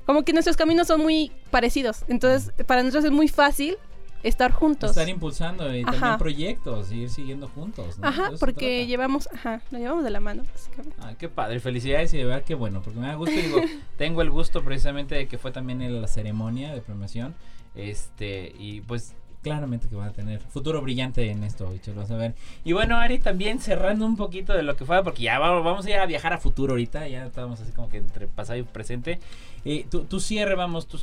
Como 0.07 0.23
que 0.23 0.33
nuestros 0.33 0.57
caminos 0.57 0.87
son 0.87 1.01
muy 1.01 1.33
parecidos. 1.51 2.05
Entonces, 2.09 2.53
para 2.67 2.83
nosotros 2.83 3.05
es 3.07 3.11
muy 3.11 3.29
fácil 3.29 3.77
estar 4.25 4.53
juntos. 4.53 4.91
Estar 4.91 5.09
impulsando 5.09 5.65
y 5.75 5.83
también 5.83 6.05
Ajá. 6.05 6.19
proyectos 6.19 6.91
y 6.91 7.03
ir 7.03 7.11
siguiendo 7.11 7.49
juntos. 7.49 7.99
¿no? 7.99 8.09
Ajá, 8.09 8.31
porque 8.41 8.87
llevamos, 8.87 9.29
ajá, 9.33 9.63
lo 9.71 9.79
llevamos 9.79 10.03
de 10.03 10.11
la 10.11 10.21
mano, 10.21 10.45
básicamente. 10.51 10.97
Ah, 11.01 11.15
qué 11.19 11.29
padre, 11.29 11.61
felicidades 11.61 12.13
y 12.15 12.19
de 12.19 12.25
verdad 12.25 12.43
qué 12.45 12.55
bueno, 12.55 12.81
porque 12.83 12.99
me 12.99 13.07
da 13.07 13.15
gusto, 13.15 13.35
digo, 13.35 13.59
tengo 13.99 14.23
el 14.23 14.31
gusto 14.31 14.65
precisamente 14.65 15.15
de 15.15 15.29
que 15.29 15.39
fue 15.39 15.53
también 15.53 15.83
en 15.83 16.01
la 16.01 16.09
ceremonia 16.09 16.75
de 16.75 16.81
premiación, 16.81 17.35
este, 17.75 18.55
y 18.59 18.81
pues 18.81 19.15
claramente 19.45 19.89
que 19.89 19.95
van 19.95 20.09
a 20.09 20.13
tener 20.13 20.41
futuro 20.41 20.83
brillante 20.83 21.31
en 21.31 21.45
esto, 21.45 21.71
bicho, 21.71 21.93
lo 21.95 22.01
vas 22.01 22.11
a 22.11 22.17
ver. 22.17 22.35
Y 22.65 22.73
bueno, 22.73 22.97
Ari, 22.97 23.21
también 23.21 23.61
cerrando 23.61 24.05
un 24.05 24.17
poquito 24.17 24.53
de 24.55 24.65
lo 24.65 24.75
que 24.77 24.85
fue, 24.85 25.05
porque 25.05 25.23
ya 25.23 25.39
vamos, 25.39 25.63
vamos 25.63 25.87
a 25.87 25.91
ir 25.91 25.97
a 25.99 26.07
viajar 26.07 26.33
a 26.33 26.39
futuro 26.39 26.73
ahorita, 26.73 27.07
ya 27.07 27.27
estamos 27.27 27.61
así 27.61 27.71
como 27.71 27.89
que 27.89 27.99
entre 27.99 28.27
pasado 28.27 28.59
y 28.59 28.65
presente. 28.65 29.21
Eh, 29.65 29.87
tu, 29.89 30.05
tu 30.05 30.19
cierre, 30.19 30.57
vamos, 30.57 30.89
tu, 30.89 30.99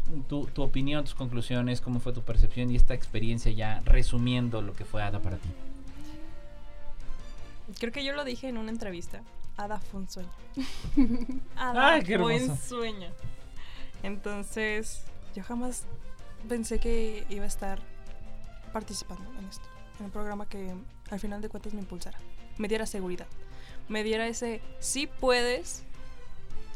tu 0.48 0.62
opinión, 0.62 1.06
tus 1.06 1.16
conclusiones, 1.16 1.80
cómo 1.80 2.02
fue 2.02 2.12
tu 2.12 2.22
percepción 2.22 2.70
y 2.72 2.76
esta 2.76 2.94
experiencia 2.94 3.52
ya 3.52 3.82
resumiendo 3.86 4.62
lo 4.62 4.74
que 4.74 4.84
fue 4.84 5.02
Ada 5.02 5.20
para 5.20 5.38
ti. 5.38 5.50
Creo 7.80 7.94
que 7.94 8.04
yo 8.04 8.14
lo 8.14 8.24
dije 8.26 8.50
en 8.50 8.58
una 8.58 8.72
entrevista. 8.72 9.22
Ada 9.58 9.80
fue 9.80 10.02
un 10.02 10.10
sueño. 10.10 10.30
Ada 11.56 11.94
Ay, 11.94 12.04
qué 12.04 12.18
fue 12.18 12.36
un 12.36 12.42
hermoso. 12.42 12.68
sueño. 12.68 13.10
Entonces, 14.04 15.04
yo 15.36 15.44
jamás 15.44 15.86
pensé 16.50 16.80
que 16.80 17.26
iba 17.30 17.44
a 17.44 17.48
estar 17.48 17.80
participando 18.72 19.32
en 19.38 19.45
esto. 19.45 19.65
En 19.99 20.05
un 20.05 20.11
programa 20.11 20.47
que 20.47 20.74
al 21.09 21.19
final 21.19 21.41
de 21.41 21.49
cuentas 21.49 21.74
me 21.74 21.82
impulsara. 21.82 22.17
Me 22.57 22.67
diera 22.67 22.86
seguridad. 22.86 23.28
Me 23.89 24.03
diera 24.03 24.28
ese, 24.28 24.61
sí 24.80 25.07
puedes, 25.07 25.84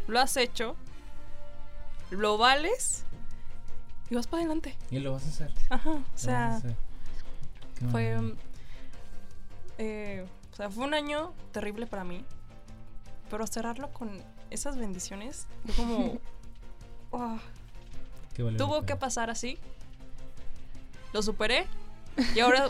lo 0.07 0.19
has 0.19 0.35
hecho, 0.37 0.75
lo 2.09 2.37
vales 2.37 3.03
y 4.09 4.15
vas 4.15 4.27
para 4.27 4.41
adelante. 4.43 4.75
Y 4.91 4.99
lo 4.99 5.13
vas 5.13 5.25
a 5.25 5.29
hacer. 5.29 5.53
Ajá, 5.69 5.89
o 5.91 6.03
sea... 6.17 6.61
Fue, 7.91 8.15
maravilla. 8.15 8.35
eh, 9.77 10.25
o 10.51 10.55
sea, 10.55 10.69
fue 10.69 10.85
un 10.85 10.93
año 10.93 11.33
terrible 11.51 11.87
para 11.87 12.03
mí, 12.05 12.23
pero 13.29 13.45
cerrarlo 13.47 13.91
con 13.91 14.21
esas 14.49 14.77
bendiciones 14.77 15.47
fue 15.65 15.75
como, 15.75 16.19
"Ah, 17.13 17.37
Qué 18.33 18.43
valió 18.43 18.57
la 18.57 18.65
tuvo 18.65 18.85
que 18.85 18.95
pasar 18.95 19.29
así, 19.29 19.57
lo 21.13 21.21
superé 21.21 21.67
y 22.35 22.39
ahora 22.39 22.69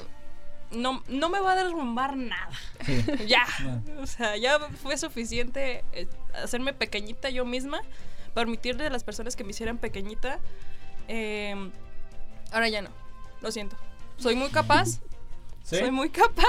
no, 0.72 1.04
no 1.08 1.30
me 1.30 1.40
va 1.40 1.54
a 1.54 1.56
derrumbar 1.56 2.18
nada, 2.18 2.50
Sí. 2.86 3.04
ya, 3.28 3.46
No. 3.64 4.02
o 4.02 4.08
sea, 4.08 4.36
ya 4.38 4.60
fue 4.82 4.98
suficiente 4.98 5.84
eh, 5.94 6.08
hacerme 6.44 6.74
pequeñita 6.74 7.30
yo 7.30 7.46
misma, 7.46 7.82
permitirle 8.34 8.88
a 8.88 8.90
las 8.90 9.04
personas 9.04 9.36
que 9.36 9.44
me 9.44 9.52
hicieran 9.52 9.78
pequeñita, 9.78 10.40
eh, 11.08 11.72
ahora 12.52 12.68
ya 12.70 12.82
no, 12.82 12.90
lo 13.42 13.52
siento, 13.52 13.76
soy 14.18 14.36
muy 14.36 14.50
capaz. 14.50 15.00
¿Sí? 15.64 15.78
Soy 15.78 15.90
muy 15.90 16.12
capaz. 16.12 16.46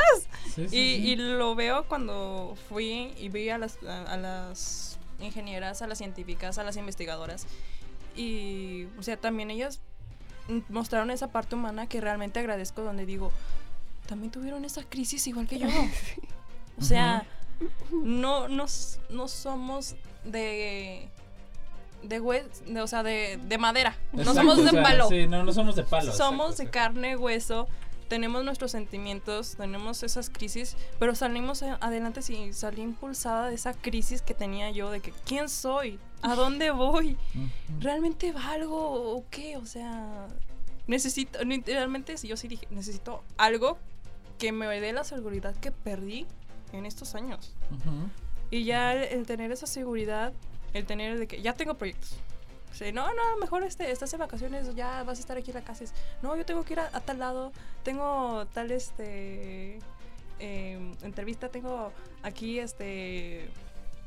Sí, 0.55 0.69
sí, 0.69 0.77
Y, 0.77 1.13
y 1.13 1.17
lo 1.17 1.55
veo 1.55 1.87
cuando 1.89 2.55
fui 2.69 3.15
y 3.19 3.31
vi 3.31 3.49
a 3.49 3.57
las, 3.57 3.83
a, 3.83 4.03
a 4.13 4.19
las 4.19 4.99
ingenieras, 5.21 5.81
a 5.81 5.87
las 5.87 5.97
científicas, 5.97 6.59
a 6.59 6.65
las 6.65 6.77
investigadoras. 6.77 7.47
Y, 8.15 8.89
o 8.99 9.03
sea, 9.03 9.17
también 9.17 9.51
ellas 9.51 9.81
mostraron 10.69 11.11
esa 11.11 11.29
parte 11.29 11.55
humana 11.55 11.87
que 11.89 12.01
realmente 12.01 12.39
agradezco, 12.41 12.83
donde 12.83 13.07
digo, 13.07 13.33
también 14.07 14.31
tuvieron 14.31 14.65
esa 14.65 14.85
crisis 14.85 15.27
igual 15.27 15.47
que 15.49 15.59
yo. 15.59 15.69
O 16.79 16.85
sea, 16.85 17.25
no, 17.91 18.49
no, 18.49 18.67
no 19.11 19.29
somos 19.29 19.97
de... 20.25 21.09
De, 22.03 22.21
hue- 22.21 22.47
de, 22.67 22.81
o 22.83 22.87
sea, 22.87 23.03
de, 23.03 23.41
de 23.43 23.57
madera. 23.59 23.97
No 24.13 24.35
somos 24.35 24.59
o 24.59 24.63
de 24.63 24.71
sea, 24.71 24.83
palo 24.83 25.09
Sí, 25.09 25.27
no, 25.27 25.43
no 25.43 25.53
somos 25.55 25.75
de 25.75 25.83
palo. 25.83 26.13
somos 26.13 26.51
exacto, 26.51 26.63
de 26.65 26.71
carne, 26.71 27.17
hueso, 27.17 27.67
tenemos 28.09 28.45
nuestros 28.45 28.71
sentimientos, 28.73 29.57
tenemos 29.57 30.03
esas 30.03 30.29
crisis, 30.29 30.77
pero 30.99 31.15
salimos 31.15 31.63
adelante 31.63 32.21
y 32.33 32.53
salí 32.53 32.83
impulsada 32.83 33.49
de 33.49 33.55
esa 33.55 33.73
crisis 33.73 34.21
que 34.23 34.35
tenía 34.35 34.71
yo, 34.71 34.91
de 34.91 35.01
que 35.01 35.13
quién 35.25 35.49
soy, 35.49 35.99
a 36.27 36.35
dónde 36.35 36.71
voy, 36.71 37.17
realmente 37.81 38.33
valgo 38.33 39.15
o 39.15 39.25
qué, 39.31 39.57
o 39.57 39.67
sea, 39.67 40.27
necesito, 40.87 41.43
literalmente 41.45 42.17
yo 42.17 42.37
sí 42.37 42.49
dije, 42.49 42.67
necesito 42.71 43.23
algo 43.37 43.79
que 44.39 44.53
me 44.53 44.67
dé 44.81 44.93
la 44.93 45.05
seguridad 45.05 45.55
que 45.57 45.71
perdí 45.71 46.27
en 46.73 46.87
estos 46.87 47.15
años. 47.15 47.55
Y 48.51 48.65
ya 48.65 48.93
el, 48.95 49.05
el 49.05 49.27
tener 49.27 49.53
esa 49.53 49.67
seguridad, 49.67 50.33
el 50.73 50.85
tener 50.85 51.19
de 51.19 51.27
que 51.27 51.43
ya 51.43 51.55
tengo 51.55 51.75
proyectos, 51.75 52.19
no, 52.93 53.07
no, 53.15 53.37
mejor 53.41 53.63
este, 53.65 53.91
estás 53.91 54.13
en 54.13 54.21
vacaciones, 54.21 54.75
ya 54.75 55.03
vas 55.03 55.19
a 55.19 55.21
estar 55.21 55.37
aquí 55.39 55.51
en 55.51 55.57
la 55.57 55.63
casa. 55.63 55.85
Es, 55.85 55.95
no, 56.23 56.37
yo 56.37 56.45
tengo 56.45 56.65
que 56.65 56.75
ir 56.75 56.81
a, 56.81 56.91
a 56.93 57.01
tal 57.01 57.19
lado, 57.19 57.53
tengo 57.83 58.47
tal, 58.53 58.71
este, 58.71 59.79
em, 60.39 60.93
entrevista, 61.03 61.49
tengo 61.49 61.93
aquí, 62.23 62.59
este, 62.59 63.49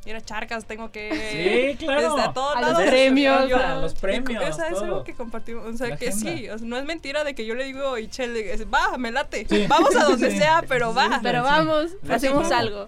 ir 0.05 0.15
a 0.15 0.21
Charcas, 0.21 0.65
tengo 0.65 0.91
que... 0.91 1.75
Sí, 1.79 1.85
claro. 1.85 2.17
a 2.17 2.33
todos 2.33 2.55
A 2.55 2.61
los 2.61 2.81
premios, 2.81 3.49
Yo- 3.49 3.57
a 3.57 3.75
los 3.75 3.93
premios, 3.93 4.43
O 4.49 4.53
sea, 4.53 4.67
es 4.67 4.73
todo. 4.73 4.83
algo 4.85 5.03
que 5.03 5.13
compartimos, 5.13 5.65
o 5.73 5.77
sea, 5.77 5.89
La 5.89 5.97
que 5.97 6.09
agenda. 6.09 6.31
sí, 6.37 6.49
o 6.49 6.57
sea, 6.57 6.67
no 6.67 6.77
es 6.77 6.85
mentira 6.85 7.23
de 7.23 7.35
que 7.35 7.45
yo 7.45 7.53
le 7.55 7.65
digo 7.65 7.93
a 7.93 7.99
Ichelle, 7.99 8.51
es, 8.53 8.65
va, 8.65 8.97
me 8.97 9.11
late, 9.11 9.45
Sí. 9.49 9.65
vamos 9.67 9.95
a 9.95 10.03
donde 10.05 10.31
Sí. 10.31 10.37
sea, 10.37 10.63
pero 10.67 10.91
Sí, 10.91 10.97
va. 10.97 11.19
Pero 11.21 11.39
Sí. 11.43 11.45
vamos, 11.49 11.91
Sí, 12.03 12.11
hacemos 12.11 12.51
algo. 12.51 12.87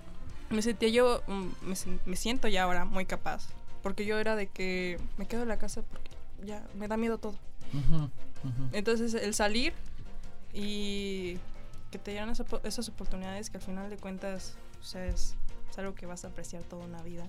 Me 0.50 0.62
sentía 0.62 0.90
yo, 0.90 1.22
mm, 1.28 1.48
me, 1.66 1.76
siento 2.16 2.48
ya 2.48 2.64
ahora 2.64 2.84
muy 2.86 3.06
capaz, 3.06 3.48
porque 3.84 4.06
yo 4.06 4.18
era 4.20 4.36
de 4.36 4.48
que 4.48 5.00
me 5.18 5.26
quedo 5.26 5.44
en 5.44 5.48
la 5.50 5.58
casa 5.58 5.82
porque 5.84 6.12
ya 6.44 6.62
me 6.76 6.88
da 6.88 6.98
miedo 6.98 7.18
todo. 7.18 7.36
Entonces 8.74 9.14
el 9.14 9.34
salir 9.34 9.74
y 10.54 11.38
que 11.92 12.00
te 12.00 12.12
po- 12.44 12.62
esas 12.64 12.90
oportunidades 12.90 13.50
que 13.50 13.58
al 13.58 13.64
final 13.64 13.90
de 13.90 13.98
cuentas 13.98 14.56
o 14.82 14.84
sea, 14.84 15.06
es, 15.06 15.36
es 15.72 15.78
algo 15.80 15.96
que 15.96 16.06
vas 16.06 16.24
a 16.26 16.28
apreciar 16.28 16.62
toda 16.64 16.86
una 16.86 17.02
vida. 17.02 17.26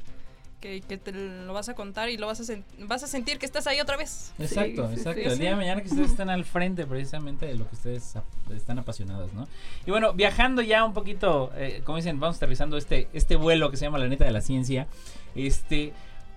Que, 0.60 0.80
que 0.80 0.96
te 0.96 1.10
lo 1.10 1.52
vas 1.52 1.68
a 1.68 1.74
contar 1.74 2.08
y 2.08 2.16
lo 2.16 2.28
vas 2.28 2.38
a, 2.38 2.44
sen- 2.44 2.62
vas 2.86 3.02
a 3.02 3.08
sentir 3.08 3.40
que 3.40 3.46
estás 3.46 3.66
ahí 3.66 3.80
otra 3.80 3.96
vez. 3.96 4.32
Exacto, 4.38 4.86
Sí, 4.90 4.94
exacto. 4.94 5.20
sí, 5.20 5.26
el 5.26 5.32
sí. 5.32 5.40
día 5.40 5.50
de 5.50 5.56
mañana 5.56 5.80
que 5.82 5.88
ustedes 5.88 6.10
estén 6.12 6.30
al 6.30 6.44
frente 6.44 6.86
precisamente 6.86 7.46
de 7.46 7.54
lo 7.56 7.68
que 7.68 7.74
ustedes 7.74 8.14
están 8.54 8.78
apasionados, 8.78 9.32
¿no? 9.32 9.48
Y 9.86 9.90
bueno, 9.90 10.12
viajando 10.12 10.62
ya 10.62 10.84
un 10.84 10.92
poquito, 10.94 11.50
eh, 11.56 11.82
como 11.84 11.96
dicen, 11.96 12.20
vamos 12.20 12.36
aterrizando 12.36 12.76
este, 12.76 13.08
este 13.12 13.34
vuelo 13.34 13.72
que 13.72 13.76
se 13.76 13.86
llama 13.86 13.98
La 13.98 14.06
Neta 14.06 14.24
de 14.24 14.30
la 14.30 14.40
Ciencia. 14.40 14.86
Este, 15.34 15.92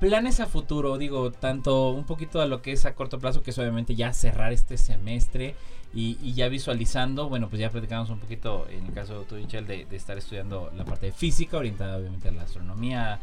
planes 0.06 0.40
a 0.40 0.46
futuro, 0.46 1.00
digo, 1.00 1.32
tanto 1.32 1.90
un 1.90 2.04
poquito 2.04 2.40
a 2.40 2.46
lo 2.46 2.62
que 2.62 2.72
es 2.74 2.86
a 2.86 2.94
corto 2.94 3.18
plazo, 3.18 3.42
que 3.42 3.50
es 3.50 3.58
obviamente 3.58 3.96
ya 3.96 4.14
cerrar 4.14 4.54
este 4.54 4.78
semestre 4.78 5.56
y, 5.96 6.34
ya 6.34 6.48
visualizando, 6.48 7.28
bueno, 7.28 7.50
pues 7.50 7.60
ya 7.60 7.72
platicamos 7.72 8.12
un 8.12 8.20
poquito, 8.20 8.68
en 8.70 8.86
el 8.86 8.94
caso 8.94 9.24
de 9.24 9.38
Michelle, 9.38 9.66
de, 9.66 9.86
de 9.86 9.96
estar 9.96 10.16
estudiando 10.16 10.72
la 10.76 10.86
parte 10.86 11.08
de 11.08 11.12
física, 11.12 11.58
orientada 11.58 11.98
obviamente 11.98 12.28
a 12.28 12.32
la 12.32 12.44
astronomía, 12.44 13.20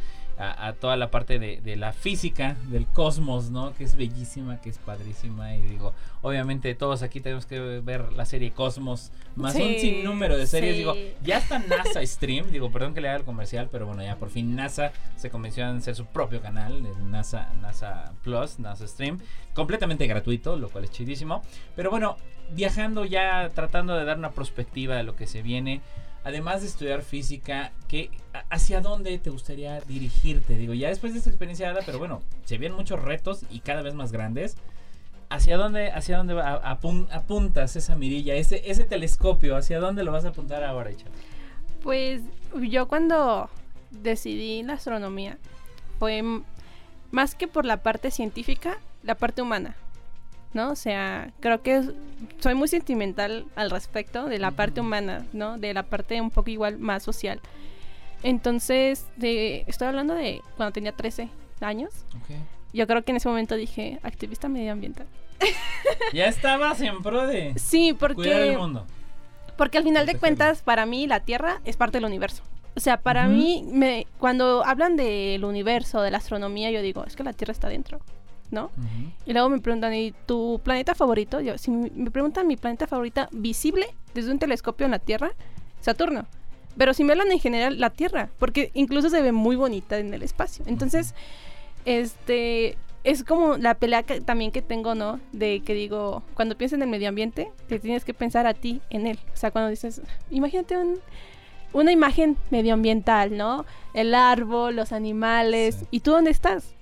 a, 0.51 0.67
a 0.69 0.73
toda 0.75 0.97
la 0.97 1.11
parte 1.11 1.39
de, 1.39 1.61
de 1.61 1.77
la 1.77 1.93
física, 1.93 2.57
del 2.69 2.87
cosmos, 2.87 3.51
¿no? 3.51 3.73
Que 3.75 3.85
es 3.85 3.97
bellísima, 3.97 4.61
que 4.61 4.71
es 4.71 4.79
padrísima. 4.79 5.55
Y 5.57 5.63
digo, 5.63 5.93
obviamente 6.23 6.75
todos 6.75 7.03
aquí 7.03 7.21
tenemos 7.21 7.47
que 7.47 7.59
ver 7.61 8.13
la 8.13 8.25
serie 8.27 8.51
Cosmos, 8.53 9.11
más 9.37 9.55
un 9.55 9.61
Sí, 9.63 9.81
sinnúmero 9.81 10.37
de 10.37 10.47
series. 10.47 10.73
sí. 10.73 10.79
Digo, 10.79 10.95
ya 11.23 11.39
está 11.39 11.59
NASA 11.59 12.05
Stream, 12.07 12.51
digo, 12.51 12.71
perdón 12.71 12.95
que 12.95 13.01
le 13.01 13.09
haga 13.09 13.19
el 13.19 13.25
comercial, 13.25 13.69
pero 13.71 13.87
bueno, 13.87 14.03
ya 14.03 14.17
por 14.17 14.31
fin 14.31 14.55
NASA 14.57 14.93
se 15.17 15.31
convenció 15.31 15.69
en 15.69 15.81
ser 15.83 15.95
su 15.95 16.07
propio 16.07 16.41
canal, 16.41 16.85
el 16.85 17.11
NASA, 17.11 17.53
NASA 17.61 18.13
Plus, 18.23 18.59
NASA 18.59 18.87
Stream, 18.89 19.19
completamente 19.55 20.07
gratuito, 20.07 20.57
lo 20.57 20.69
cual 20.69 20.85
es 20.85 20.91
chidísimo. 20.91 21.43
Pero 21.77 21.91
bueno, 21.91 22.17
viajando 22.51 23.05
ya, 23.05 23.49
tratando 23.55 23.97
de 23.97 24.05
dar 24.05 24.19
una 24.19 24.31
perspectiva 24.31 24.97
de 24.97 25.03
lo 25.05 25.15
que 25.17 25.27
se 25.27 25.43
viene. 25.43 25.81
Además 26.25 26.61
de 26.63 26.69
estudiar 26.69 27.03
física, 27.03 27.73
¿qué, 27.89 28.11
¿hacia 28.49 28.81
dónde 28.81 29.19
te 29.19 29.31
gustaría 29.31 29.81
dirigirte? 29.81 30.57
Digo, 30.57 30.73
ya 30.73 30.89
después 30.89 31.13
de 31.13 31.19
esta 31.19 31.31
experiencia, 31.31 31.71
Ada, 31.71 31.81
pero 31.85 31.99
bueno, 31.99 32.23
se 32.45 32.59
vienen 32.59 32.77
muchos 32.79 33.03
retos 33.03 33.43
y 33.51 33.61
cada 33.61 33.83
vez 33.83 33.95
más 33.95 34.13
grandes. 34.13 34.57
¿Hacia 35.31 35.57
dónde, 35.57 35.91
hacia 35.91 36.19
dónde 36.19 36.35
va- 36.35 36.63
apun- 36.63 37.09
apuntas 37.11 37.75
esa 37.75 37.97
mirilla, 37.97 38.35
ese, 38.35 38.71
ese 38.71 38.85
telescopio? 38.85 39.57
¿Hacia 39.57 39.81
dónde 39.81 40.05
lo 40.05 40.13
vas 40.13 40.25
a 40.25 40.29
apuntar 40.29 40.63
ahora, 40.63 40.93
Icha? 40.93 41.07
Pues 41.83 42.21
yo 42.61 42.87
cuando 42.87 43.49
decidí 43.91 44.63
la 44.63 44.75
astronomía 44.75 45.39
fue 45.99 46.23
más 47.11 47.35
que 47.35 47.49
por 47.49 47.65
la 47.65 47.83
parte 47.83 48.11
científica, 48.11 48.79
la 49.03 49.15
parte 49.17 49.43
humana. 49.43 49.75
¿No? 50.55 50.71
O 50.71 50.77
sea, 50.77 51.33
creo 51.41 51.63
que 51.63 51.83
soy 52.41 52.55
muy 52.55 52.69
sentimental 52.69 53.47
al 53.57 53.71
respecto 53.71 54.27
de 54.27 54.39
la 54.39 54.51
parte 54.51 54.81
humana, 54.81 55.25
¿no? 55.33 55.57
De 55.59 55.73
la 55.73 55.83
parte 55.85 56.21
un 56.21 56.31
poco 56.31 56.51
igual 56.51 56.79
más 56.79 57.03
social. 57.03 57.41
Entonces, 58.23 59.07
de, 59.17 59.65
estoy 59.67 59.89
hablando 59.89 60.15
de 60.15 60.43
cuando 60.57 60.73
tenía 60.73 60.93
13 60.93 61.29
años. 61.61 61.91
Yo 62.73 62.87
creo 62.87 63.03
que 63.03 63.13
en 63.13 63.17
ese 63.17 63.29
momento 63.29 63.55
dije, 63.57 63.99
activista 64.03 64.49
medioambiental. 64.49 65.07
Ya 66.13 66.27
estabas 66.27 66.81
en 66.83 67.03
pro 67.03 67.27
de 67.27 67.55
Sí, 67.59 67.93
cuidar 67.99 68.43
el 68.43 68.49
porque, 68.53 68.59
mundo. 68.59 68.87
porque 69.57 69.79
al 69.79 69.85
final 69.85 70.07
de 70.07 70.15
cuentas, 70.17 70.63
para 70.63 70.85
mí 70.87 71.07
la 71.07 71.21
Tierra 71.21 71.61
es 71.65 71.77
parte 71.77 71.97
del 71.99 72.05
universo. 72.05 72.43
O 72.77 72.81
sea, 72.81 72.99
para 73.01 73.27
Ujú. 73.27 73.37
mí, 73.37 73.65
me, 73.73 74.07
cuando 74.19 74.65
hablan 74.65 74.97
del 74.97 75.45
universo, 75.45 76.01
de 76.03 76.11
la 76.11 76.19
astronomía, 76.19 76.71
yo 76.71 76.81
digo, 76.83 77.05
es 77.05 77.17
que 77.17 77.25
la 77.25 77.33
Tierra 77.33 77.53
está 77.53 77.69
dentro, 77.69 78.01
¿no? 78.53 78.71
Y 79.27 79.33
luego 79.33 79.49
me 79.49 79.59
preguntan, 79.61 79.93
¿y 79.95 80.13
tu 80.27 80.61
planeta 80.63 80.95
favorito? 80.95 81.41
Yo, 81.41 81.59
si 81.59 81.71
me 81.71 81.91
me 81.95 82.11
preguntan 82.11 82.47
mi 82.47 82.57
planeta 82.57 82.87
favorita 82.87 83.29
visible 83.33 83.87
desde 84.15 84.31
un 84.31 84.39
telescopio 84.39 84.85
en 84.85 84.93
la 84.93 84.99
Tierra, 85.01 85.33
Saturno. 85.81 86.27
Pero 86.77 86.95
si 86.95 87.03
me 87.05 87.13
hablan 87.13 87.33
en 87.33 87.41
general, 87.41 87.81
la 87.81 87.91
Tierra, 87.91 88.31
porque 88.39 88.71
incluso 88.75 89.11
se 89.11 89.21
ve 89.21 89.33
muy 89.33 89.57
bonita 89.57 89.99
en 89.99 90.15
el 90.15 90.23
espacio. 90.23 90.65
Entonces, 90.69 91.15
este, 91.85 92.77
es 93.05 93.25
como 93.25 93.57
la 93.57 93.75
pelea 93.75 94.03
que, 94.05 94.21
también 94.21 94.53
que 94.53 94.63
tengo, 94.63 94.95
¿no? 94.95 95.21
De 95.33 95.61
que 95.61 95.75
digo, 95.75 96.23
cuando 96.35 96.57
piensas 96.57 96.77
en 96.79 96.83
el 96.83 96.89
medio 96.89 97.09
ambiente, 97.09 97.51
te 97.69 97.79
tienes 97.79 98.05
que 98.05 98.15
pensar 98.15 98.47
a 98.47 98.55
ti 98.55 98.81
en 98.91 99.07
él. 99.07 99.19
O 99.35 99.37
sea, 99.37 99.51
cuando 99.51 99.71
dices, 99.71 100.01
imagínate 100.31 100.77
un- 100.77 100.99
una 101.73 101.91
imagen 101.91 102.37
medioambiental, 102.51 103.37
¿no? 103.37 103.65
El 103.95 104.15
árbol, 104.15 104.77
los 104.77 104.93
animales, 104.93 105.77
Sí. 105.81 105.87
¿y 105.91 106.01
tú 106.01 106.13
dónde 106.13 106.31
estás? 106.31 106.75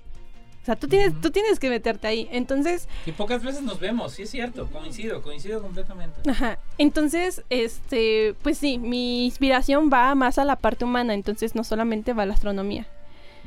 O 0.61 0.65
sea, 0.65 0.75
tú 0.75 0.87
tienes, 0.87 1.19
tú 1.21 1.31
tienes 1.31 1.59
que 1.59 1.69
meterte 1.69 2.07
ahí. 2.07 2.29
Entonces, 2.31 2.87
Y 3.07 3.11
pocas 3.13 3.43
veces 3.43 3.63
nos 3.63 3.79
vemos, 3.79 4.11
sí 4.13 4.21
es 4.23 4.29
cierto, 4.29 4.67
coincido, 4.69 5.21
coincido 5.23 5.61
completamente. 5.61 6.29
Ajá. 6.29 6.59
Entonces, 6.77 7.43
este, 7.49 8.35
pues 8.43 8.59
sí, 8.59 8.77
mi 8.77 9.25
inspiración 9.25 9.89
va 9.91 10.13
más 10.13 10.37
a 10.37 10.45
la 10.45 10.55
parte 10.55 10.85
humana, 10.85 11.13
entonces 11.15 11.55
no 11.55 11.63
solamente 11.63 12.13
va 12.13 12.23
a 12.23 12.25
la 12.27 12.35
astronomía. 12.35 12.85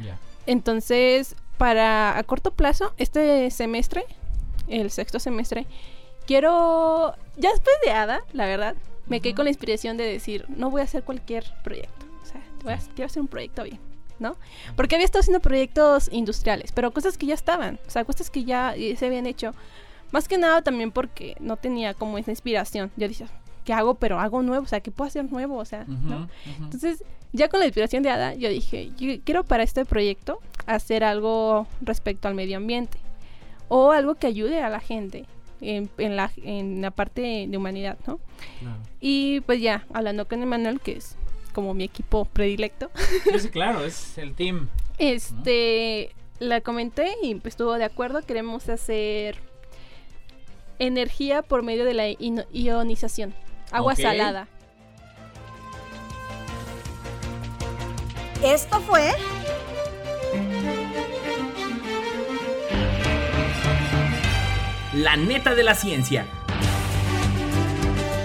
Ya. 0.04 0.18
Entonces, 0.46 1.36
para 1.56 2.18
a 2.18 2.22
corto 2.24 2.50
plazo, 2.50 2.92
este 2.98 3.48
semestre, 3.52 4.04
el 4.66 4.90
sexto 4.90 5.20
semestre, 5.20 5.66
quiero, 6.26 7.14
ya 7.36 7.50
después 7.52 7.76
de 7.84 7.92
ADA, 7.92 8.22
la 8.32 8.46
verdad, 8.46 8.74
me 9.06 9.20
quedé 9.20 9.30
Ujú. 9.30 9.36
con 9.36 9.44
la 9.44 9.50
inspiración 9.50 9.96
de 9.96 10.04
decir, 10.04 10.46
no 10.48 10.70
voy 10.70 10.80
a 10.80 10.84
hacer 10.84 11.04
cualquier 11.04 11.44
proyecto, 11.62 12.06
o 12.22 12.26
sea, 12.26 12.40
voy 12.64 12.72
a- 12.72 12.78
quiero 12.94 13.06
hacer 13.06 13.22
un 13.22 13.28
proyecto 13.28 13.62
bien, 13.62 13.78
¿no? 14.18 14.36
Porque 14.76 14.94
había 14.94 15.04
estado 15.04 15.20
haciendo 15.20 15.40
proyectos 15.40 16.08
industriales, 16.12 16.72
pero 16.72 16.92
cosas 16.92 17.18
que 17.18 17.26
ya 17.26 17.34
estaban, 17.34 17.78
o 17.86 17.90
sea, 17.90 18.04
cosas 18.04 18.30
que 18.30 18.44
ya 18.44 18.74
eh, 18.76 18.96
se 18.96 19.06
habían 19.06 19.26
hecho. 19.26 19.54
Más 20.12 20.28
que 20.28 20.38
nada 20.38 20.62
también 20.62 20.92
porque 20.92 21.36
no 21.40 21.56
tenía 21.56 21.94
como 21.94 22.18
esa 22.18 22.30
inspiración. 22.30 22.92
Yo 22.96 23.08
decía, 23.08 23.26
¿qué 23.64 23.72
hago? 23.72 23.96
Pero 23.96 24.20
hago 24.20 24.42
nuevo, 24.42 24.64
o 24.64 24.68
sea, 24.68 24.80
¿qué 24.80 24.90
puedo 24.90 25.08
hacer 25.08 25.30
nuevo? 25.30 25.56
O 25.56 25.64
sea. 25.64 25.86
Entonces, 26.60 27.02
ya 27.32 27.48
con 27.48 27.58
la 27.58 27.66
inspiración 27.66 28.02
de 28.04 28.10
Ada, 28.10 28.34
yo 28.34 28.48
dije, 28.48 28.92
yo 28.96 29.20
quiero 29.24 29.42
para 29.42 29.64
este 29.64 29.84
proyecto 29.84 30.40
hacer 30.66 31.02
algo 31.02 31.66
respecto 31.80 32.28
al 32.28 32.34
medio 32.34 32.58
ambiente 32.58 32.98
o 33.68 33.90
algo 33.90 34.14
que 34.14 34.28
ayude 34.28 34.62
a 34.62 34.68
la 34.68 34.78
gente 34.78 35.24
en, 35.60 35.90
en 35.98 36.16
la, 36.16 36.30
en 36.36 36.80
la 36.80 36.92
parte 36.92 37.46
de 37.48 37.56
humanidad, 37.56 37.98
¿no? 38.06 38.20
Claro. 38.60 38.78
Y 39.00 39.40
pues 39.40 39.60
ya, 39.60 39.84
hablando 39.92 40.28
con 40.28 40.42
Emanuel, 40.42 40.80
que 40.80 40.92
es 40.92 41.16
como 41.54 41.72
mi 41.72 41.84
equipo 41.84 42.26
predilecto, 42.26 42.90
Sí, 43.32 43.38
sí, 43.38 43.48
claro, 43.48 43.84
es 43.84 44.18
el 44.18 44.34
team. 44.34 44.68
este, 44.98 46.14
la 46.40 46.60
comenté 46.60 47.14
y 47.22 47.40
estuvo 47.44 47.72
de 47.74 47.84
acuerdo, 47.84 48.20
queremos 48.22 48.68
hacer 48.68 49.38
energía 50.78 51.40
por 51.42 51.62
medio 51.62 51.84
de 51.86 51.94
la 51.94 52.08
ionización, 52.10 53.32
agua 53.70 53.94
salada. 53.96 54.48
Esto 58.42 58.78
fue 58.80 59.12
La 64.94 65.16
neta 65.16 65.54
de 65.54 65.64
la 65.64 65.74
ciencia. 65.74 66.26